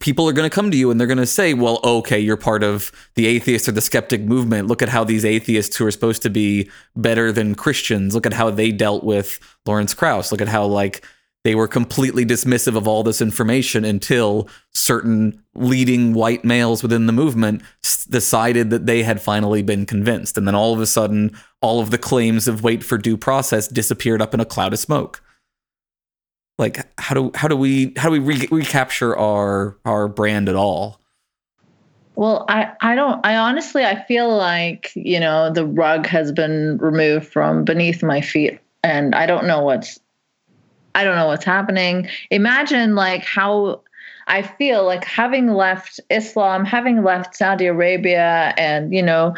people 0.00 0.28
are 0.28 0.32
going 0.32 0.48
to 0.48 0.54
come 0.54 0.70
to 0.70 0.76
you 0.76 0.90
and 0.90 0.98
they're 0.98 1.06
going 1.06 1.18
to 1.18 1.26
say, 1.26 1.54
well, 1.54 1.80
okay, 1.84 2.18
you're 2.18 2.36
part 2.36 2.62
of 2.62 2.92
the 3.14 3.26
atheist 3.26 3.68
or 3.68 3.72
the 3.72 3.80
skeptic 3.80 4.22
movement. 4.22 4.68
Look 4.68 4.82
at 4.82 4.88
how 4.88 5.04
these 5.04 5.24
atheists 5.24 5.76
who 5.76 5.86
are 5.86 5.90
supposed 5.90 6.22
to 6.22 6.30
be 6.30 6.70
better 6.94 7.32
than 7.32 7.54
Christians, 7.54 8.14
look 8.14 8.26
at 8.26 8.32
how 8.32 8.50
they 8.50 8.70
dealt 8.70 9.04
with 9.04 9.38
Lawrence 9.66 9.94
Krauss. 9.94 10.32
Look 10.32 10.40
at 10.40 10.48
how, 10.48 10.64
like, 10.64 11.04
they 11.44 11.54
were 11.54 11.68
completely 11.68 12.26
dismissive 12.26 12.76
of 12.76 12.88
all 12.88 13.04
this 13.04 13.20
information 13.20 13.84
until 13.84 14.48
certain 14.74 15.42
leading 15.54 16.12
white 16.12 16.44
males 16.44 16.82
within 16.82 17.06
the 17.06 17.12
movement 17.12 17.62
s- 17.84 18.04
decided 18.04 18.70
that 18.70 18.86
they 18.86 19.04
had 19.04 19.20
finally 19.20 19.62
been 19.62 19.86
convinced. 19.86 20.36
And 20.36 20.48
then 20.48 20.56
all 20.56 20.74
of 20.74 20.80
a 20.80 20.86
sudden, 20.86 21.36
all 21.60 21.80
of 21.80 21.90
the 21.90 21.98
claims 21.98 22.48
of 22.48 22.64
wait 22.64 22.82
for 22.82 22.98
due 22.98 23.16
process 23.16 23.68
disappeared 23.68 24.20
up 24.20 24.34
in 24.34 24.40
a 24.40 24.44
cloud 24.44 24.72
of 24.72 24.80
smoke. 24.80 25.22
Like, 26.58 26.86
how 26.98 27.14
do 27.14 27.30
how 27.34 27.48
do 27.48 27.56
we 27.56 27.92
how 27.96 28.08
do 28.08 28.12
we 28.12 28.18
re- 28.18 28.48
recapture 28.50 29.16
our 29.16 29.76
our 29.84 30.08
brand 30.08 30.48
at 30.48 30.56
all? 30.56 31.00
Well, 32.16 32.46
I, 32.48 32.72
I 32.80 32.94
don't, 32.94 33.24
I 33.26 33.36
honestly, 33.36 33.84
I 33.84 34.02
feel 34.06 34.34
like, 34.34 34.90
you 34.94 35.20
know, 35.20 35.50
the 35.52 35.66
rug 35.66 36.06
has 36.06 36.32
been 36.32 36.78
removed 36.78 37.26
from 37.26 37.62
beneath 37.62 38.02
my 38.02 38.22
feet 38.22 38.58
and 38.82 39.14
I 39.14 39.26
don't 39.26 39.46
know 39.46 39.60
what's, 39.60 40.00
I 40.94 41.04
don't 41.04 41.16
know 41.16 41.26
what's 41.26 41.44
happening. 41.44 42.08
Imagine 42.30 42.94
like 42.94 43.22
how 43.22 43.82
I 44.28 44.40
feel 44.40 44.86
like 44.86 45.04
having 45.04 45.48
left 45.48 46.00
Islam, 46.08 46.64
having 46.64 47.04
left 47.04 47.36
Saudi 47.36 47.66
Arabia 47.66 48.54
and, 48.56 48.94
you 48.94 49.02
know, 49.02 49.34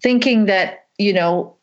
thinking 0.00 0.46
that, 0.46 0.86
you 0.98 1.12
know, 1.12 1.55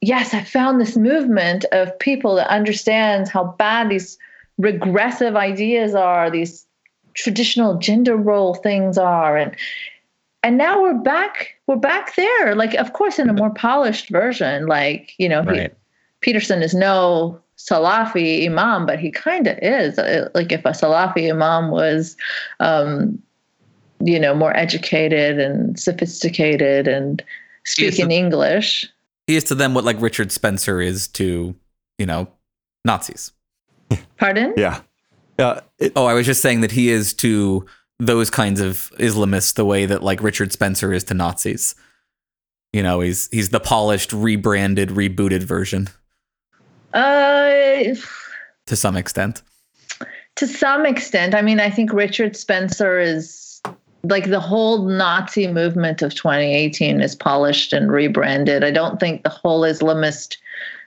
yes, 0.00 0.34
I 0.34 0.42
found 0.42 0.80
this 0.80 0.96
movement 0.96 1.64
of 1.72 1.98
people 1.98 2.34
that 2.36 2.48
understands 2.48 3.30
how 3.30 3.54
bad 3.58 3.90
these 3.90 4.18
regressive 4.58 5.36
ideas 5.36 5.94
are, 5.94 6.30
these 6.30 6.66
traditional 7.14 7.78
gender 7.78 8.16
role 8.16 8.54
things 8.54 8.96
are 8.96 9.36
and 9.36 9.54
and 10.42 10.56
now 10.56 10.80
we're 10.80 10.94
back 10.94 11.54
we're 11.66 11.76
back 11.76 12.14
there. 12.14 12.54
Like 12.54 12.74
of 12.74 12.92
course 12.92 13.18
in 13.18 13.28
a 13.28 13.32
more 13.32 13.50
polished 13.50 14.08
version 14.10 14.66
like 14.66 15.12
you 15.18 15.28
know 15.28 15.42
he, 15.42 15.68
peterson 16.20 16.62
is 16.62 16.72
no 16.72 17.38
salafi 17.58 18.46
imam 18.46 18.86
but 18.86 18.98
he 18.98 19.10
kind 19.10 19.46
of 19.48 19.58
is. 19.60 19.98
Uh, 19.98 20.30
like 20.34 20.52
if 20.52 20.64
a 20.64 20.70
salafi 20.70 21.30
imam 21.30 21.70
was 21.70 22.16
um 22.60 23.20
you 24.02 24.18
know 24.18 24.34
more 24.34 24.56
educated 24.56 25.38
and 25.38 25.78
sophisticated 25.78 26.86
and 26.88 27.22
Yes, 27.76 27.94
speaking 27.94 28.10
english 28.10 28.86
He 29.30 29.36
is 29.36 29.44
to 29.44 29.54
them 29.54 29.74
what 29.74 29.84
like 29.84 30.00
Richard 30.00 30.32
Spencer 30.32 30.80
is 30.80 31.06
to, 31.08 31.54
you 31.98 32.06
know, 32.06 32.26
Nazis. 32.84 33.30
pardon 34.16 34.54
Yeah. 34.56 34.80
Uh, 35.38 35.60
it, 35.78 35.92
Oh, 35.94 36.06
I 36.06 36.14
was 36.14 36.26
just 36.26 36.42
saying 36.42 36.62
that 36.62 36.72
he 36.72 36.90
is 36.90 37.14
to 37.14 37.64
those 38.00 38.28
kinds 38.28 38.60
of 38.60 38.90
Islamists 38.98 39.54
the 39.54 39.64
way 39.64 39.86
that 39.86 40.02
like 40.02 40.20
Richard 40.20 40.52
Spencer 40.52 40.92
is 40.92 41.04
to 41.04 41.14
Nazis. 41.14 41.76
You 42.72 42.82
know, 42.82 42.98
he's 42.98 43.28
he's 43.30 43.50
the 43.50 43.60
polished, 43.60 44.12
rebranded, 44.12 44.88
rebooted 44.88 45.44
version 45.44 45.88
uh 46.92 47.94
to 48.66 48.74
some 48.74 48.96
extent. 48.96 49.42
to 50.34 50.46
some 50.48 50.84
extent 50.84 51.36
i 51.36 51.42
mean 51.42 51.60
i 51.60 51.70
think 51.70 51.92
richard 51.92 52.34
spencer 52.34 52.98
is 52.98 53.49
like 54.04 54.30
the 54.30 54.40
whole 54.40 54.86
nazi 54.86 55.46
movement 55.46 56.02
of 56.02 56.14
2018 56.14 57.00
is 57.00 57.14
polished 57.14 57.72
and 57.72 57.92
rebranded 57.92 58.64
i 58.64 58.70
don't 58.70 58.98
think 59.00 59.22
the 59.22 59.28
whole 59.28 59.60
islamist 59.62 60.36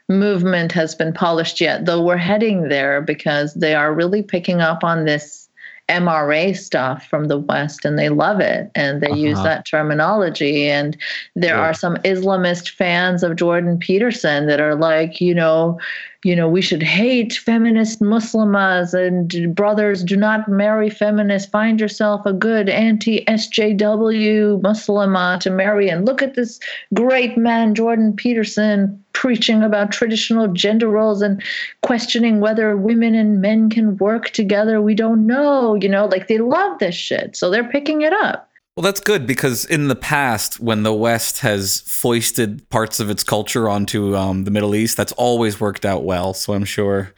movement 0.10 0.72
has 0.72 0.96
been 0.96 1.14
polished 1.14 1.62
yet 1.62 1.86
though 1.86 2.02
we're 2.04 2.18
heading 2.18 2.70
there 2.70 3.02
because 3.02 3.54
they 3.54 3.74
are 3.76 3.94
really 3.94 4.22
picking 4.24 4.62
up 4.62 4.84
on 4.84 5.06
this 5.06 5.48
mra 5.90 6.56
stuff 6.58 7.06
from 7.08 7.26
the 7.26 7.38
west 7.38 7.86
and 7.86 8.00
they 8.00 8.10
love 8.10 8.40
it 8.40 8.72
and 8.74 9.02
they 9.02 9.12
use 9.12 9.38
Uh-huh. 9.40 9.48
that 9.50 9.66
terminology 9.68 10.70
and 10.70 10.98
there 11.36 11.56
Yeah. 11.58 11.62
are 11.62 11.74
some 11.74 11.96
islamist 11.98 12.70
fans 12.70 13.22
of 13.22 13.36
jordan 13.36 13.78
peterson 13.78 14.48
that 14.48 14.60
are 14.62 14.76
like 14.76 15.20
you 15.22 15.36
know 15.36 15.78
you 16.24 16.36
know, 16.36 16.48
we 16.48 16.62
should 16.62 16.82
hate 16.82 17.34
feminist 17.34 18.02
Muslimas 18.02 18.94
and 18.94 19.54
brothers 19.54 20.04
do 20.04 20.16
not 20.16 20.48
marry 20.48 20.90
feminists. 20.90 21.50
Find 21.50 21.80
yourself 21.80 22.26
a 22.26 22.32
good 22.32 22.70
anti 22.70 23.26
SJW 23.26 24.62
Muslima 24.62 25.40
to 25.42 25.50
marry. 25.50 25.90
And 25.90 26.06
look 26.06 26.22
at 26.22 26.36
this 26.36 26.60
great 26.94 27.38
man, 27.38 27.76
Jordan 27.76 28.14
Peterson, 28.14 29.04
preaching 29.12 29.64
about 29.64 29.92
traditional 29.92 30.48
gender 30.48 30.88
roles 30.88 31.22
and 31.22 31.44
questioning 31.82 32.40
whether 32.40 32.78
women 32.78 33.16
and 33.16 33.42
men 33.42 33.70
can 33.70 33.98
work 33.98 34.30
together. 34.30 34.82
We 34.82 34.96
don't 34.96 35.28
know, 35.28 35.76
you 35.76 35.90
know, 35.90 36.06
like 36.06 36.28
they 36.28 36.38
love 36.38 36.80
this 36.80 36.96
shit. 36.96 37.36
So 37.36 37.50
they're 37.50 37.70
picking 37.70 38.02
it 38.02 38.14
up. 38.14 38.50
Well, 38.76 38.84
that's 38.84 39.00
good 39.00 39.28
because 39.28 39.66
in 39.66 39.88
the 39.88 39.96
past, 39.96 40.60
when 40.60 40.82
the 40.82 40.94
West 40.94 41.40
has 41.40 41.82
foisted 41.82 42.68
parts 42.70 43.00
of 43.00 43.10
its 43.10 43.24
culture 43.24 43.70
onto 43.70 44.16
um, 44.16 44.46
the 44.46 44.52
Middle 44.52 44.74
East, 44.74 44.98
that's 44.98 45.12
always 45.12 45.60
worked 45.60 45.86
out 45.86 46.04
well. 46.04 46.34
So 46.34 46.54
I'm 46.54 46.66
sure 46.66 47.14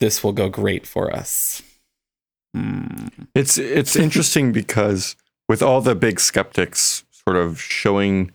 this 0.00 0.24
will 0.24 0.32
go 0.32 0.48
great 0.48 0.84
for 0.84 1.14
us. 1.14 1.62
Hmm. 2.52 3.06
It's 3.34 3.56
it's 3.58 3.94
interesting 3.94 4.52
because 4.52 5.14
with 5.48 5.62
all 5.62 5.80
the 5.80 5.94
big 5.94 6.18
skeptics 6.18 7.04
sort 7.10 7.36
of 7.36 7.60
showing 7.60 8.32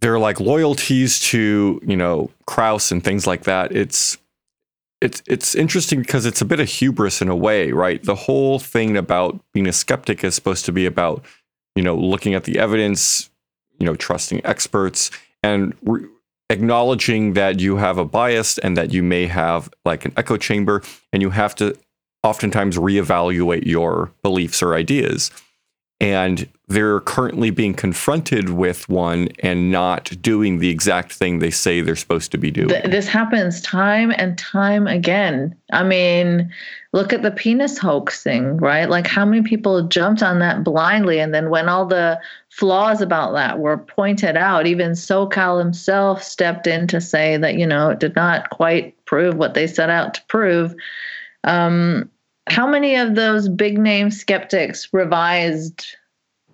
their 0.00 0.18
like 0.18 0.40
loyalties 0.40 1.20
to 1.20 1.80
you 1.86 1.96
know 1.96 2.30
Krauss 2.46 2.90
and 2.90 3.04
things 3.04 3.26
like 3.26 3.44
that, 3.44 3.72
it's 3.72 4.16
it's 5.00 5.22
it's 5.26 5.54
interesting 5.54 6.00
because 6.00 6.26
it's 6.26 6.40
a 6.40 6.46
bit 6.46 6.60
of 6.60 6.68
hubris 6.68 7.20
in 7.20 7.28
a 7.28 7.36
way, 7.36 7.72
right? 7.72 8.02
The 8.02 8.14
whole 8.14 8.58
thing 8.58 8.96
about 8.96 9.38
being 9.52 9.66
a 9.66 9.72
skeptic 9.72 10.24
is 10.24 10.34
supposed 10.34 10.64
to 10.64 10.72
be 10.72 10.86
about 10.86 11.24
you 11.80 11.84
know 11.84 11.96
looking 11.96 12.34
at 12.34 12.44
the 12.44 12.58
evidence, 12.58 13.30
you 13.78 13.86
know, 13.86 13.96
trusting 13.96 14.44
experts 14.44 15.10
and 15.42 15.74
re- 15.80 16.06
acknowledging 16.50 17.32
that 17.32 17.58
you 17.58 17.78
have 17.78 17.96
a 17.96 18.04
bias 18.04 18.58
and 18.58 18.76
that 18.76 18.92
you 18.92 19.02
may 19.02 19.24
have 19.24 19.70
like 19.86 20.04
an 20.04 20.12
echo 20.18 20.36
chamber, 20.36 20.82
and 21.10 21.22
you 21.22 21.30
have 21.30 21.54
to 21.54 21.74
oftentimes 22.22 22.76
reevaluate 22.76 23.64
your 23.64 24.12
beliefs 24.22 24.62
or 24.62 24.74
ideas. 24.74 25.30
And 26.00 26.48
they're 26.70 27.00
currently 27.00 27.50
being 27.50 27.74
confronted 27.74 28.50
with 28.50 28.88
one 28.88 29.28
and 29.40 29.70
not 29.72 30.10
doing 30.22 30.60
the 30.60 30.70
exact 30.70 31.12
thing 31.12 31.40
they 31.40 31.50
say 31.50 31.80
they're 31.80 31.96
supposed 31.96 32.30
to 32.30 32.38
be 32.38 32.50
doing. 32.50 32.68
This 32.88 33.08
happens 33.08 33.60
time 33.60 34.12
and 34.16 34.38
time 34.38 34.86
again. 34.86 35.54
I 35.72 35.82
mean, 35.82 36.50
look 36.92 37.12
at 37.12 37.22
the 37.22 37.32
penis 37.32 37.76
hoax 37.76 38.22
thing, 38.22 38.56
right? 38.58 38.88
Like 38.88 39.08
how 39.08 39.24
many 39.24 39.42
people 39.42 39.82
jumped 39.88 40.22
on 40.22 40.38
that 40.38 40.62
blindly 40.62 41.18
and 41.18 41.34
then 41.34 41.50
when 41.50 41.68
all 41.68 41.86
the 41.86 42.20
flaws 42.50 43.02
about 43.02 43.32
that 43.32 43.58
were 43.58 43.78
pointed 43.78 44.36
out, 44.36 44.66
even 44.66 44.92
Sokal 44.92 45.58
himself 45.58 46.22
stepped 46.22 46.68
in 46.68 46.86
to 46.86 47.00
say 47.00 47.36
that, 47.36 47.56
you 47.56 47.66
know, 47.66 47.90
it 47.90 47.98
did 47.98 48.14
not 48.14 48.48
quite 48.50 48.94
prove 49.06 49.34
what 49.34 49.54
they 49.54 49.66
set 49.66 49.90
out 49.90 50.14
to 50.14 50.22
prove. 50.28 50.74
Um, 51.42 52.08
how 52.50 52.66
many 52.66 52.96
of 52.96 53.14
those 53.14 53.48
big 53.48 53.78
name 53.78 54.10
skeptics 54.10 54.88
revised 54.92 55.86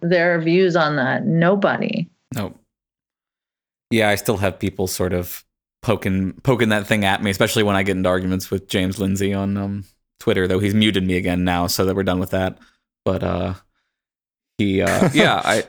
their 0.02 0.40
views 0.40 0.76
on 0.76 0.96
that? 0.96 1.24
Nobody. 1.24 2.08
Nope. 2.34 2.60
Yeah, 3.90 4.10
I 4.10 4.16
still 4.16 4.36
have 4.36 4.58
people 4.58 4.88
sort 4.88 5.14
of 5.14 5.44
poking 5.80 6.34
poking 6.42 6.68
that 6.68 6.86
thing 6.86 7.04
at 7.04 7.22
me, 7.22 7.30
especially 7.30 7.62
when 7.62 7.76
I 7.76 7.82
get 7.82 7.96
into 7.96 8.08
arguments 8.08 8.50
with 8.50 8.68
James 8.68 8.98
Lindsay 8.98 9.32
on 9.32 9.56
um, 9.56 9.84
Twitter. 10.20 10.46
Though 10.46 10.58
he's 10.58 10.74
muted 10.74 11.06
me 11.06 11.16
again 11.16 11.44
now, 11.44 11.66
so 11.66 11.86
that 11.86 11.96
we're 11.96 12.02
done 12.02 12.18
with 12.18 12.30
that. 12.30 12.58
But 13.04 13.22
uh, 13.22 13.54
he, 14.58 14.82
uh, 14.82 15.08
yeah, 15.14 15.40
I 15.42 15.64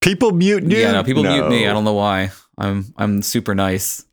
people 0.00 0.32
mute 0.32 0.64
you? 0.64 0.78
yeah, 0.78 0.92
no, 0.92 1.04
people 1.04 1.22
mute 1.22 1.48
me. 1.48 1.68
I 1.68 1.72
don't 1.72 1.84
know 1.84 1.94
why. 1.94 2.32
I'm 2.56 2.86
I'm 2.96 3.22
super 3.22 3.54
nice, 3.54 4.04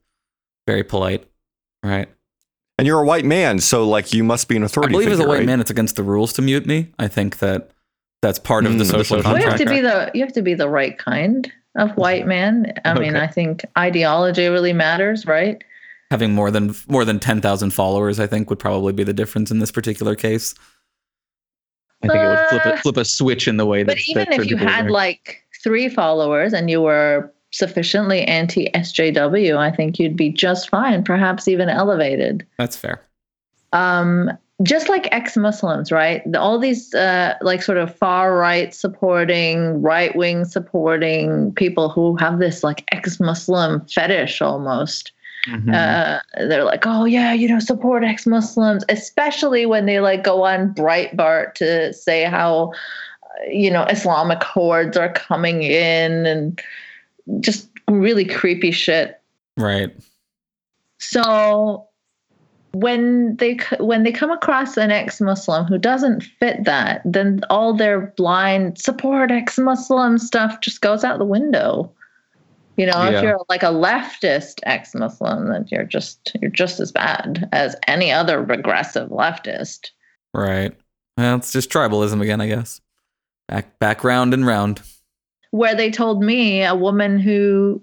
very 0.67 0.83
polite, 0.83 1.27
right? 1.81 2.09
And 2.77 2.85
you're 2.85 2.99
a 3.01 3.05
white 3.05 3.25
man, 3.25 3.59
so 3.59 3.87
like 3.87 4.13
you 4.13 4.23
must 4.23 4.47
be 4.49 4.57
an 4.57 4.63
authority. 4.63 4.93
I 4.95 4.99
authority. 4.99 5.05
believe 5.09 5.19
as 5.19 5.25
a 5.25 5.27
white 5.29 5.37
right? 5.39 5.45
man, 5.45 5.61
it's 5.61 5.71
against 5.71 5.95
the 5.95 6.03
rules 6.03 6.33
to 6.33 6.41
mute 6.41 6.65
me. 6.65 6.89
I 6.99 7.07
think 7.07 7.39
that 7.39 7.71
that's 8.21 8.37
part 8.39 8.65
of 8.65 8.77
the 8.77 8.83
Mm, 8.83 8.91
social 8.91 9.21
social 9.23 9.37
you 9.39 9.45
have 9.47 9.57
to 9.59 9.65
be 9.65 9.79
the 9.79 10.11
you 10.13 10.21
have 10.23 10.33
to 10.33 10.41
be 10.41 10.53
the 10.55 10.67
right 10.67 10.97
kind 10.97 11.49
of 11.75 11.91
white 11.97 12.27
man. 12.27 12.73
I 12.83 12.97
mean, 12.99 13.15
I 13.15 13.27
think 13.27 13.65
ideology 13.77 14.47
really 14.47 14.73
matters, 14.73 15.25
right? 15.25 15.63
Having 16.11 16.33
more 16.33 16.51
than 16.51 16.75
more 16.89 17.05
than 17.05 17.19
ten 17.19 17.39
thousand 17.39 17.71
followers, 17.71 18.19
I 18.19 18.27
think, 18.27 18.49
would 18.49 18.59
probably 18.59 18.91
be 18.93 19.03
the 19.03 19.13
difference 19.13 19.51
in 19.51 19.59
this 19.59 19.71
particular 19.71 20.15
case. 20.15 20.53
I 22.03 22.07
think 22.09 22.21
it 22.23 22.27
would 22.27 22.49
flip 22.49 22.65
Uh, 22.65 22.69
a, 22.71 22.77
flip 22.77 22.97
a 22.97 23.05
switch 23.05 23.47
in 23.47 23.55
the 23.57 23.65
way 23.65 23.83
that. 23.83 23.87
But 23.95 24.01
even 24.09 24.25
that 24.29 24.39
if 24.41 24.49
you 24.49 24.57
had 24.57 24.87
are- 24.87 24.91
like 24.91 25.43
three 25.63 25.87
followers 25.89 26.51
and 26.53 26.69
you 26.69 26.81
were 26.81 27.31
sufficiently 27.55 28.23
anti 28.23 28.69
SJW, 28.71 29.57
I 29.57 29.71
think 29.71 29.97
you'd 29.97 30.17
be 30.17 30.29
just 30.29 30.69
fine, 30.69 31.03
perhaps 31.03 31.47
even 31.47 31.69
elevated. 31.69 32.45
That's 32.57 32.75
fair. 32.75 33.01
um, 33.73 34.31
just 34.63 34.87
like 34.87 35.09
ex-Muslims, 35.11 35.91
right? 35.91 36.21
All 36.35 36.57
these 36.57 36.93
uh, 36.93 37.35
like 37.41 37.61
sort 37.61 37.77
of 37.77 37.93
far 37.93 38.37
right 38.37 38.73
supporting, 38.73 39.81
right 39.81 40.15
wing 40.15 40.45
supporting 40.45 41.51
people 41.55 41.89
who 41.89 42.15
have 42.17 42.39
this 42.39 42.63
like 42.63 42.85
ex-Muslim 42.93 43.85
fetish 43.87 44.41
almost. 44.41 45.11
Mhm. 45.47 45.73
Uh, 45.75 46.21
they're 46.47 46.63
like, 46.63 46.87
oh 46.87 47.03
yeah, 47.03 47.33
you 47.33 47.49
know, 47.49 47.59
support 47.59 48.03
ex-Muslims, 48.05 48.85
especially 48.87 49.65
when 49.65 49.85
they 49.87 49.99
like 49.99 50.23
go 50.23 50.43
on 50.43 50.73
Breitbart 50.73 51.53
to 51.55 51.91
say 51.93 52.23
how 52.23 52.71
uh, 53.23 53.49
you 53.49 53.69
know 53.69 53.83
Islamic 53.83 54.41
hordes 54.41 54.95
are 54.95 55.11
coming 55.11 55.63
in 55.63 56.25
and 56.25 56.61
just 57.39 57.69
really 57.89 58.25
creepy 58.25 58.71
shit. 58.71 59.21
Right. 59.57 59.95
So 60.99 61.87
when 62.73 63.37
they 63.37 63.57
when 63.79 64.03
they 64.03 64.11
come 64.11 64.31
across 64.31 64.75
an 64.75 64.91
ex-Muslim 64.91 65.65
who 65.65 65.77
doesn't 65.77 66.23
fit 66.23 66.63
that, 66.65 67.01
then 67.05 67.41
all 67.49 67.73
their 67.73 68.13
blind 68.17 68.77
support 68.77 69.31
ex-Muslim 69.31 70.17
stuff 70.17 70.59
just 70.61 70.81
goes 70.81 71.03
out 71.03 71.17
the 71.19 71.25
window. 71.25 71.91
You 72.77 72.87
know, 72.87 73.09
Yeah. 73.09 73.11
if 73.11 73.23
you're 73.23 73.39
like 73.47 73.63
a 73.63 73.67
leftist 73.67 74.59
ex-Muslim, 74.63 75.47
then 75.47 75.65
you're 75.69 75.85
just 75.85 76.35
you're 76.41 76.51
just 76.51 76.79
as 76.81 76.91
bad 76.91 77.47
as 77.53 77.75
any 77.87 78.11
other 78.11 78.41
regressive 78.43 79.09
leftist. 79.09 79.91
Right. 80.33 80.75
Well, 81.17 81.37
it's 81.37 81.53
just 81.53 81.69
tribalism 81.69 82.21
again, 82.21 82.41
I 82.41 82.47
guess. 82.47 82.81
Back 83.47 83.79
back 83.79 84.03
round 84.03 84.33
and 84.33 84.45
round. 84.45 84.81
Where 85.55 85.75
they 85.75 85.89
told 85.89 86.21
me 86.21 86.63
a 86.63 86.75
woman 86.75 87.19
who 87.19 87.81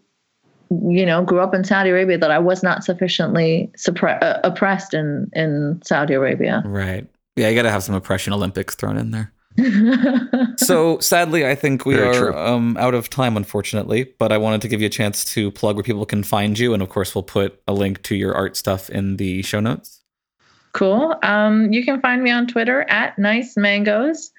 you 0.71 1.07
know 1.07 1.25
grew 1.25 1.41
up 1.41 1.55
in 1.55 1.65
Saudi 1.65 1.91
Arabia 1.91 2.19
that 2.19 2.31
I 2.31 2.39
was 2.39 2.63
not 2.63 2.85
sufficiently 2.85 3.71
suppre- 3.77 4.23
uh, 4.23 4.41
oppressed 4.45 4.95
in 4.95 5.31
in 5.33 5.81
Saudi 5.85 6.15
Arabia. 6.15 6.63
Right. 6.65 7.07
Yeah, 7.37 7.49
you 7.49 7.55
got 7.55 7.63
to 7.63 7.71
have 7.71 7.83
some 7.83 7.95
oppression 7.95 8.33
Olympics 8.33 8.75
thrown 8.75 8.99
in 8.99 9.11
there. 9.11 9.33
So 10.59 10.99
sadly, 11.01 11.47
I 11.47 11.55
think 11.55 11.85
we 11.87 11.95
Very 11.95 12.17
are 12.17 12.37
um, 12.37 12.77
out 12.77 12.95
of 12.95 13.11
time, 13.11 13.37
unfortunately. 13.37 14.05
But 14.19 14.33
I 14.33 14.39
wanted 14.39 14.61
to 14.63 14.69
give 14.69 14.81
you 14.81 14.87
a 14.87 14.91
chance 14.91 15.25
to 15.35 15.51
plug 15.51 15.77
where 15.77 15.83
people 15.83 16.07
can 16.07 16.23
find 16.23 16.59
you, 16.59 16.73
and 16.75 16.83
of 16.83 16.89
course, 16.89 17.15
we'll 17.15 17.23
put 17.23 17.61
a 17.67 17.73
link 17.73 18.03
to 18.05 18.15
your 18.15 18.35
art 18.35 18.57
stuff 18.57 18.91
in 18.91 19.17
the 19.17 19.43
show 19.43 19.61
notes. 19.61 20.03
Cool. 20.73 21.17
Um, 21.23 21.73
you 21.73 21.85
can 21.85 22.01
find 22.01 22.23
me 22.23 22.31
on 22.31 22.47
Twitter 22.47 22.83
at 22.89 23.19
Nice 23.19 23.57
Mangoes. 23.57 24.31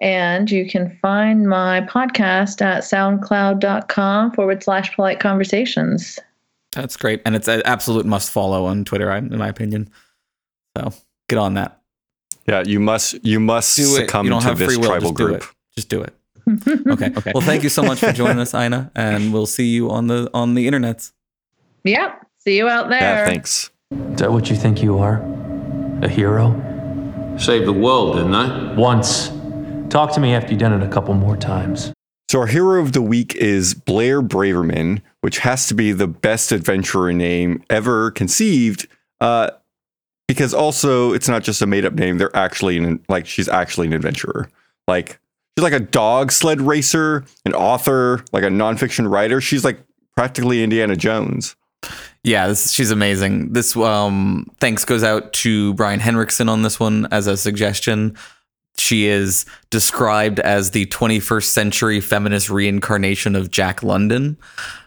And 0.00 0.50
you 0.50 0.68
can 0.68 0.98
find 1.00 1.48
my 1.48 1.82
podcast 1.82 2.60
at 2.60 2.82
soundcloud.com 2.82 4.32
forward 4.32 4.62
slash 4.62 4.94
polite 4.94 5.20
conversations. 5.20 6.18
That's 6.72 6.96
great. 6.96 7.22
And 7.24 7.36
it's 7.36 7.46
an 7.48 7.62
absolute 7.64 8.04
must 8.04 8.30
follow 8.30 8.64
on 8.66 8.84
Twitter, 8.84 9.10
I- 9.10 9.18
in 9.18 9.38
my 9.38 9.48
opinion. 9.48 9.88
So 10.76 10.92
get 11.28 11.38
on 11.38 11.54
that. 11.54 11.80
Yeah, 12.48 12.62
you 12.66 12.80
must 12.80 13.24
you 13.24 13.40
must 13.40 13.76
Do 13.76 13.82
it. 13.84 13.86
succumb 13.86 14.26
You 14.26 14.30
don't 14.30 14.42
to 14.42 14.48
have 14.48 14.58
this 14.58 14.66
free 14.66 14.76
will. 14.76 14.88
tribal 14.88 15.10
Just 15.12 15.16
do 15.16 15.24
group. 15.26 15.42
it. 15.42 15.48
Just 15.76 15.88
do 15.88 16.02
it. 16.02 16.14
Okay. 16.92 17.10
Okay. 17.16 17.32
Well, 17.32 17.40
thank 17.42 17.62
you 17.62 17.70
so 17.70 17.82
much 17.82 18.00
for 18.00 18.12
joining 18.12 18.38
us, 18.38 18.52
Eiynah, 18.52 18.90
and 18.94 19.32
we'll 19.32 19.46
see 19.46 19.68
you 19.68 19.90
on 19.90 20.08
the 20.08 20.28
on 20.34 20.54
the 20.54 20.66
internet. 20.66 21.10
Yep. 21.84 22.26
See 22.38 22.56
you 22.58 22.68
out 22.68 22.90
there. 22.90 23.00
Yeah, 23.00 23.24
thanks. 23.24 23.70
Is 23.92 24.16
that 24.18 24.30
what 24.30 24.50
you 24.50 24.56
think 24.56 24.82
you 24.82 24.98
are? 24.98 25.22
A 26.02 26.08
hero? 26.08 26.50
Saved 27.38 27.66
the 27.66 27.72
world, 27.72 28.16
didn't 28.16 28.34
I? 28.34 28.74
Once. 28.74 29.30
Talk 29.88 30.12
to 30.14 30.20
me 30.20 30.34
after 30.34 30.50
you've 30.50 30.60
done 30.60 30.72
it 30.72 30.84
a 30.84 30.88
couple 30.90 31.14
more 31.14 31.36
times. 31.36 31.92
So 32.30 32.40
our 32.40 32.46
hero 32.46 32.80
of 32.80 32.92
the 32.92 33.02
week 33.02 33.34
is 33.36 33.74
Blair 33.74 34.22
Braverman, 34.22 35.02
which 35.20 35.38
has 35.38 35.68
to 35.68 35.74
be 35.74 35.92
the 35.92 36.08
best 36.08 36.52
adventurer 36.52 37.12
name 37.12 37.62
ever 37.70 38.10
conceived. 38.10 38.88
Uh, 39.20 39.50
because 40.26 40.54
also 40.54 41.12
it's 41.12 41.28
not 41.28 41.42
just 41.42 41.62
a 41.62 41.66
made 41.66 41.84
up 41.84 41.92
name; 41.92 42.18
they're 42.18 42.34
actually 42.34 42.78
an, 42.78 43.04
like 43.08 43.26
she's 43.26 43.48
actually 43.48 43.86
an 43.86 43.92
adventurer. 43.92 44.48
Like 44.88 45.20
she's 45.56 45.62
like 45.62 45.72
a 45.74 45.80
dog 45.80 46.32
sled 46.32 46.60
racer, 46.60 47.24
an 47.44 47.54
author, 47.54 48.24
like 48.32 48.42
a 48.42 48.48
nonfiction 48.48 49.10
writer. 49.10 49.40
She's 49.40 49.64
like 49.64 49.78
practically 50.16 50.64
Indiana 50.64 50.96
Jones. 50.96 51.56
Yeah, 52.22 52.48
this, 52.48 52.72
she's 52.72 52.90
amazing. 52.90 53.52
This 53.52 53.76
um 53.76 54.50
thanks 54.58 54.84
goes 54.84 55.02
out 55.02 55.32
to 55.34 55.74
Brian 55.74 56.00
Henriksen 56.00 56.48
on 56.48 56.62
this 56.62 56.80
one 56.80 57.06
as 57.10 57.26
a 57.26 57.36
suggestion. 57.36 58.16
She 58.78 59.06
is 59.06 59.46
described 59.70 60.40
as 60.40 60.72
the 60.72 60.86
21st 60.86 61.44
century 61.44 62.00
feminist 62.00 62.50
reincarnation 62.50 63.36
of 63.36 63.50
Jack 63.50 63.82
London. 63.82 64.36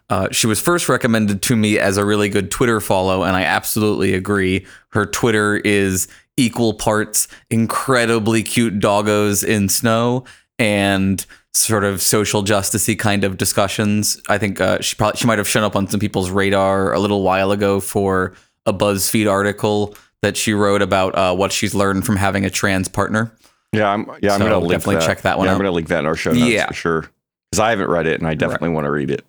Uh, 0.10 0.30
she 0.32 0.48
was 0.48 0.60
first 0.60 0.88
recommended 0.88 1.42
to 1.44 1.56
me 1.56 1.78
as 1.78 1.98
a 1.98 2.06
really 2.06 2.30
good 2.30 2.50
Twitter 2.50 2.80
follow, 2.80 3.24
and 3.24 3.36
I 3.36 3.44
absolutely 3.44 4.14
agree. 4.14 4.66
Her 4.90 5.06
Twitter 5.06 5.58
is 5.58 6.08
equal 6.38 6.74
parts 6.74 7.28
incredibly 7.50 8.44
cute 8.44 8.80
doggos 8.80 9.44
in 9.44 9.68
snow 9.70 10.24
and 10.60 11.26
sort 11.54 11.84
of 11.84 12.02
social 12.02 12.44
justicey 12.44 12.98
kind 12.98 13.24
of 13.24 13.38
discussions. 13.38 14.22
I 14.30 14.38
think 14.38 14.62
uh, 14.62 14.80
she 14.82 14.96
probably 14.96 15.18
she 15.18 15.28
might 15.28 15.40
have 15.40 15.48
shown 15.48 15.64
up 15.64 15.76
on 15.76 15.88
some 15.88 16.00
people's 16.00 16.30
radar 16.30 16.94
a 16.94 17.00
little 17.00 17.24
while 17.24 17.52
ago 17.52 17.80
for 17.80 18.34
a 18.66 18.74
BuzzFeed 18.74 19.30
article 19.30 19.96
that 20.22 20.38
she 20.38 20.54
wrote 20.54 20.82
about 20.82 21.16
uh, 21.16 21.36
what 21.36 21.52
she's 21.52 21.76
learned 21.76 22.06
from 22.06 22.16
having 22.16 22.46
a 22.46 22.50
trans 22.50 22.88
partner. 22.88 23.36
Yeah, 23.78 23.90
I'm 23.92 24.06
yeah, 24.22 24.34
I'm 24.34 24.40
So 24.40 24.46
gonna 24.46 24.60
link 24.60 24.72
definitely 24.72 24.96
that. 24.96 25.06
check 25.06 25.22
that 25.22 25.38
one 25.38 25.46
Yeah, 25.46 25.52
out. 25.52 25.56
I'm 25.56 25.60
gonna 25.60 25.72
link 25.72 25.88
that 25.88 26.00
in 26.00 26.06
our 26.06 26.16
show 26.16 26.32
notes 26.32 26.46
Yeah. 26.46 26.68
for 26.68 26.74
sure. 26.74 27.02
Because 27.52 27.60
I 27.62 27.70
haven't 27.70 27.90
read 27.90 28.08
it 28.08 28.20
and 28.20 28.28
I 28.28 28.34
definitely 28.34 28.70
want 28.70 28.86
to 28.86 28.92
read 28.92 29.10
it. 29.12 29.24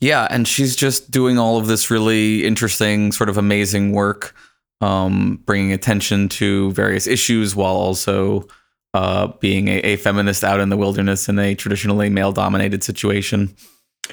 Yeah, 0.00 0.28
and 0.30 0.46
she's 0.46 0.76
just 0.76 1.10
doing 1.10 1.38
all 1.38 1.58
of 1.58 1.66
this 1.66 1.90
really 1.90 2.44
interesting, 2.44 3.10
sort 3.10 3.28
of 3.28 3.36
amazing 3.36 3.90
work, 3.92 4.32
um, 4.80 5.40
bringing 5.44 5.72
attention 5.72 6.28
to 6.30 6.70
various 6.72 7.08
issues 7.08 7.56
while 7.56 7.74
also 7.74 8.46
uh, 8.94 9.26
being 9.40 9.66
a, 9.68 9.78
a 9.80 9.96
feminist 9.96 10.44
out 10.44 10.60
in 10.60 10.68
the 10.68 10.76
wilderness 10.76 11.28
in 11.28 11.38
a 11.38 11.54
traditionally 11.54 12.08
male-dominated 12.08 12.82
situation. 12.84 13.52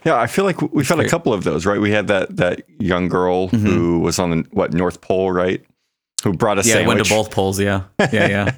Yeah, 0.04 0.20
I 0.20 0.28
feel 0.28 0.44
like 0.44 0.60
we've 0.74 0.88
had 0.90 1.00
a 1.00 1.08
couple 1.08 1.32
of 1.34 1.44
those, 1.44 1.66
right? 1.66 1.80
We 1.80 1.92
had 1.92 2.08
that 2.08 2.36
that 2.38 2.64
young 2.80 3.08
girl 3.08 3.50
Mhm. 3.50 3.60
who 3.62 4.00
was 4.00 4.20
on 4.20 4.30
the 4.32 4.46
what 4.52 4.74
North 4.74 5.00
Pole, 5.02 5.32
right? 5.32 5.64
Who 6.24 6.34
brought 6.34 6.58
a 6.58 6.68
yeah, 6.68 6.76
sandwich. 6.76 6.96
went 6.96 7.06
to 7.08 7.14
both 7.14 7.32
poles. 7.32 7.60
Yeah, 7.60 7.84
yeah, 8.12 8.28
yeah. 8.28 8.56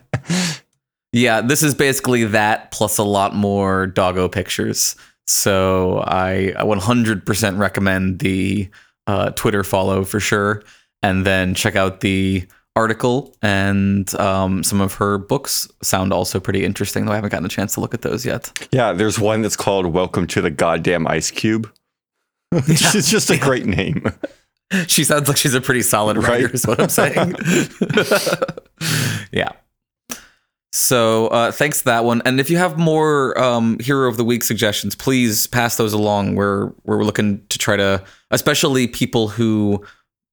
yeah, 1.11 1.41
this 1.41 1.63
is 1.63 1.75
basically 1.75 2.23
that 2.25 2.71
plus 2.71 2.97
a 2.97 3.03
lot 3.03 3.35
more 3.35 3.87
doggo 3.87 4.29
pictures. 4.29 4.95
So 5.25 5.99
I, 6.07 6.53
I 6.57 6.63
100% 6.63 7.57
recommend 7.57 8.19
the 8.19 8.69
uh, 9.07 9.31
Twitter 9.31 9.63
follow 9.63 10.05
for 10.05 10.19
sure, 10.19 10.63
and 11.03 11.25
then 11.25 11.53
check 11.53 11.75
out 11.75 11.99
the 11.99 12.47
article 12.77 13.35
and 13.41 14.13
um, 14.19 14.63
some 14.63 14.79
of 14.81 14.93
her 14.93 15.17
books 15.17 15.67
sound 15.81 16.13
also 16.13 16.39
pretty 16.39 16.63
interesting. 16.63 17.05
Though 17.05 17.11
I 17.11 17.15
haven't 17.15 17.31
gotten 17.31 17.45
a 17.45 17.49
chance 17.49 17.73
to 17.73 17.79
look 17.79 17.93
at 17.93 18.03
those 18.03 18.25
yet. 18.25 18.67
Yeah, 18.71 18.93
there's 18.93 19.19
one 19.19 19.41
that's 19.41 19.55
called 19.55 19.87
"Welcome 19.87 20.27
to 20.27 20.41
the 20.41 20.51
Goddamn 20.51 21.07
Ice 21.07 21.31
Cube." 21.31 21.71
it's 22.53 23.09
just 23.09 23.29
a 23.29 23.37
great 23.47 23.65
name. 23.65 24.13
She 24.87 25.03
sounds 25.05 25.27
like 25.29 25.37
she's 25.37 25.53
a 25.53 25.61
pretty 25.61 25.81
solid 25.81 26.17
writer, 26.17 26.45
Right. 26.47 26.53
is 26.53 26.67
what 26.67 26.79
I'm 26.81 26.89
saying. 26.89 27.35
yeah. 29.31 29.51
So 30.73 31.27
uh, 31.27 31.51
thanks 31.51 31.79
to 31.79 31.85
that 31.85 32.03
one. 32.03 32.21
And 32.25 32.39
if 32.39 32.49
you 32.49 32.57
have 32.57 32.77
more 32.77 33.37
um, 33.39 33.79
hero 33.79 34.09
of 34.09 34.17
the 34.17 34.23
week 34.25 34.43
suggestions, 34.43 34.95
please 34.95 35.47
pass 35.47 35.77
those 35.77 35.93
along. 35.93 36.35
We're 36.35 36.71
we're 36.83 37.03
looking 37.03 37.45
to 37.47 37.57
try 37.57 37.77
to, 37.77 38.03
especially 38.31 38.87
people 38.87 39.29
who 39.29 39.83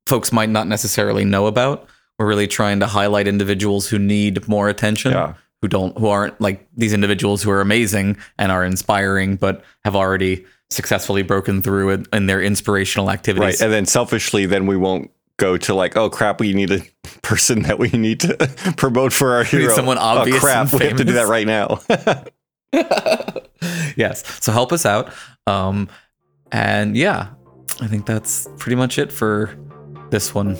folks 0.06 0.32
might 0.32 0.50
not 0.50 0.66
necessarily 0.66 1.24
know 1.24 1.46
about. 1.46 1.88
We're 2.18 2.26
really 2.26 2.46
trying 2.46 2.80
to 2.80 2.86
highlight 2.86 3.26
individuals 3.26 3.88
who 3.88 3.98
need 3.98 4.46
more 4.48 4.68
attention. 4.68 5.12
Yeah. 5.12 5.34
Who 5.62 5.68
don't 5.68 5.96
who 5.96 6.08
aren't 6.08 6.38
like 6.42 6.68
these 6.76 6.92
individuals 6.92 7.42
who 7.42 7.50
are 7.50 7.62
amazing 7.62 8.18
and 8.38 8.52
are 8.52 8.64
inspiring, 8.64 9.36
but 9.36 9.64
have 9.84 9.96
already 9.96 10.44
successfully 10.74 11.22
broken 11.22 11.62
through 11.62 11.90
in, 11.90 12.06
in 12.12 12.26
their 12.26 12.42
inspirational 12.42 13.10
activities. 13.10 13.60
Right. 13.60 13.64
And 13.64 13.72
then 13.72 13.86
selfishly, 13.86 14.46
then 14.46 14.66
we 14.66 14.76
won't 14.76 15.10
go 15.36 15.56
to 15.56 15.74
like, 15.74 15.96
oh 15.96 16.10
crap, 16.10 16.40
we 16.40 16.52
need 16.52 16.70
a 16.70 16.80
person 17.22 17.62
that 17.62 17.78
we 17.78 17.88
need 17.90 18.20
to 18.20 18.36
promote 18.76 19.12
for 19.12 19.34
our 19.34 19.44
need 19.44 19.50
hero. 19.50 19.74
someone 19.74 19.98
oh 19.98 20.02
obvious 20.02 20.40
crap, 20.40 20.72
and 20.72 20.80
we 20.80 20.86
have 20.86 20.96
to 20.96 21.04
do 21.04 21.12
that 21.12 21.28
right 21.28 21.46
now. 21.46 21.80
yes. 23.96 24.24
So 24.42 24.52
help 24.52 24.72
us 24.72 24.86
out. 24.86 25.12
Um, 25.46 25.88
and 26.52 26.96
yeah, 26.96 27.30
I 27.80 27.86
think 27.86 28.06
that's 28.06 28.48
pretty 28.58 28.76
much 28.76 28.98
it 28.98 29.12
for 29.12 29.56
this 30.10 30.34
one. 30.34 30.56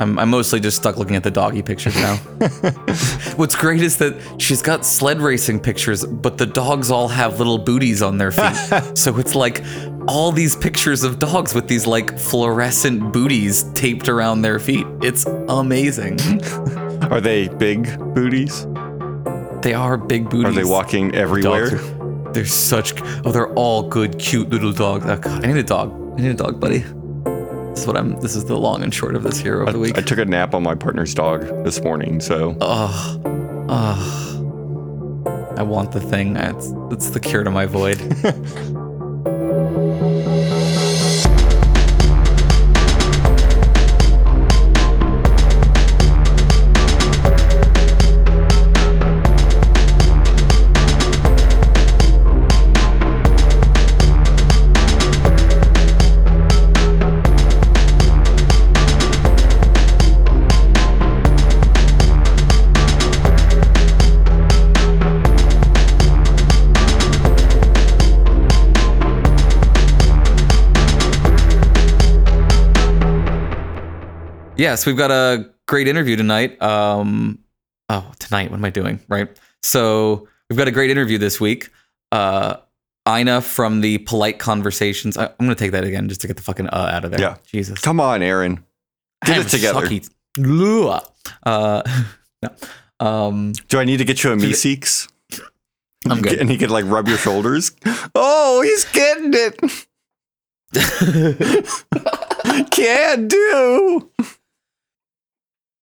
I'm, 0.00 0.18
I'm 0.18 0.30
mostly 0.30 0.60
just 0.60 0.76
stuck 0.76 0.96
looking 0.96 1.16
at 1.16 1.22
the 1.22 1.30
doggy 1.30 1.62
pictures 1.62 1.94
now. 1.94 2.16
What's 3.36 3.54
great 3.54 3.80
is 3.80 3.98
that 3.98 4.16
she's 4.38 4.60
got 4.60 4.84
sled 4.84 5.20
racing 5.20 5.60
pictures, 5.60 6.04
but 6.04 6.36
the 6.36 6.46
dogs 6.46 6.90
all 6.90 7.08
have 7.08 7.38
little 7.38 7.58
booties 7.58 8.02
on 8.02 8.18
their 8.18 8.32
feet. 8.32 8.54
so 8.98 9.16
it's 9.18 9.34
like 9.34 9.62
all 10.08 10.32
these 10.32 10.56
pictures 10.56 11.04
of 11.04 11.18
dogs 11.18 11.54
with 11.54 11.68
these 11.68 11.86
like 11.86 12.18
fluorescent 12.18 13.12
booties 13.12 13.64
taped 13.74 14.08
around 14.08 14.42
their 14.42 14.58
feet. 14.58 14.86
It's 15.02 15.26
amazing. 15.26 16.18
Are 17.10 17.20
they 17.20 17.48
big 17.48 17.96
booties? 18.14 18.66
They 19.62 19.74
are 19.74 19.96
big 19.96 20.28
booties. 20.28 20.52
Are 20.52 20.52
they 20.52 20.64
walking 20.64 21.14
everywhere? 21.14 21.70
Dogs 21.70 21.90
are- 21.90 22.32
they're 22.32 22.44
such. 22.44 23.00
Oh, 23.24 23.30
they're 23.30 23.52
all 23.54 23.88
good, 23.88 24.18
cute 24.18 24.50
little 24.50 24.72
dogs. 24.72 25.06
Oh, 25.06 25.16
God, 25.16 25.44
I 25.44 25.46
need 25.46 25.56
a 25.56 25.62
dog. 25.62 25.92
I 26.18 26.22
need 26.22 26.30
a 26.32 26.34
dog, 26.34 26.58
buddy. 26.60 26.84
This 27.74 27.80
is 27.82 27.86
what 27.88 27.96
I'm. 27.96 28.20
This 28.20 28.36
is 28.36 28.44
the 28.44 28.56
long 28.56 28.84
and 28.84 28.94
short 28.94 29.16
of 29.16 29.24
this 29.24 29.38
hero 29.38 29.66
of 29.66 29.72
the 29.72 29.80
week. 29.80 29.98
I 29.98 30.00
took 30.00 30.18
a 30.18 30.24
nap 30.24 30.54
on 30.54 30.62
my 30.62 30.76
partner's 30.76 31.12
dog 31.12 31.40
this 31.64 31.82
morning, 31.82 32.20
so 32.20 32.56
Oh, 32.60 33.20
oh. 33.68 35.54
I 35.56 35.62
want 35.64 35.90
the 35.90 36.00
thing. 36.00 36.36
It's 36.36 36.72
it's 36.92 37.10
the 37.10 37.18
cure 37.18 37.42
to 37.42 37.50
my 37.50 37.66
void. 37.66 37.98
Yes, 74.64 74.86
we've 74.86 74.96
got 74.96 75.10
a 75.10 75.50
great 75.68 75.88
interview 75.88 76.16
tonight. 76.16 76.60
Um, 76.62 77.38
oh, 77.90 78.10
tonight. 78.18 78.50
What 78.50 78.56
am 78.56 78.64
I 78.64 78.70
doing? 78.70 78.98
Right. 79.08 79.28
So 79.62 80.26
we've 80.48 80.56
got 80.56 80.68
a 80.68 80.70
great 80.70 80.90
interview 80.90 81.18
this 81.18 81.38
week. 81.38 81.68
Uh, 82.10 82.56
Eiynah 83.06 83.42
from 83.42 83.82
the 83.82 83.98
Polite 83.98 84.38
Conversations. 84.38 85.18
I, 85.18 85.26
I'm 85.26 85.34
going 85.38 85.50
to 85.50 85.54
take 85.54 85.72
that 85.72 85.84
again 85.84 86.08
just 86.08 86.22
to 86.22 86.26
get 86.26 86.36
the 86.36 86.42
fucking 86.42 86.68
uh 86.68 86.90
out 86.94 87.04
of 87.04 87.10
there. 87.10 87.20
Yeah. 87.20 87.36
Jesus. 87.44 87.78
come 87.78 88.00
on, 88.00 88.22
Aaron. 88.22 88.64
Get 89.26 89.44
it 89.44 89.48
together. 89.50 89.82
sucky. 89.82 90.08
Uh, 91.42 91.82
no. 92.42 93.06
Um, 93.06 93.52
Do 93.68 93.78
I 93.80 93.84
need 93.84 93.98
to 93.98 94.06
get 94.06 94.24
you 94.24 94.32
a 94.32 94.36
Meeseeks? 94.36 95.12
I'm 96.08 96.22
good. 96.22 96.40
And 96.40 96.48
he 96.48 96.56
could 96.56 96.70
like 96.70 96.86
rub 96.86 97.06
your 97.06 97.18
shoulders. 97.18 97.72
Oh, 98.14 98.62
he's 98.62 98.86
getting 98.86 99.32
it. 99.34 99.60
Can't 102.70 103.28
do. 103.28 104.10